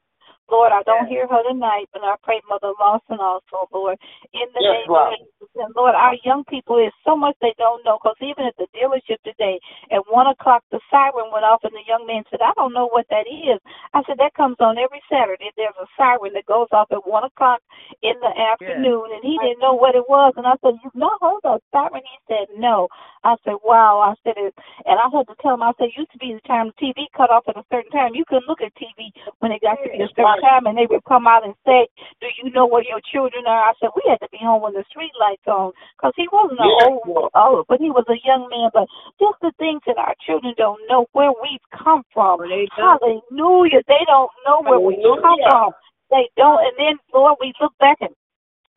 Lord, 0.51 0.73
I 0.73 0.83
don't 0.85 1.09
Yes. 1.11 1.11
hear 1.11 1.27
her 1.29 1.43
tonight, 1.43 1.89
but 1.93 2.03
I 2.05 2.15
pray 2.23 2.41
Mother 2.49 2.73
Lawson 2.81 3.19
also, 3.21 3.69
Lord, 3.73 3.99
in 4.33 4.47
the 4.55 4.61
Yes, 4.63 4.75
name 4.75 4.91
Lord. 4.91 5.13
of 5.13 5.19
Jesus. 5.19 5.51
And 5.57 5.75
Lord, 5.77 5.95
our 5.95 6.15
young 6.25 6.45
people, 6.45 6.77
there's 6.77 6.95
so 7.05 7.17
much 7.17 7.37
they 7.41 7.55
don't 7.59 7.85
know 7.85 7.99
because 8.03 8.17
even 8.21 8.45
at 8.47 8.57
the 8.57 8.67
dealership 8.77 9.21
today, 9.25 9.59
at 9.91 10.03
1 10.11 10.27
o'clock, 10.29 10.63
the 10.71 10.81
siren 10.91 11.31
went 11.33 11.45
off 11.45 11.65
and 11.65 11.73
the 11.75 11.85
young 11.89 12.07
man 12.07 12.25
said, 12.31 12.43
I 12.43 12.53
don't 12.57 12.73
know 12.75 12.89
what 12.89 13.07
that 13.11 13.27
is. 13.27 13.61
I 13.95 14.03
said, 14.07 14.19
that 14.19 14.35
comes 14.35 14.57
on 14.61 14.79
every 14.79 15.03
Saturday. 15.11 15.51
There's 15.57 15.75
a 15.81 15.87
siren 15.97 16.33
that 16.35 16.47
goes 16.47 16.69
off 16.73 16.93
at 16.93 17.07
1 17.07 17.25
o'clock 17.25 17.61
in 18.03 18.15
the 18.21 18.33
afternoon, 18.37 19.11
and 19.15 19.25
he 19.25 19.39
didn't 19.43 19.61
know 19.61 19.75
what 19.75 19.95
it 19.95 20.05
was. 20.09 20.35
And 20.37 20.47
I 20.47 20.55
said, 20.63 20.75
You've 20.85 20.95
not 20.95 21.21
heard 21.23 21.41
that 21.45 21.63
siren? 21.73 22.03
He 22.05 22.19
said, 22.29 22.47
No. 22.59 22.89
I 23.25 23.37
said, 23.45 23.57
Wow. 23.65 24.01
I 24.01 24.15
said, 24.25 24.37
it, 24.37 24.55
and 24.87 24.99
I 25.01 25.09
had 25.11 25.27
to 25.29 25.35
tell 25.43 25.55
him, 25.55 25.63
I 25.63 25.73
said, 25.79 25.89
it 25.89 25.99
used 25.99 26.13
to 26.13 26.19
be 26.19 26.35
the 26.35 26.41
time 26.47 26.71
the 26.73 26.79
TV 26.87 27.07
cut 27.17 27.31
off 27.31 27.45
at 27.49 27.57
a 27.57 27.65
certain 27.73 27.91
time. 27.91 28.15
You 28.15 28.25
couldn't 28.29 28.49
look 28.49 28.61
at 28.61 28.75
TV 28.77 29.11
when 29.41 29.53
it 29.53 29.63
got 29.63 29.79
to 29.83 29.91
be 29.91 30.03
a 30.05 30.09
certain 30.15 30.25
Right. 30.25 30.36
Time, 30.41 30.67
and 30.67 30.77
they 30.77 30.87
would 30.89 31.05
come 31.05 31.27
out 31.27 31.45
and 31.45 31.55
say, 31.65 31.89
Do 32.21 32.27
you 32.43 32.51
know 32.51 32.67
where 32.67 32.85
your 32.85 33.01
children 33.13 33.45
are? 33.47 33.71
I 33.71 33.73
said, 33.81 33.91
We 33.95 34.03
had 34.09 34.21
to 34.21 34.29
be 34.31 34.39
home 34.41 34.63
when 34.63 34.75
the 34.75 34.85
street 34.91 35.13
lights 35.21 35.47
on 35.47 35.73
because 35.97 36.13
he 36.17 36.29
wasn't 36.33 36.61
an 36.61 36.73
old, 36.87 37.31
oh, 37.35 37.65
but 37.69 37.81
he 37.81 37.91
was 37.91 38.05
a 38.09 38.21
young 38.25 38.49
man. 38.51 38.71
But 38.73 38.89
just 39.21 39.41
the 39.41 39.53
things 39.59 39.83
that 39.87 39.99
our 39.99 40.15
children 40.25 40.55
don't 40.57 40.81
know 40.89 41.07
where 41.13 41.33
we've 41.33 41.65
come 41.73 42.03
from. 42.13 42.41
They. 42.49 42.69
Hallelujah. 42.77 43.83
They 43.87 44.05
don't 44.07 44.31
know 44.45 44.63
where 44.63 44.81
we 44.81 44.97
come 45.23 45.39
from. 45.49 45.73
They 46.11 46.29
don't. 46.37 46.61
And 46.61 46.77
then, 46.79 46.95
Lord, 47.13 47.37
we 47.41 47.53
look 47.61 47.77
back 47.79 47.99
and 48.01 48.15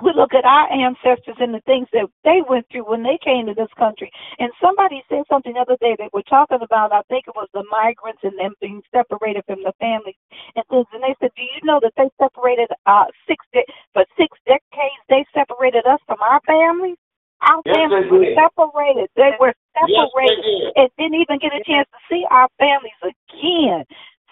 we 0.04 0.14
look 0.16 0.34
at 0.36 0.46
our 0.46 0.68
ancestors 0.72 1.38
and 1.40 1.54
the 1.56 1.64
things 1.66 1.88
that 1.94 2.08
they 2.24 2.44
went 2.48 2.68
through 2.72 2.86
when 2.90 3.04
they 3.04 3.18
came 3.24 3.48
to 3.48 3.56
this 3.56 3.72
country. 3.80 4.12
And 4.40 4.52
somebody 4.62 5.04
said 5.10 5.24
something 5.30 5.54
the 5.54 5.62
other 5.64 5.78
day. 5.82 5.96
They 5.98 6.10
were 6.14 6.28
talking 6.28 6.60
about, 6.62 6.94
I 6.94 7.02
think 7.10 7.26
it 7.28 7.36
was 7.36 7.50
the 7.54 7.64
migrants 7.72 8.22
and 8.24 8.38
them 8.38 8.54
being 8.62 8.82
separated 8.94 9.44
from 9.48 9.64
the 9.64 9.74
families 9.80 10.20
and 10.56 10.66
things. 10.70 10.88
And 10.94 11.04
they 11.04 11.16
said, 11.22 11.32
Do 11.36 11.44
you 11.44 11.62
know 11.64 11.80
that 11.82 11.94
they 11.98 12.10
separated 12.22 12.70
uh 12.86 13.08
six 13.28 13.46
de- 13.54 13.68
for 13.94 14.06
six 14.20 14.38
decades? 14.48 15.02
They 15.10 15.26
separated 15.34 15.88
us 15.88 16.00
from 16.08 16.20
our 16.22 16.42
families. 16.46 16.98
Our 17.42 17.64
Yes, 17.66 17.82
families 17.88 18.12
were 18.12 18.28
separated. 18.36 19.10
They 19.16 19.32
were 19.40 19.54
Yes, 19.82 20.10
they 20.24 20.36
separated 20.36 20.44
did. 20.44 20.74
and 20.76 20.90
didn't 21.00 21.22
even 21.22 21.40
get 21.40 21.54
a 21.56 21.62
chance 21.66 21.88
to 21.92 22.00
see 22.12 22.26
our 22.32 22.50
families 22.60 23.00
again. 23.04 23.86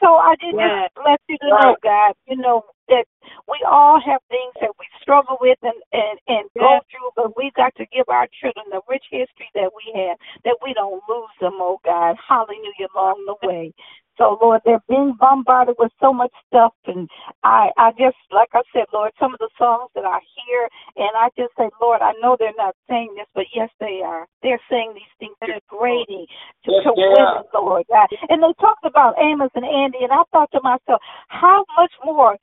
So 0.04 0.16
I 0.16 0.36
just 0.42 0.60
Yes. 0.60 0.62
just 0.62 0.94
bless 0.96 1.20
you 1.30 1.38
to 1.40 1.50
know, 1.50 1.78
God, 1.84 2.14
you 2.28 2.38
know, 2.38 2.64
that 2.90 3.06
we 3.48 3.60
all 3.68 4.00
have 4.00 4.22
things 4.30 4.54
that 4.62 4.72
we 4.80 4.86
struggle 5.02 5.38
with 5.40 5.58
and, 5.64 5.80
and, 5.94 6.20
and 6.28 6.46
go 6.58 6.80
through, 6.92 7.12
but 7.16 7.38
we 7.38 7.52
got 7.56 7.76
to 7.76 7.86
give 7.88 8.06
our 8.10 8.28
children 8.42 8.66
the 8.72 8.82
rich 8.90 9.06
history 9.12 9.50
that 9.56 9.72
we 9.76 9.92
have, 9.96 10.18
that 10.46 10.58
we 10.64 10.74
don't 10.74 11.02
lose 11.10 11.36
them, 11.42 11.58
oh 11.60 11.80
God. 11.84 12.16
Hallelujah, 12.28 12.88
along 12.96 13.24
the 13.26 13.48
way. 13.48 13.74
So, 14.18 14.38
Lord, 14.42 14.62
they're 14.66 14.84
being 14.90 15.14
bombarded 15.20 15.76
with 15.78 15.92
so 16.02 16.12
much 16.12 16.32
stuff. 16.48 16.74
And 16.88 17.08
I, 17.44 17.70
I 17.78 17.92
just, 17.92 18.18
like 18.32 18.50
I 18.54 18.62
said, 18.74 18.86
Lord, 18.92 19.12
some 19.20 19.34
of 19.34 19.40
the 19.40 19.50
songs 19.58 19.92
that 19.94 20.06
I 20.06 20.20
hear, 20.34 20.68
and 20.98 21.14
I 21.16 21.30
just 21.38 21.54
say, 21.58 21.70
Lord, 21.80 22.02
I 22.02 22.14
know 22.22 22.36
they're 22.38 22.58
not 22.58 22.76
saying 22.90 23.14
this, 23.16 23.28
but 23.36 23.46
yes, 23.54 23.70
they 23.80 24.02
are. 24.04 24.26
They're 24.42 24.62
saying 24.70 24.94
these 24.96 25.14
things 25.20 25.38
degrading 25.42 26.26
to, 26.66 26.72
Yes, 26.72 26.84
to 26.84 26.94
women, 26.98 27.46
are. 27.46 27.46
Lord 27.54 27.86
God. 27.90 28.08
And 28.30 28.42
they 28.42 28.54
talked 28.60 28.86
about 28.86 29.16
Amos 29.22 29.52
and 29.54 29.66
Andy, 29.66 30.00
and 30.02 30.12
I 30.12 30.24
thought 30.32 30.50
to 30.52 30.62
myself, 30.64 31.02
how 31.30 31.64
much 31.78 31.94
more 32.04 32.38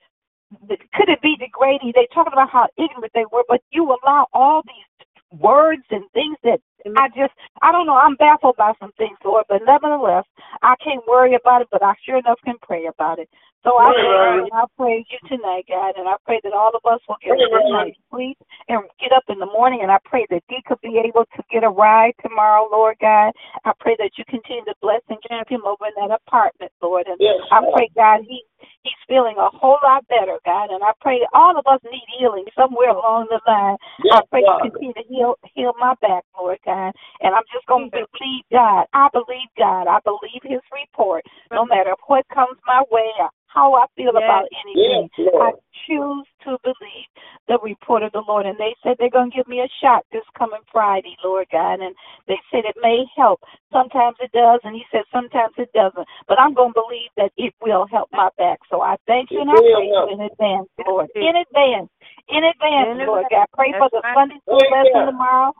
could 0.94 1.08
it 1.08 1.22
be 1.22 1.36
degrading? 1.38 1.92
They 1.94 2.08
talking 2.14 2.32
about 2.32 2.50
how 2.50 2.68
ignorant 2.76 3.12
they 3.14 3.26
were, 3.32 3.44
but 3.48 3.60
you 3.70 3.84
allow 3.86 4.26
all 4.32 4.62
these 4.64 5.06
words 5.40 5.82
and 5.90 6.04
things 6.12 6.36
that 6.44 6.60
mm-hmm. 6.86 6.96
I 6.96 7.08
just, 7.08 7.34
I 7.62 7.72
don't 7.72 7.86
know. 7.86 7.96
I'm 7.96 8.16
baffled 8.16 8.56
by 8.56 8.72
some 8.80 8.92
things, 8.98 9.18
Lord, 9.24 9.44
but 9.48 9.62
nevertheless, 9.66 10.24
I 10.62 10.74
can't 10.82 11.02
worry 11.08 11.34
about 11.34 11.62
it, 11.62 11.68
but 11.70 11.82
I 11.82 11.94
sure 12.04 12.18
enough 12.18 12.38
can 12.44 12.56
pray 12.62 12.86
about 12.86 13.18
it. 13.18 13.28
So 13.64 13.72
I 13.80 13.88
Right, 13.88 13.96
thank 13.96 14.12
right. 14.12 14.36
you 14.36 14.42
and 14.44 14.52
I 14.52 14.64
praise 14.76 15.06
you 15.08 15.18
tonight, 15.26 15.64
God, 15.68 15.96
and 15.96 16.06
I 16.06 16.20
pray 16.24 16.38
that 16.44 16.52
all 16.52 16.70
of 16.76 16.84
us 16.84 17.00
will 17.08 17.16
get 17.24 17.32
a 17.32 17.48
good 17.48 17.72
night's 17.72 17.98
sleep 18.12 18.36
and 18.68 18.84
get 19.00 19.10
up 19.16 19.24
in 19.32 19.40
the 19.40 19.48
morning, 19.48 19.80
and 19.82 19.90
I 19.90 19.98
pray 20.04 20.26
that 20.30 20.44
he 20.48 20.60
could 20.68 20.80
be 20.82 21.00
able 21.00 21.24
to 21.24 21.42
get 21.50 21.64
a 21.64 21.70
ride 21.72 22.12
tomorrow, 22.20 22.68
Lord 22.70 22.96
God. 23.00 23.32
I 23.64 23.72
pray 23.80 23.96
that 23.98 24.12
you 24.20 24.24
continue 24.28 24.64
to 24.66 24.74
bless 24.82 25.00
and 25.08 25.16
keep 25.24 25.48
him 25.48 25.64
over 25.64 25.88
in 25.88 25.96
that 25.96 26.12
apartment, 26.12 26.72
Lord, 26.82 27.06
and 27.08 27.16
Yes, 27.18 27.40
I 27.50 27.64
pray, 27.72 27.88
God, 27.96 28.20
he 28.28 28.44
he's 28.82 29.00
feeling 29.08 29.36
a 29.38 29.48
whole 29.50 29.78
lot 29.82 30.06
better, 30.08 30.38
God, 30.44 30.70
and 30.70 30.82
I 30.82 30.92
pray 31.00 31.20
all 31.32 31.58
of 31.58 31.66
us 31.66 31.80
need 31.84 32.04
healing 32.18 32.44
somewhere 32.56 32.90
along 32.90 33.28
the 33.30 33.40
line. 33.46 33.76
I 34.12 34.20
pray 34.30 34.42
God. 34.42 34.64
you 34.64 34.70
continue 34.70 34.94
to 34.94 35.04
heal 35.08 35.34
heal 35.54 35.72
my 35.78 35.94
back, 36.00 36.24
Lord 36.38 36.58
God. 36.64 36.92
And 37.20 37.34
I'm 37.34 37.46
just 37.52 37.66
going 37.66 37.90
to 37.90 37.96
believe 37.96 38.44
God. 38.50 38.86
I 38.92 39.08
believe 39.12 39.50
God. 39.56 39.86
I 39.86 39.98
believe 40.04 40.42
His 40.42 40.62
report. 40.72 41.24
No 41.52 41.64
matter 41.64 41.94
what 42.06 42.26
comes 42.32 42.58
my 42.66 42.82
way, 42.90 43.10
how 43.54 43.74
I 43.74 43.86
feel 43.96 44.12
Yes. 44.14 44.24
about 44.24 44.48
anything, 44.66 45.08
Yes, 45.16 45.30
I 45.40 45.52
choose 45.86 46.26
to 46.42 46.58
believe 46.62 47.06
the 47.46 47.58
report 47.62 48.02
of 48.02 48.12
the 48.12 48.22
Lord. 48.26 48.46
And 48.46 48.58
they 48.58 48.74
said 48.82 48.96
they're 48.98 49.10
going 49.10 49.30
to 49.30 49.36
give 49.36 49.48
me 49.48 49.60
a 49.60 49.68
shot 49.80 50.04
this 50.10 50.24
coming 50.36 50.60
Friday, 50.72 51.16
Lord 51.22 51.46
God. 51.52 51.80
And 51.80 51.94
they 52.26 52.38
said 52.50 52.64
it 52.64 52.76
may 52.82 53.04
help. 53.16 53.40
Sometimes 53.72 54.16
it 54.20 54.32
does, 54.32 54.60
and 54.64 54.74
He 54.74 54.84
said 54.90 55.02
sometimes 55.12 55.54
it 55.56 55.72
doesn't. 55.72 56.06
But 56.26 56.40
I'm 56.40 56.54
going 56.54 56.74
to 56.74 56.80
believe 56.80 57.10
that 57.16 57.32
it 57.36 57.54
will 57.62 57.86
help 57.86 58.08
my 58.12 58.28
back. 58.36 58.58
So 58.70 58.80
I 58.82 58.96
thank 59.06 59.30
you 59.30 59.40
and 59.40 59.50
I 59.50 59.54
It 59.54 59.72
praise 59.72 59.94
you 59.94 60.08
in 60.12 60.20
advance, 60.20 60.68
Lord. 60.86 61.08
In 61.14 61.36
advance. 61.36 61.90
In 62.28 62.42
advance, 62.42 62.98
In 62.98 63.06
Lord 63.06 63.24
advance. 63.24 63.48
God. 63.50 63.56
Pray 63.56 63.72
for 63.78 63.88
the 63.92 64.02
right. 64.02 64.14
Sunday 64.16 64.40
school 64.42 64.58
lesson 64.70 65.06
tomorrow. 65.06 65.52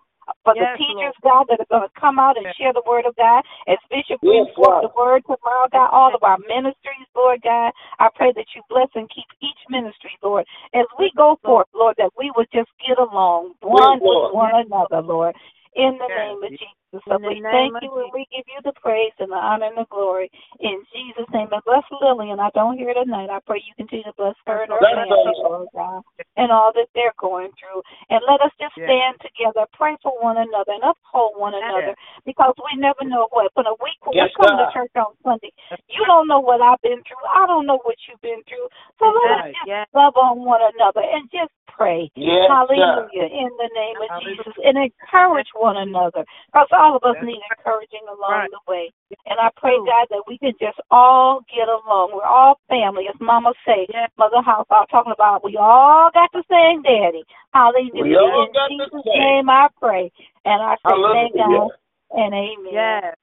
For 0.45 0.55
Yes, 0.57 0.77
the 0.77 0.85
teachers, 0.85 1.17
God, 1.23 1.47
that 1.49 1.61
are 1.61 1.69
going 1.69 1.89
to 1.89 2.01
come 2.01 2.19
out 2.19 2.37
and 2.37 2.47
share 2.57 2.73
the 2.73 2.85
word 2.89 3.05
of 3.05 3.17
God, 3.17 3.45
as 3.69 3.77
Bishop 3.91 4.21
brings 4.21 4.49
Yes, 4.49 4.57
forth 4.57 4.89
the 4.89 4.93
word 4.97 5.23
tomorrow, 5.29 5.69
God, 5.73 5.89
all 5.93 6.15
of 6.15 6.23
our 6.23 6.39
ministries, 6.49 7.09
Lord 7.17 7.41
God, 7.43 7.73
I 7.99 8.09
pray 8.15 8.33
that 8.33 8.49
you 8.57 8.63
bless 8.69 8.89
and 8.95 9.09
keep 9.09 9.29
each 9.41 9.61
ministry, 9.69 10.17
Lord, 10.23 10.47
as 10.73 10.87
we 10.99 11.13
go 11.17 11.37
forth, 11.45 11.69
Lord, 11.75 11.97
that 11.99 12.13
we 12.17 12.33
would 12.37 12.49
just 12.53 12.71
get 12.81 12.99
along 12.99 13.55
one 13.61 14.01
Lord. 14.01 14.33
with 14.33 14.35
one 14.35 14.57
another, 14.65 15.03
Lord, 15.05 15.35
in 15.77 15.99
the 15.99 16.09
name 16.09 16.43
of 16.43 16.51
Jesus. 16.51 17.03
So 17.11 17.19
we 17.19 17.43
thank 17.43 17.75
you 17.83 17.91
and 17.99 18.11
we 18.15 18.27
give 18.31 18.47
you 18.47 18.63
the 18.63 18.73
praise 18.79 19.15
and 19.19 19.31
the 19.31 19.39
honor 19.39 19.67
and 19.67 19.79
the 19.79 19.87
glory 19.91 20.31
in 20.61 20.79
Jesus' 20.95 21.27
name. 21.35 21.51
And 21.51 21.63
bless 21.67 21.83
Lillian. 21.91 22.39
I 22.39 22.51
don't 22.55 22.79
hear 22.79 22.91
it 22.91 22.99
tonight. 23.03 23.31
I 23.31 23.43
pray 23.43 23.59
you 23.67 23.75
continue 23.75 24.07
to 24.07 24.15
bless 24.17 24.39
her 24.47 24.63
and 24.63 24.71
her 24.71 24.79
family. 24.79 25.35
Lord 25.43 25.69
God, 25.75 26.03
and 26.37 26.51
all 26.51 26.71
that 26.75 26.91
they're 26.95 27.15
going 27.19 27.51
through. 27.59 27.83
And 28.11 28.23
let 28.27 28.43
us 28.43 28.55
just 28.59 28.75
stand 28.75 29.19
together, 29.23 29.67
pray 29.75 29.95
for 30.03 30.15
one 30.19 30.39
another, 30.39 30.75
and 30.75 30.87
uphold 30.87 31.39
one 31.39 31.55
another 31.55 31.95
because 32.27 32.55
we 32.59 32.79
never 32.79 33.03
know 33.07 33.27
what. 33.31 33.51
When 33.55 33.67
a 33.67 33.77
week 33.83 33.99
when 34.03 34.19
Yes, 34.19 34.31
we 34.35 34.47
come 34.47 34.59
God. 34.59 34.67
to 34.67 34.75
church 34.75 34.95
on 34.99 35.15
Sunday, 35.23 35.53
you 35.91 36.03
don't 36.07 36.27
know 36.27 36.41
what 36.41 36.61
I've 36.61 36.83
been 36.83 37.03
through. 37.07 37.23
I 37.27 37.47
don't 37.47 37.67
know 37.67 37.79
what 37.83 37.99
you've 38.07 38.23
been 38.23 38.43
through. 38.47 38.67
So 38.99 39.11
let 39.11 39.47
us 39.47 39.55
just 39.67 39.95
love 39.95 40.15
on 40.17 40.43
one 40.43 40.63
another 40.75 41.03
and 41.03 41.31
just 41.31 41.55
pray. 41.77 42.11
Yes, 42.15 42.49
God. 42.49 42.69
Hallelujah. 42.71 43.27
In 43.27 43.51
the 43.59 43.71
name 43.75 43.97
of 44.03 44.09
Hallelujah. 44.09 44.37
Jesus. 44.39 44.55
And 44.65 44.79
encourage 44.79 45.49
one 45.55 45.77
another. 45.77 46.25
Because 46.47 46.69
all 46.73 46.97
of 46.97 47.03
us 47.05 47.17
That's 47.19 47.27
need 47.27 47.43
encouraging 47.59 48.07
along 48.09 48.31
Right. 48.31 48.51
the 48.51 48.61
way. 48.69 48.93
And 49.27 49.39
I 49.41 49.51
pray, 49.57 49.77
God, 49.79 50.07
that 50.11 50.25
we 50.27 50.39
can 50.39 50.53
just 50.61 50.79
all 50.91 51.41
get 51.53 51.69
along. 51.69 52.13
We're 52.15 52.25
all 52.25 52.61
family, 52.69 53.09
as 53.09 53.19
Mama 53.21 53.53
say. 53.67 53.87
Yes. 53.93 54.11
Mother 54.19 54.43
House, 54.43 54.67
I 54.71 54.81
was 54.81 54.89
talking 54.91 55.13
about 55.13 55.45
we 55.45 55.57
all 55.57 56.11
got 56.13 56.31
the 56.33 56.45
same 56.51 56.83
daddy. 56.83 57.25
Hallelujah. 57.53 58.03
We 58.03 58.17
all 58.17 58.47
In 58.47 58.53
got 58.53 58.69
the 58.69 58.75
Jesus' 58.75 59.05
same. 59.05 59.21
name 59.21 59.51
I 59.51 59.69
pray. 59.81 60.11
And 60.45 60.63
I 60.63 60.75
say 60.77 60.95
thank 61.13 61.35
Hallelujah. 61.35 61.59
God 61.59 61.71
and 62.13 62.35
amen. 62.35 62.73
Yes. 62.73 63.15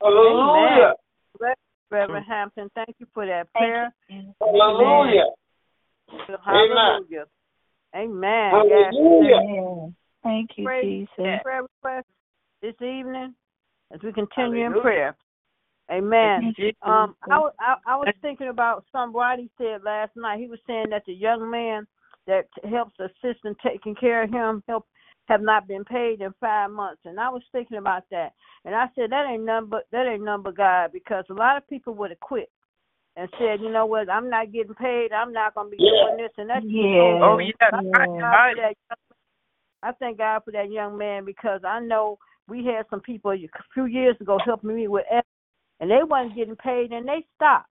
Hallelujah. 0.00 0.94
Reverend 1.90 2.26
Hampton, 2.26 2.68
thank 2.74 2.96
you 2.98 3.06
for 3.14 3.26
that 3.26 3.52
prayer. 3.52 3.94
Hallelujah. 4.40 5.26
Hallelujah. 6.44 6.46
Amen. 6.48 7.26
Yes. 7.94 8.92
Hallelujah. 8.92 9.36
Amen. 9.36 9.94
Thank 10.22 10.50
you, 10.56 10.64
Praise 10.64 11.08
Jesus. 11.16 11.40
prayer 11.42 11.62
request 11.62 12.06
this 12.62 12.74
evening 12.80 13.34
as 13.92 14.00
we 14.02 14.12
continue 14.12 14.66
in 14.66 14.72
prayer. 14.80 15.16
Amen. 15.90 16.52
Um, 16.82 17.14
I, 17.30 17.38
was- 17.38 17.54
I, 17.60 17.76
I 17.86 17.96
was 17.96 18.08
thinking 18.20 18.48
about 18.48 18.84
some 18.90 19.12
what 19.12 19.38
he 19.38 19.48
said 19.56 19.82
last 19.84 20.12
night. 20.16 20.40
He 20.40 20.48
was 20.48 20.58
saying 20.66 20.86
that 20.90 21.04
the 21.06 21.12
young 21.12 21.48
man 21.48 21.86
that 22.26 22.46
helps 22.68 22.98
assist 22.98 23.44
in 23.44 23.54
taking 23.64 23.94
care 23.94 24.24
of 24.24 24.30
him 24.30 24.62
help 24.66 24.84
have 25.28 25.42
not 25.42 25.68
been 25.68 25.84
paid 25.84 26.20
in 26.20 26.32
five 26.40 26.70
months, 26.70 27.02
and 27.04 27.18
I 27.18 27.28
was 27.28 27.42
thinking 27.50 27.78
about 27.78 28.04
that, 28.10 28.32
and 28.64 28.74
I 28.74 28.86
said 28.94 29.10
that 29.10 29.26
ain't 29.28 29.44
none 29.44 29.66
but 29.66 29.86
that 29.90 30.06
ain't 30.06 30.22
none 30.22 30.42
but 30.42 30.56
God 30.56 30.92
because 30.92 31.24
a 31.30 31.34
lot 31.34 31.56
of 31.56 31.68
people 31.68 31.94
would 31.94 32.10
have 32.10 32.20
quit 32.20 32.48
and 33.16 33.28
said, 33.38 33.60
you 33.60 33.70
know 33.70 33.86
what, 33.86 34.10
I'm 34.10 34.28
not 34.28 34.52
getting 34.52 34.74
paid, 34.74 35.12
I'm 35.12 35.32
not 35.32 35.54
gonna 35.54 35.70
be 35.70 35.78
Yeah. 35.78 36.04
doing 36.04 36.16
this 36.18 36.32
and 36.38 36.50
that's 36.50 36.64
Yeah. 36.66 37.00
Oh, 37.00 37.20
oh, 37.22 37.38
yeah. 37.38 37.52
I 37.72 37.80
thank 37.82 38.20
God 38.20 38.50
for 38.50 38.56
that 38.56 38.76
young- 38.90 38.96
I 39.82 39.92
thank 39.92 40.18
God 40.18 40.44
for 40.44 40.50
that 40.52 40.70
young 40.70 40.96
man 40.98 41.24
because 41.24 41.62
I 41.64 41.80
know 41.80 42.18
we 42.48 42.64
had 42.64 42.88
some 42.88 43.00
people 43.00 43.32
a 43.32 43.48
few 43.74 43.84
years 43.86 44.20
ago 44.20 44.38
helping 44.44 44.74
me 44.74 44.88
with 44.88 45.06
F, 45.10 45.24
and 45.80 45.90
they 45.90 46.02
wasn't 46.02 46.34
getting 46.34 46.56
paid 46.56 46.92
and 46.92 47.06
they 47.08 47.24
stopped 47.34 47.70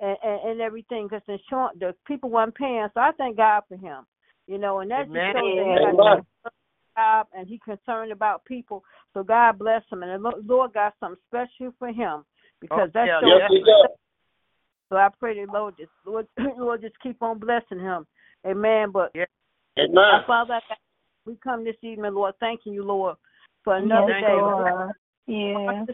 and 0.00 0.16
and, 0.22 0.50
and 0.50 0.60
everything 0.60 1.06
because 1.06 1.22
the 1.26 1.34
insurance 1.34 1.78
the 1.78 1.94
people 2.06 2.30
weren't 2.30 2.54
paying. 2.54 2.88
So 2.94 3.00
I 3.00 3.12
thank 3.12 3.36
God 3.36 3.62
for 3.68 3.76
him, 3.76 4.06
you 4.46 4.58
know, 4.58 4.80
and 4.80 4.90
that 4.90 5.06
just 5.06 5.16
Amen. 5.16 5.32
shows 5.34 5.56
that 5.56 5.66
he 5.66 5.96
got 5.96 6.18
a 6.18 6.50
job 6.96 7.26
and 7.34 7.48
he 7.48 7.58
concerned 7.58 8.12
about 8.12 8.44
people. 8.44 8.84
So 9.14 9.22
God 9.22 9.58
bless 9.58 9.82
him, 9.90 10.02
and 10.02 10.24
the 10.24 10.32
Lord 10.44 10.72
got 10.72 10.94
something 11.00 11.20
special 11.28 11.74
for 11.78 11.88
him 11.88 12.24
because 12.60 12.88
Oh, 12.88 12.92
that 12.94 13.06
yeah, 13.06 13.20
shows. 13.20 13.40
Yes, 13.40 13.50
he 13.50 13.58
does. 13.60 13.90
So 14.90 14.96
I 14.96 15.08
pray 15.18 15.34
the 15.34 15.50
Lord 15.50 15.76
just 15.78 15.90
Lord, 16.04 16.26
Lord 16.58 16.82
just 16.82 16.98
keep 17.02 17.22
on 17.22 17.38
blessing 17.38 17.78
him. 17.78 18.06
Amen. 18.46 18.90
But 18.92 19.12
Amen. 19.78 20.20
Father, 20.26 20.60
we 21.24 21.36
come 21.42 21.64
this 21.64 21.76
evening, 21.82 22.14
Lord, 22.14 22.34
thanking 22.40 22.74
you, 22.74 22.82
Lord, 22.82 23.16
for 23.62 23.76
another 23.76 24.12
Yes, 24.20 24.22
day. 24.22 24.34
Lord. 24.34 24.92
Yeah. 25.26 25.84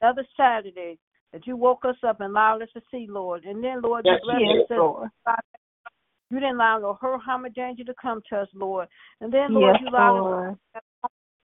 Another 0.00 0.26
Saturday 0.36 0.98
that 1.32 1.46
you 1.46 1.56
woke 1.56 1.84
us 1.84 1.96
up 2.06 2.20
and 2.20 2.30
allowed 2.30 2.62
us 2.62 2.68
to 2.74 2.82
see, 2.90 3.06
Lord. 3.08 3.44
And 3.44 3.62
then, 3.64 3.82
Lord, 3.82 4.04
Yes, 4.04 4.20
you 4.22 4.28
bless 4.28 4.40
Yes, 4.40 4.70
us. 4.70 4.76
Lord. 4.78 5.10
You 6.30 6.40
didn't 6.40 6.56
allow 6.56 6.78
no 6.78 6.98
hurt, 7.00 7.20
harm, 7.20 7.44
or 7.44 7.48
danger 7.48 7.84
to 7.84 7.94
come 8.00 8.20
to 8.30 8.40
us, 8.40 8.48
Lord. 8.54 8.88
And 9.20 9.32
then, 9.32 9.54
Lord, 9.54 9.74
Yes, 9.74 9.82
you 9.82 9.88
allowed 9.88 10.18
us 10.18 10.24
Lord. 10.24 10.58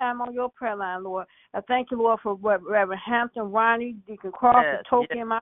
time 0.00 0.20
on 0.20 0.32
your 0.32 0.50
prayer 0.50 0.76
line, 0.76 1.02
Lord. 1.04 1.26
I 1.54 1.60
thank 1.62 1.90
you, 1.90 1.98
Lord, 1.98 2.20
for 2.22 2.34
Rev- 2.34 2.62
Reverend 2.62 3.02
Hampton, 3.04 3.50
Ronnie, 3.50 3.96
Deacon 4.06 4.32
Crawford, 4.32 4.64
Yes, 4.72 4.84
Toki, 4.88 5.18
yes. 5.18 5.40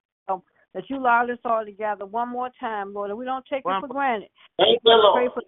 And 0.74 0.82
myself, 0.82 0.88
that 0.88 0.90
you 0.90 1.00
allowed 1.00 1.30
us 1.30 1.38
all 1.44 1.64
together 1.64 2.06
one 2.06 2.28
more 2.28 2.50
time, 2.60 2.94
Lord, 2.94 3.10
and 3.10 3.18
we 3.18 3.24
don't 3.24 3.44
take 3.50 3.64
One 3.64 3.78
it 3.78 3.80
for 3.80 3.88
granted. 3.88 4.28
Thank 4.58 4.80
you, 4.84 4.92
Pray 5.12 5.28
Lord. 5.28 5.32
for 5.34 5.42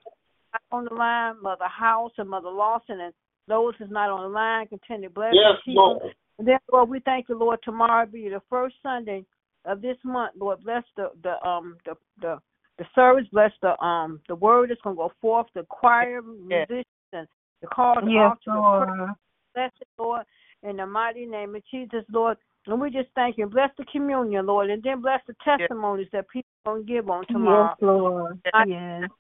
on 0.73 0.85
the 0.85 0.95
line, 0.95 1.41
Mother 1.43 1.69
House 1.69 2.13
and 2.19 2.29
Mother 2.29 2.51
Lawson, 2.51 3.01
and 3.01 3.15
those 3.47 3.75
who's 3.79 3.91
not 3.91 4.11
on 4.11 4.23
the 4.23 4.29
line. 4.29 4.67
Continue 4.67 5.09
to 5.09 5.15
bless 5.15 5.35
Yes, 5.35 5.57
and. 5.67 5.77
Lord. 5.77 6.03
And 6.39 6.49
then, 6.49 6.59
Lord, 6.73 6.89
we 6.89 7.01
thank 7.01 7.29
you, 7.29 7.39
Lord. 7.39 7.61
Tomorrow 7.63 8.07
be 8.07 8.29
the 8.29 8.41
first 8.49 8.77
Sunday 8.83 9.25
of 9.65 9.83
this 9.83 9.99
month, 10.05 10.33
Lord. 10.39 10.63
Bless 10.65 10.85
the 10.97 11.11
the 11.23 11.41
um 11.47 11.77
the 11.85 11.95
the 12.21 12.39
the 12.79 12.85
service. 12.95 13.27
Bless 13.31 13.53
the 13.63 13.79
um 13.85 14.21
the 14.27 14.35
word 14.35 14.71
that's 14.71 14.81
gonna 14.83 14.97
go 14.97 15.13
forth. 15.21 15.47
The 15.55 15.65
choir, 15.69 16.23
Yes. 16.49 16.67
musicians, 16.69 16.87
and 17.13 17.29
the 17.61 17.67
call 17.69 17.97
to 17.97 18.07
Yes, 18.07 18.23
altar. 18.23 18.39
the. 18.47 18.53
Lord. 18.55 19.11
Bless 19.55 19.73
it, 19.81 19.89
Lord, 19.99 20.25
in 20.63 20.77
the 20.77 20.87
mighty 20.87 21.27
name 21.27 21.55
of 21.55 21.63
Jesus, 21.71 22.05
Lord. 22.11 22.39
And 22.67 22.81
we 22.81 22.91
just 22.91 23.09
thank 23.15 23.39
you. 23.39 23.47
Bless 23.47 23.71
the 23.79 23.85
communion, 23.91 24.47
Lord, 24.47 24.71
and 24.71 24.83
then 24.83 25.01
bless 25.01 25.21
the 25.27 25.35
testimonies 25.45 26.09
that 26.13 26.29
people 26.29 26.49
gonna 26.67 26.83
give 26.83 27.09
on 27.09 27.25
tomorrow. 27.27 27.71
Yes, 27.71 27.83
Lord. 27.83 28.41
I- 28.53 28.65
Yes. 28.65 29.11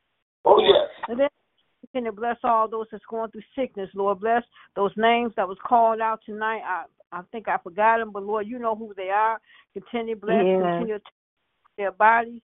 Oh, 0.44 0.60
yes. 0.60 0.88
And 1.08 1.20
then 1.20 1.28
continue 1.80 2.10
to 2.10 2.16
bless 2.16 2.36
all 2.44 2.68
those 2.68 2.86
that's 2.90 3.04
going 3.06 3.30
through 3.30 3.42
sickness, 3.54 3.90
Lord. 3.94 4.20
Bless 4.20 4.44
those 4.76 4.96
names 4.96 5.34
that 5.36 5.48
was 5.48 5.58
called 5.64 6.00
out 6.00 6.20
tonight. 6.24 6.62
I 6.64 6.84
I 7.12 7.22
think 7.32 7.48
I 7.48 7.56
forgot 7.58 7.98
them, 7.98 8.12
but 8.12 8.22
Lord, 8.22 8.46
you 8.46 8.60
know 8.60 8.76
who 8.76 8.94
they 8.94 9.10
are. 9.10 9.40
Continue 9.72 10.14
to 10.14 10.20
bless, 10.20 10.44
Yes. 10.44 10.76
continue 10.76 10.98
to 10.98 11.10
their 11.76 11.90
bodies. 11.90 12.40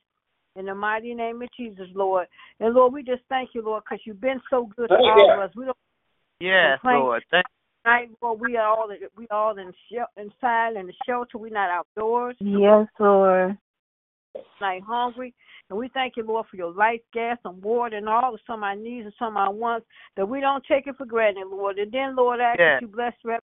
In 0.56 0.64
the 0.66 0.74
mighty 0.74 1.14
name 1.14 1.40
of 1.42 1.48
Jesus, 1.52 1.88
Lord. 1.94 2.26
And 2.58 2.74
Lord, 2.74 2.92
we 2.92 3.04
just 3.04 3.22
thank 3.28 3.54
you, 3.54 3.62
Lord, 3.62 3.84
because 3.84 4.04
you've 4.06 4.20
been 4.20 4.40
so 4.50 4.66
good 4.76 4.88
to 4.88 4.96
Thank 4.96 5.06
all 5.06 5.26
you. 5.26 5.32
of 5.34 5.38
us. 5.38 5.54
We 5.54 5.66
don't 5.66 5.76
Yes, 6.40 6.80
Complain. 6.80 7.00
Lord. 7.00 7.24
Thank 7.30 7.46
night, 7.86 8.10
Lord, 8.20 8.40
we 8.40 8.56
are 8.56 8.66
all 8.66 8.90
we 9.16 9.26
all 9.30 9.56
in 9.56 9.72
shel- 9.90 10.10
inside 10.16 10.76
in 10.76 10.86
the 10.86 10.92
shelter. 11.06 11.38
We're 11.38 11.50
not 11.50 11.70
outdoors. 11.70 12.36
Yes, 12.40 12.86
Lord. 12.98 13.56
Like 14.60 14.82
hungry. 14.82 15.32
And 15.70 15.78
we 15.78 15.88
thank 15.88 16.16
you, 16.16 16.24
Lord, 16.24 16.46
for 16.50 16.56
your 16.56 16.72
light, 16.72 17.02
gas, 17.12 17.38
and 17.44 17.62
water, 17.62 17.96
and 17.96 18.08
all 18.08 18.34
of 18.34 18.40
some 18.46 18.60
of 18.60 18.64
our 18.64 18.76
needs 18.76 19.06
and 19.06 19.14
some 19.18 19.36
of 19.36 19.48
our 19.48 19.52
wants 19.52 19.86
that 20.16 20.28
we 20.28 20.40
don't 20.40 20.64
take 20.66 20.86
it 20.86 20.96
for 20.96 21.06
granted, 21.06 21.46
Lord. 21.48 21.78
And 21.78 21.90
then, 21.90 22.14
Lord, 22.14 22.40
I 22.40 22.52
ask 22.52 22.58
Yes. 22.58 22.80
that 22.80 22.82
you 22.82 22.88
bless 22.88 23.14
Reverend 23.24 23.42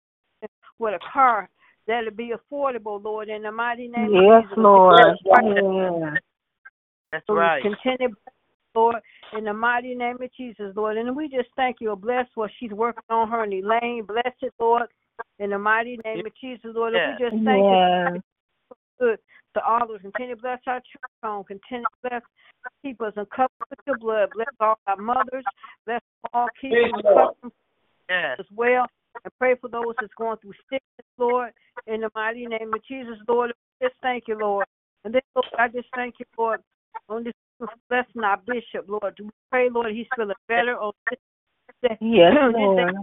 with 0.79 0.95
a 0.95 1.13
car 1.13 1.49
that'll 1.87 2.11
be 2.11 2.33
affordable, 2.33 3.03
Lord, 3.03 3.29
in 3.29 3.43
the 3.43 3.53
mighty 3.53 3.89
name 3.89 4.13
Yes, 4.13 4.45
of 4.45 4.49
Jesus. 4.49 4.59
Lord. 4.59 5.17
Yes, 5.25 5.45
Yes. 5.45 6.23
That's 7.13 7.27
So 7.27 7.35
right. 7.35 7.63
Continue, 7.63 8.15
Lord, 8.75 8.97
in 9.37 9.45
the 9.45 9.53
mighty 9.53 9.95
name 9.95 10.23
of 10.23 10.33
Jesus, 10.37 10.73
Lord. 10.77 10.97
And 10.97 11.17
we 11.17 11.29
just 11.29 11.49
thank 11.57 11.77
you. 11.81 11.95
Bless 11.97 12.27
what 12.35 12.51
she's 12.59 12.73
working 12.73 13.03
on 13.11 13.29
her 13.31 13.45
and 13.45 13.53
Elaine. 13.53 14.05
Bless 14.07 14.35
it, 14.43 14.53
Lord, 14.59 14.89
in 15.39 15.51
the 15.51 15.59
mighty 15.59 15.99
name 16.05 16.27
of 16.27 16.33
Jesus, 16.41 16.71
Lord. 16.75 16.95
And 16.95 17.19
we 17.19 17.25
just 17.31 17.45
thank 17.45 17.65
you 17.65 17.77
Yes. 18.15 18.23
good 18.99 19.19
to 19.55 19.65
all 19.65 19.87
those. 19.87 20.01
Continue 20.03 20.37
to 20.37 20.41
bless 20.41 20.61
our 20.67 20.81
church 20.81 21.11
home. 21.23 21.45
Continue 21.45 21.85
to 21.85 22.09
bless 22.09 22.23
keep 22.83 23.01
us 23.03 23.13
and 23.17 23.29
cover 23.31 23.51
us 23.61 23.69
with 23.71 23.79
your 23.87 23.99
blood. 23.99 24.31
Bless 24.35 24.49
all 24.61 24.79
our 24.87 24.97
mothers. 24.97 25.45
Bless 25.87 26.01
all 26.33 26.49
keep 26.61 26.73
them 26.73 26.95
and 26.95 27.05
cover 27.05 27.35
them 27.43 27.53
Yes. 28.09 28.39
as 28.39 28.47
well. 28.53 28.87
And 29.25 29.33
pray 29.39 29.55
for 29.57 29.69
those 29.69 29.95
that's 30.01 30.15
going 30.15 30.39
through 30.39 30.55
sickness, 30.71 31.07
Lord. 31.19 31.53
In 31.87 32.03
the 32.03 32.11
mighty 32.15 32.47
name 32.47 32.73
of 32.73 32.85
Jesus, 32.85 33.19
Lord. 33.29 33.53
Just 33.83 33.95
thank 34.03 34.29
you, 34.29 34.39
Lord. 34.39 34.67
And 35.05 35.15
then, 35.15 35.23
Lord, 35.35 35.47
I 35.59 35.69
just 35.69 35.89
thank 35.95 36.17
you, 36.19 36.27
Lord, 36.39 36.63
on 37.09 37.25
this 37.25 37.35
blessing 37.89 38.25
our 38.25 38.39
bishop, 38.47 38.87
Lord. 38.89 39.15
Do 39.17 39.25
we 39.25 39.31
pray, 39.51 39.69
Lord, 39.71 39.93
he's 39.93 40.07
feeling 40.17 40.35
better 40.49 40.77
on 40.79 40.93
this. 41.11 41.19
Yes, 42.01 42.33
Lord. 42.53 42.95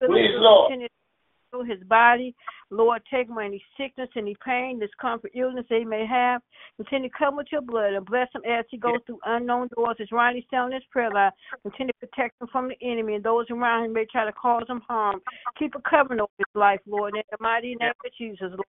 Please, 0.00 0.30
Lord. 0.36 0.70
Continue 0.70 0.88
to 0.88 1.58
heal 1.58 1.76
his 1.76 1.84
body. 1.88 2.34
Lord, 2.70 3.02
take 3.12 3.28
him 3.28 3.38
any 3.38 3.62
sickness, 3.78 4.08
any 4.16 4.36
pain, 4.44 4.78
discomfort, 4.80 5.32
illness 5.34 5.66
that 5.70 5.78
he 5.78 5.84
may 5.84 6.06
have. 6.06 6.42
Continue 6.76 7.08
to 7.08 7.14
come 7.16 7.36
with 7.36 7.46
your 7.52 7.60
blood 7.60 7.92
and 7.92 8.04
bless 8.06 8.28
him 8.34 8.42
as 8.48 8.64
he 8.70 8.78
goes 8.78 8.98
through 9.06 9.20
unknown 9.24 9.68
doors. 9.76 9.96
As 10.00 10.10
Ronnie's 10.10 10.44
telling 10.50 10.72
his 10.72 10.82
prayer 10.90 11.10
line, 11.10 11.30
continue 11.62 11.92
to 12.00 12.06
protect 12.06 12.40
him 12.40 12.48
from 12.50 12.68
the 12.68 12.76
enemy 12.82 13.14
and 13.14 13.24
those 13.24 13.46
around 13.50 13.84
him 13.84 13.92
may 13.92 14.06
try 14.10 14.24
to 14.24 14.32
cause 14.32 14.64
him 14.68 14.82
harm. 14.88 15.20
Keep 15.58 15.74
a 15.76 15.88
covering 15.88 16.20
over 16.20 16.32
his 16.38 16.46
life, 16.54 16.80
Lord, 16.86 17.14
in 17.14 17.22
the 17.30 17.36
mighty 17.40 17.76
name 17.76 17.90
of 17.90 18.12
Jesus, 18.18 18.50
Lord. 18.50 18.64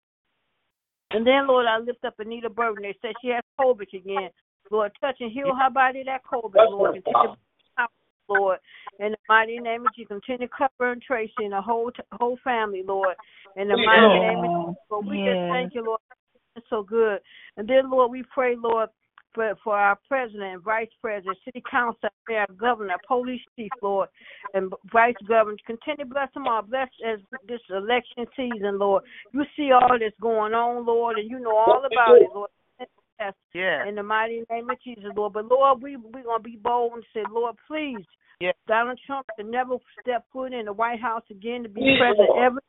And 1.10 1.24
then, 1.24 1.46
Lord, 1.46 1.66
I 1.66 1.78
lift 1.78 2.04
up 2.04 2.14
Anita 2.18 2.50
Burton. 2.50 2.82
They 2.82 2.96
said 3.00 3.14
she 3.22 3.28
has 3.28 3.42
COVID 3.60 3.86
again. 3.94 4.30
Lord, 4.70 4.92
touch 5.00 5.16
and 5.20 5.30
heal 5.30 5.54
her 5.54 5.70
body 5.70 6.02
that 6.04 6.22
COVID, 6.24 6.70
Lord. 6.70 6.94
Continue 6.94 7.34
to 7.34 7.86
Lord. 8.28 8.58
In 9.00 9.12
the 9.12 9.18
mighty 9.28 9.58
name 9.58 9.86
of 9.86 9.94
Jesus, 9.94 10.08
continue 10.08 10.46
to 10.46 10.52
cover 10.56 10.92
and 10.92 11.02
Tracy 11.02 11.32
and 11.38 11.52
the 11.52 11.60
whole 11.60 11.90
whole 12.12 12.38
family, 12.44 12.82
Lord. 12.86 13.16
In 13.56 13.68
the 13.68 13.76
mighty 13.76 14.18
name 14.18 14.38
of 14.38 14.68
Jesus, 14.68 14.82
Lord, 14.90 15.06
we 15.06 15.16
just 15.16 15.40
thank 15.50 15.74
you, 15.74 15.84
Lord. 15.84 16.00
It's 16.56 16.66
so 16.70 16.82
good. 16.82 17.18
And 17.56 17.68
then, 17.68 17.90
Lord, 17.90 18.10
we 18.10 18.22
pray, 18.32 18.54
Lord, 18.56 18.88
for 19.34 19.54
for 19.62 19.76
our 19.76 19.98
president, 20.08 20.54
and 20.54 20.62
vice 20.62 20.88
president, 21.02 21.36
city 21.44 21.62
council, 21.68 22.08
our 22.30 22.46
governor, 22.58 22.94
police 23.06 23.40
chief, 23.56 23.72
Lord, 23.82 24.08
and 24.54 24.72
vice 24.92 25.14
governor. 25.28 25.56
Continue 25.66 26.04
to 26.04 26.10
bless 26.10 26.32
them 26.34 26.46
all. 26.46 26.62
Bless 26.62 26.88
as 27.06 27.18
this 27.48 27.60
election 27.70 28.26
season, 28.36 28.78
Lord. 28.78 29.02
You 29.32 29.44
see 29.56 29.70
all 29.72 29.98
that's 29.98 30.14
going 30.20 30.54
on, 30.54 30.86
Lord, 30.86 31.18
and 31.18 31.28
you 31.28 31.40
know 31.40 31.56
all 31.56 31.82
about 31.84 32.16
it, 32.16 32.30
Lord. 32.32 32.50
Yes 33.20 33.34
Yes. 33.54 33.86
in 33.88 33.94
the 33.94 34.02
mighty 34.02 34.44
name 34.50 34.68
of 34.70 34.76
Jesus, 34.82 35.04
Lord. 35.16 35.34
But 35.34 35.46
Lord, 35.46 35.82
we 35.82 35.96
we 35.96 36.22
gonna 36.22 36.42
be 36.42 36.58
bold 36.62 36.94
and 36.94 37.04
say, 37.14 37.22
Lord, 37.30 37.56
please, 37.66 38.04
Yes. 38.40 38.54
Donald 38.66 38.98
Trump 39.06 39.26
to 39.38 39.44
never 39.44 39.76
step 40.00 40.24
foot 40.32 40.52
in 40.52 40.66
the 40.66 40.72
White 40.72 41.00
House 41.00 41.22
again 41.30 41.62
to 41.62 41.68
be 41.68 41.82
Yes, 41.82 41.98
president 41.98 42.30
ever 42.38 42.60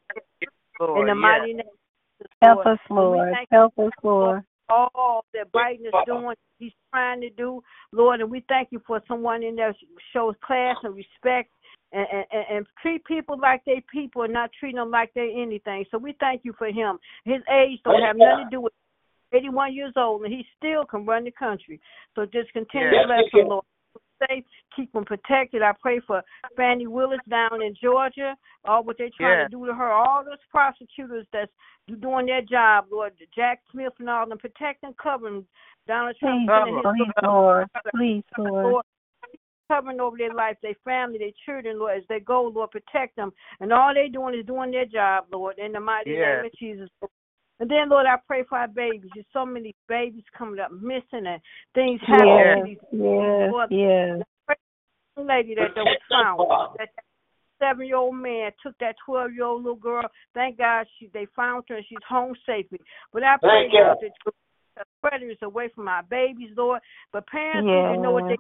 Lord. 0.79 0.99
in 1.01 1.05
the 1.07 1.13
yes. 1.13 1.21
mighty 1.21 1.53
name 1.53 1.59
of 1.59 1.77
Jesus, 2.19 2.31
Help 2.41 2.65
us, 2.65 2.79
Lord. 2.89 3.35
Help 3.51 3.79
us, 3.79 3.91
Lord. 4.03 4.43
all 4.69 5.25
that 5.33 5.51
Biden 5.51 5.87
is 5.87 5.93
doing, 6.05 6.35
he's 6.59 6.73
trying 6.91 7.21
to 7.21 7.29
do, 7.31 7.61
Lord, 7.91 8.21
and 8.21 8.29
we 8.29 8.43
thank 8.47 8.69
you 8.71 8.81
for 8.85 9.01
someone 9.07 9.43
in 9.43 9.55
there 9.55 9.75
shows 10.13 10.35
class 10.41 10.75
and 10.83 10.95
respect 10.95 11.51
and, 11.91 12.05
and, 12.31 12.45
and 12.51 12.67
treat 12.81 13.03
people 13.05 13.39
like 13.39 13.63
they 13.65 13.83
people 13.91 14.23
and 14.23 14.33
not 14.33 14.51
treat 14.59 14.75
them 14.75 14.91
like 14.91 15.13
they 15.13 15.33
anything. 15.37 15.85
So 15.91 15.97
we 15.97 16.15
thank 16.19 16.41
you 16.43 16.53
for 16.57 16.67
him. 16.67 16.97
His 17.25 17.41
age 17.51 17.79
don't 17.83 18.01
have 18.01 18.17
nothing 18.17 18.45
to 18.45 18.49
do 18.51 18.61
with 18.61 18.73
81 19.34 19.73
years 19.73 19.93
old, 19.95 20.23
and 20.23 20.34
he 20.34 20.45
still 20.57 20.86
can 20.86 21.05
run 21.05 21.23
the 21.23 21.32
country. 21.32 21.80
So 22.15 22.26
just 22.26 22.51
continue 22.53 22.89
Yes, 22.91 23.01
to 23.01 23.07
bless 23.07 23.23
he 23.32 23.39
him, 23.39 23.47
Lord. 23.49 23.65
Safe, 24.30 24.45
keep 24.73 24.95
him 24.95 25.03
protected. 25.03 25.61
I 25.61 25.73
pray 25.82 25.99
for 25.99 26.23
Fani 26.55 26.88
Willis 26.88 27.19
down 27.30 27.61
in 27.61 27.76
Georgia, 27.82 28.36
all 28.63 28.82
what 28.84 28.97
they're 28.97 29.09
trying 29.17 29.39
Yes. 29.39 29.49
to 29.51 29.57
do 29.57 29.65
to 29.65 29.73
her, 29.73 29.91
all 29.91 30.23
those 30.23 30.41
prosecutors 30.49 31.28
that's 31.34 31.51
doing 31.99 32.26
their 32.26 32.41
job, 32.41 32.86
Lord, 32.89 33.13
Jack 33.36 33.61
Smith 33.71 33.91
and 33.99 34.09
all 34.09 34.26
them, 34.28 34.38
protect 34.38 34.84
and 34.84 34.97
cover 34.97 35.30
them. 35.30 35.47
Donald 35.86 36.15
Trump 36.17 36.47
Please, 36.47 36.55
sending 36.55 36.78
his 36.78 36.86
please, 36.86 37.13
Lord. 37.23 37.67
Please, 37.93 38.23
Lord. 38.38 38.65
Lord, 38.65 38.86
covering 39.67 39.99
over 39.99 40.17
their 40.17 40.34
life, 40.34 40.57
their 40.61 40.76
family, 40.84 41.17
their 41.17 41.32
children, 41.45 41.80
Lord, 41.80 41.97
as 41.97 42.03
they 42.07 42.19
go, 42.19 42.43
Lord, 42.43 42.71
protect 42.71 43.15
them. 43.15 43.32
And 43.59 43.73
all 43.73 43.93
they 43.93 44.07
doing 44.07 44.38
is 44.39 44.45
doing 44.45 44.71
their 44.71 44.86
job, 44.86 45.26
Lord, 45.32 45.57
in 45.57 45.73
the 45.73 45.80
mighty 45.80 46.11
Yes. 46.11 46.38
name 46.38 46.45
of 46.45 46.53
Jesus. 46.53 46.89
And 47.59 47.69
then, 47.69 47.89
Lord, 47.89 48.05
I 48.05 48.17
pray 48.27 48.43
for 48.47 48.57
our 48.57 48.67
babies. 48.67 49.11
There's 49.13 49.25
so 49.31 49.45
many 49.45 49.73
babies 49.87 50.23
coming 50.37 50.59
up 50.59 50.71
missing 50.71 51.25
and 51.25 51.41
things 51.73 52.01
happening 52.05 52.35
Yes, 52.35 52.57
to 52.57 52.63
these 52.63 52.77
yes, 52.91 53.51
Lord, 53.51 53.71
yes. 53.71 54.21
young 55.17 55.27
lady 55.27 55.55
that, 55.55 55.71
that 55.75 55.83
was 55.83 55.97
found. 56.09 56.75
That 56.77 56.89
seven 57.59 57.87
year 57.87 57.95
old 57.95 58.15
man 58.15 58.51
took 58.61 58.77
that 58.79 58.95
twelve 59.05 59.33
year 59.33 59.45
old 59.45 59.63
little 59.63 59.77
girl. 59.77 60.03
Thank 60.33 60.57
God 60.57 60.85
she 60.99 61.09
they 61.13 61.27
found 61.35 61.63
her 61.69 61.75
and 61.77 61.85
she's 61.87 61.97
home 62.07 62.33
safely. 62.45 62.79
But 63.13 63.23
I 63.23 63.37
pray 63.39 63.63
Thank 63.63 63.73
you. 63.73 63.79
God 63.79 63.97
that 64.01 64.11
you 64.25 64.31
keep 64.31 64.33
the 64.75 64.83
predators 65.01 65.37
away 65.41 65.69
from 65.73 65.87
our 65.87 66.03
babies, 66.03 66.51
Lord. 66.57 66.81
But 67.13 67.27
parents 67.27 67.67
need 67.67 67.95
to 67.95 68.01
know 68.01 68.11
what 68.11 68.27
they 68.27 68.37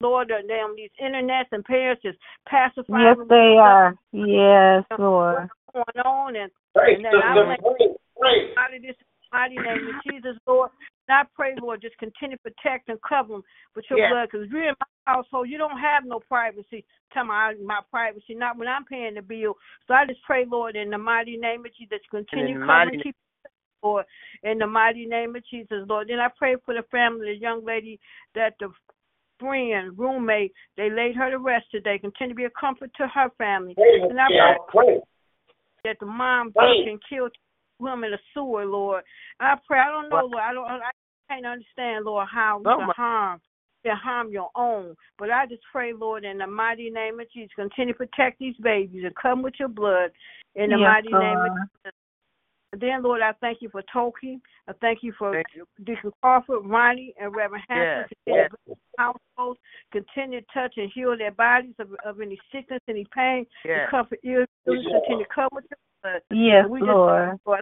Lord, 0.00 0.32
uh, 0.32 0.46
them 0.46 0.74
these 0.76 0.90
internets 1.00 1.46
and 1.52 1.64
parents 1.64 2.02
just 2.02 2.18
pacifying 2.48 3.04
Yes, 3.04 3.16
them 3.16 3.18
with 3.18 3.28
they 3.28 3.54
stuff 3.54 3.62
are. 3.62 3.94
Yes, 4.12 4.84
Lord. 4.98 5.48
going 5.72 6.04
on 6.04 6.36
and 6.36 6.50
Pray, 6.74 6.94
And 6.96 7.04
then 7.04 7.14
I 7.14 7.56
pray, 7.60 7.88
pray. 8.18 8.54
out 8.56 8.74
of 8.74 8.82
this 8.82 8.96
mighty 9.32 9.56
name 9.56 9.88
of 9.88 9.94
Jesus, 10.06 10.36
Lord. 10.46 10.70
And 11.08 11.18
I 11.18 11.22
pray, 11.34 11.54
Lord, 11.60 11.82
just 11.82 11.98
continue 11.98 12.36
to 12.36 12.42
protect 12.42 12.88
and 12.88 12.98
cover 13.02 13.34
them 13.34 13.44
with 13.74 13.84
your 13.90 13.98
Yes. 13.98 14.10
blood. 14.10 14.28
Because 14.30 14.48
we're 14.50 14.68
in 14.68 14.74
my 14.80 15.12
household, 15.12 15.48
you 15.48 15.58
don't 15.58 15.78
have 15.78 16.04
no 16.04 16.20
privacy. 16.20 16.84
Tell 17.12 17.24
my 17.24 17.54
my 17.62 17.80
privacy, 17.90 18.34
not 18.34 18.56
when 18.56 18.68
I'm 18.68 18.84
paying 18.84 19.14
the 19.14 19.22
bill. 19.22 19.56
So 19.86 19.94
I 19.94 20.06
just 20.06 20.22
pray, 20.22 20.44
Lord, 20.44 20.76
in 20.76 20.90
the 20.90 20.98
mighty 20.98 21.36
name 21.36 21.66
of 21.66 21.74
Jesus, 21.74 21.98
continue 22.10 22.54
the 22.54 22.60
to 22.60 22.66
mighty 22.66 22.90
cover 22.90 22.94
and 22.94 23.02
keep 23.02 23.16
Lord, 23.82 24.06
in 24.44 24.58
the 24.58 24.66
mighty 24.66 25.06
name 25.06 25.34
of 25.34 25.42
Jesus, 25.50 25.84
Lord. 25.88 26.08
Then 26.08 26.20
I 26.20 26.28
pray 26.38 26.56
for 26.64 26.72
the 26.72 26.84
family, 26.90 27.34
the 27.34 27.40
young 27.40 27.64
lady 27.64 27.98
that 28.34 28.54
the 28.60 28.72
friend, 29.40 29.98
roommate, 29.98 30.52
they 30.76 30.88
laid 30.88 31.16
her 31.16 31.30
to 31.30 31.38
rest 31.38 31.66
today. 31.72 31.98
Continue 31.98 32.34
to 32.34 32.36
be 32.36 32.44
a 32.44 32.50
comfort 32.50 32.90
to 32.96 33.08
her 33.08 33.28
family. 33.38 33.74
Pray, 33.74 34.02
And 34.08 34.20
I 34.20 34.26
yeah, 34.30 34.54
pray. 34.68 35.00
That 35.84 35.98
the 36.00 36.06
mom 36.06 36.52
and 36.56 37.00
killed 37.08 37.32
him 37.80 38.04
in 38.04 38.12
the 38.12 38.18
sewer, 38.34 38.64
Lord. 38.64 39.02
I 39.40 39.54
pray. 39.66 39.80
I 39.80 39.90
don't 39.90 40.08
know, 40.08 40.28
Lord. 40.30 40.42
I 40.42 40.52
don't. 40.52 40.66
I 40.66 40.90
can't 41.28 41.46
understand, 41.46 42.04
Lord, 42.04 42.28
how 42.32 42.60
you 42.60 42.70
Oh, 42.70 42.78
can 42.78 42.88
harm, 42.96 43.40
can 43.84 43.96
harm 43.96 44.30
your 44.30 44.50
own. 44.54 44.94
But 45.18 45.30
I 45.30 45.46
just 45.46 45.62
pray, 45.70 45.92
Lord, 45.92 46.24
in 46.24 46.38
the 46.38 46.46
mighty 46.46 46.90
name 46.90 47.18
of 47.20 47.26
Jesus, 47.32 47.50
continue 47.56 47.94
to 47.94 47.98
protect 47.98 48.38
these 48.38 48.56
babies 48.62 49.02
and 49.04 49.14
come 49.16 49.42
with 49.42 49.54
your 49.58 49.68
blood 49.68 50.10
in 50.54 50.70
the 50.70 50.78
Yes, 50.78 50.88
mighty 50.88 51.12
name 51.12 51.38
of 51.38 51.50
Jesus. 51.84 51.94
And 52.72 52.80
then, 52.80 53.02
Lord, 53.02 53.20
I 53.20 53.32
thank 53.40 53.60
you 53.60 53.68
for 53.68 53.82
Toki. 53.92 54.40
I 54.66 54.72
thank 54.80 55.00
you 55.02 55.12
for 55.18 55.34
Thank 55.34 55.46
you. 55.54 55.66
Deacon 55.84 56.10
Crawford, 56.22 56.64
Ronnie, 56.64 57.14
and 57.20 57.34
Reverend 57.34 57.64
Hampton. 57.68 58.08
Yes, 58.08 58.08
Continue 58.24 58.40
yes. 58.40 58.50
to 58.50 58.56
bless 58.66 58.78
their 58.96 59.06
households. 59.06 59.60
Continue 59.92 60.40
to 60.40 60.46
touch 60.54 60.74
and 60.78 60.90
heal 60.94 61.16
their 61.16 61.32
bodies 61.32 61.74
of, 61.78 61.88
of 62.04 62.20
any 62.20 62.38
sickness, 62.50 62.80
any 62.88 63.06
pain. 63.14 63.44
Yes. 63.64 63.80
And 63.82 63.90
comfort 63.90 64.20
illness. 64.24 64.48
Continue 64.64 65.24
to 65.24 65.30
come 65.34 65.48
with 65.52 65.64
your 65.68 65.78
blood. 66.02 66.22
Yes, 66.30 66.64
we 66.70 66.80
just 66.80 66.88
Lord. 66.88 67.38
Lord, 67.44 67.60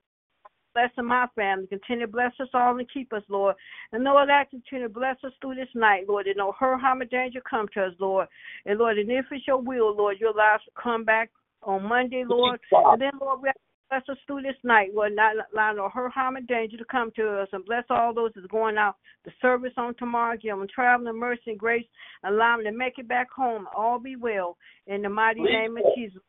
blessing 0.74 1.06
my 1.06 1.26
family. 1.34 1.66
Continue 1.66 2.06
to 2.06 2.12
bless 2.12 2.32
us 2.38 2.48
all 2.54 2.78
and 2.78 2.88
keep 2.92 3.12
us, 3.12 3.22
Lord. 3.28 3.56
And 3.92 4.04
Lord, 4.04 4.30
I 4.30 4.44
continue 4.44 4.86
to 4.86 4.94
bless 4.94 5.16
us 5.24 5.32
through 5.40 5.56
this 5.56 5.68
night, 5.74 6.04
Lord. 6.08 6.28
And 6.28 6.36
no 6.36 6.52
hurt, 6.52 6.80
harm, 6.80 7.02
or 7.02 7.06
danger 7.06 7.40
come 7.48 7.66
to 7.74 7.86
us, 7.86 7.94
Lord. 7.98 8.28
And 8.64 8.78
Lord, 8.78 8.98
and 8.98 9.10
if 9.10 9.26
it's 9.32 9.46
your 9.48 9.60
will, 9.60 9.96
Lord, 9.96 10.18
your 10.20 10.30
allow 10.30 10.54
us 10.54 10.60
to 10.66 10.80
come 10.80 11.04
back 11.04 11.30
on 11.64 11.82
Monday, 11.82 12.24
Lord. 12.24 12.60
And 12.70 13.02
then, 13.02 13.12
Lord, 13.20 13.40
we 13.42 13.50
bless 13.90 14.08
us 14.08 14.16
through 14.26 14.42
this 14.42 14.56
night. 14.62 14.90
Will 14.92 15.14
not 15.14 15.34
allow 15.52 15.72
no 15.72 15.88
hurt, 15.88 16.12
harm, 16.12 16.36
and 16.36 16.46
danger 16.46 16.76
to 16.76 16.84
come 16.84 17.10
to 17.16 17.40
us. 17.40 17.48
And 17.52 17.64
bless 17.64 17.84
all 17.90 18.14
those 18.14 18.30
that's 18.34 18.46
going 18.46 18.78
out 18.78 18.96
the 19.24 19.32
service 19.42 19.72
on 19.76 19.94
tomorrow. 19.96 20.36
Give 20.40 20.56
them 20.56 20.66
traveling 20.72 21.18
mercy 21.18 21.42
and 21.48 21.58
grace. 21.58 21.84
Allow 22.24 22.56
them 22.56 22.64
to 22.64 22.72
make 22.72 22.98
it 22.98 23.08
back 23.08 23.30
home. 23.30 23.66
All 23.76 23.98
be 23.98 24.16
well. 24.16 24.56
In 24.86 25.02
the 25.02 25.08
mighty 25.08 25.42
name 25.42 25.76
of 25.76 25.84
Jesus. 25.96 26.22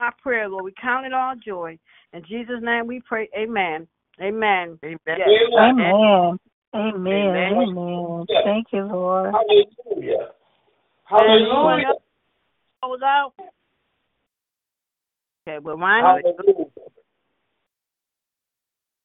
My 0.00 0.10
prayer, 0.22 0.48
Lord. 0.48 0.64
We 0.64 0.72
count 0.80 1.06
it 1.06 1.12
all 1.12 1.34
joy. 1.44 1.78
In 2.12 2.22
Jesus' 2.24 2.60
name 2.62 2.86
we 2.86 3.00
pray. 3.06 3.28
Amen. 3.36 3.86
Amen. 4.20 4.78
Amen. 4.84 4.98
Yes. 5.06 5.28
Amen. 5.58 6.38
Amen. 6.74 7.06
Amen. 7.06 7.56
Amen. 7.56 8.26
Thank 8.44 8.68
you, 8.72 8.84
Lord. 8.84 9.34
Hallelujah. 9.34 10.28
Anyone 11.10 11.44
Hallelujah. 11.44 11.86
else 11.88 12.02
close 12.82 13.00
out? 13.04 13.32
Okay, 15.46 15.58
well, 15.58 15.76
mine 15.76 16.04
Hallelujah. 16.04 16.64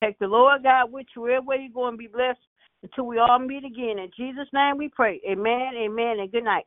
Take 0.04 0.18
the 0.20 0.28
Lord 0.28 0.64
God 0.64 0.92
with 0.92 1.08
you 1.16 1.24
wherever 1.24 1.56
you're 1.56 1.74
going 1.74 1.94
to 1.94 1.98
be 1.98 2.08
blessed 2.08 2.40
until 2.84 3.06
we 3.06 3.20
all 3.20 3.40
meet 3.40 3.66
again. 3.66 4.00
In 4.00 4.10
Jesus' 4.16 4.48
name 4.54 4.78
we 4.78 4.90
pray. 4.90 5.22
Amen, 5.30 5.74
amen, 5.78 6.20
and 6.20 6.32
good 6.32 6.44
night. 6.44 6.66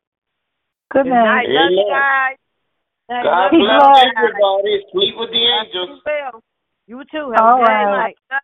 Good 0.90 1.04
Good 1.04 1.10
night. 1.10 1.46
night. 1.46 1.48
Love 1.48 1.70
you 1.70 1.86
guys. 1.88 2.36
Hey, 3.08 3.22
God 3.24 3.50
bless 3.50 3.82
Lord. 3.82 4.14
everybody. 4.16 4.80
Sleep 4.92 5.14
with 5.18 5.30
the 5.30 5.42
angels. 5.42 6.00
you 6.86 7.02
too. 7.10 7.32
Have 7.32 7.44
All 7.44 7.54
a 7.54 7.58
good 7.58 7.66
right. 7.66 8.14
night. 8.30 8.40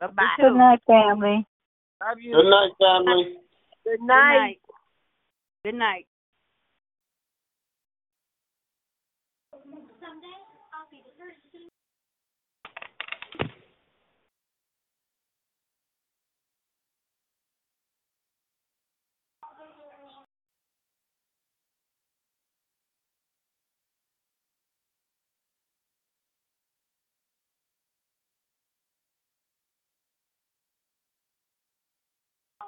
Bye-bye. 0.00 0.36
Good 0.38 0.54
night, 0.54 0.80
family. 0.86 1.46
Love 2.00 2.18
you. 2.20 2.32
Good 2.34 2.50
night, 2.50 2.70
family. 2.80 3.36
Good 3.84 3.98
Good 3.98 4.06
night. 4.06 4.38
night. 4.38 4.60
Good 5.64 5.74
night. 5.74 6.06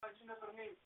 Pagina 0.00 0.34
vermelha. 0.36 0.76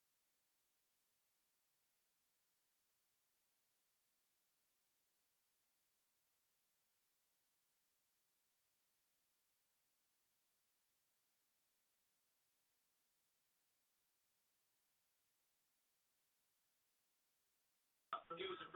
User 18.38 18.68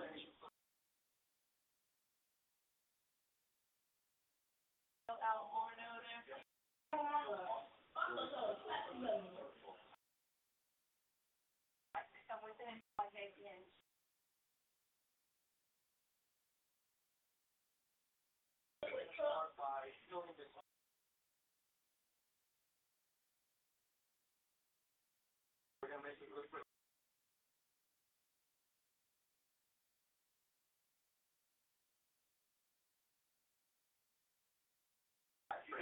Out 0.00 0.08
Orno 5.54 5.90
there. 6.04 6.24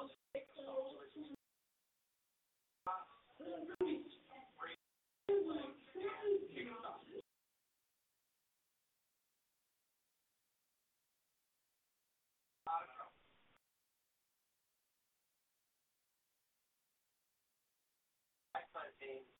I 0.00 0.08
think 18.98 19.39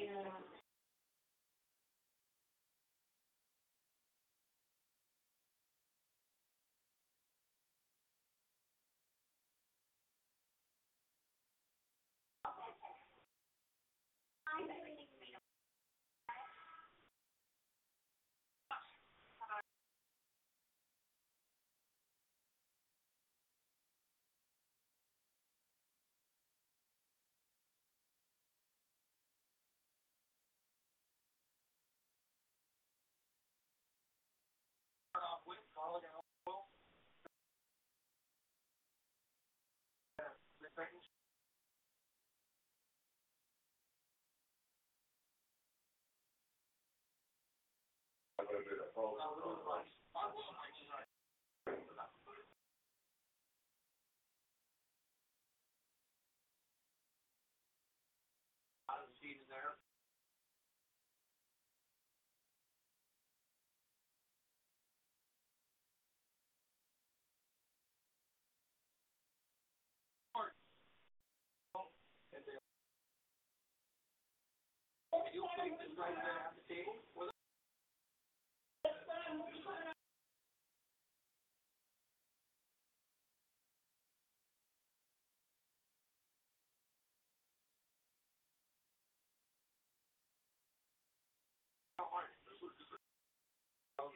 and 0.00 0.57
Springs 40.78 41.08
season 59.20 59.42
there. 59.50 59.87
right 75.98 76.14
there 76.22 76.38
at 76.46 76.54
the 76.56 76.62
table. 76.70 76.94
Was 77.18 77.34
Thank 93.98 94.10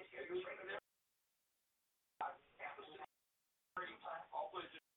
you. 4.74 4.91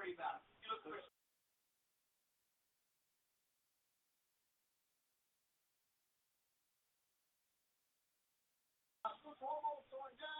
worry 0.00 0.16
about 0.16 0.40
it. 0.40 0.44
You 0.64 0.72
look 0.72 0.80
for 0.88 0.96
Almost 9.44 9.92
on. 10.24 10.39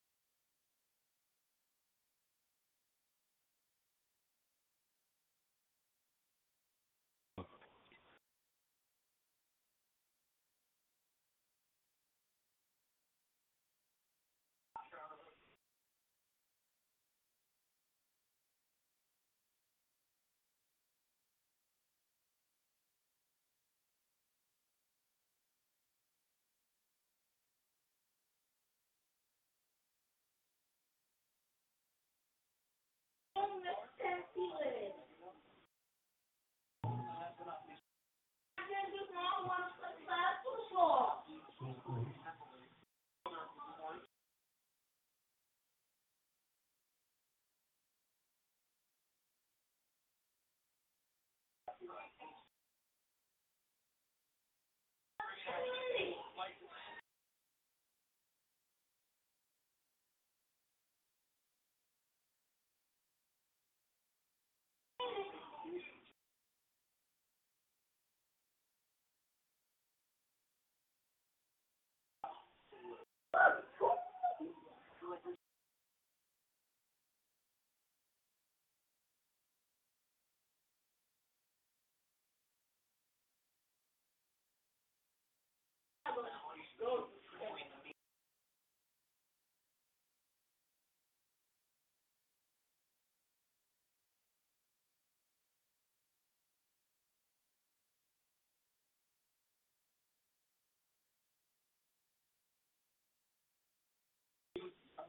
feel 34.35 34.51
it. 34.65 34.70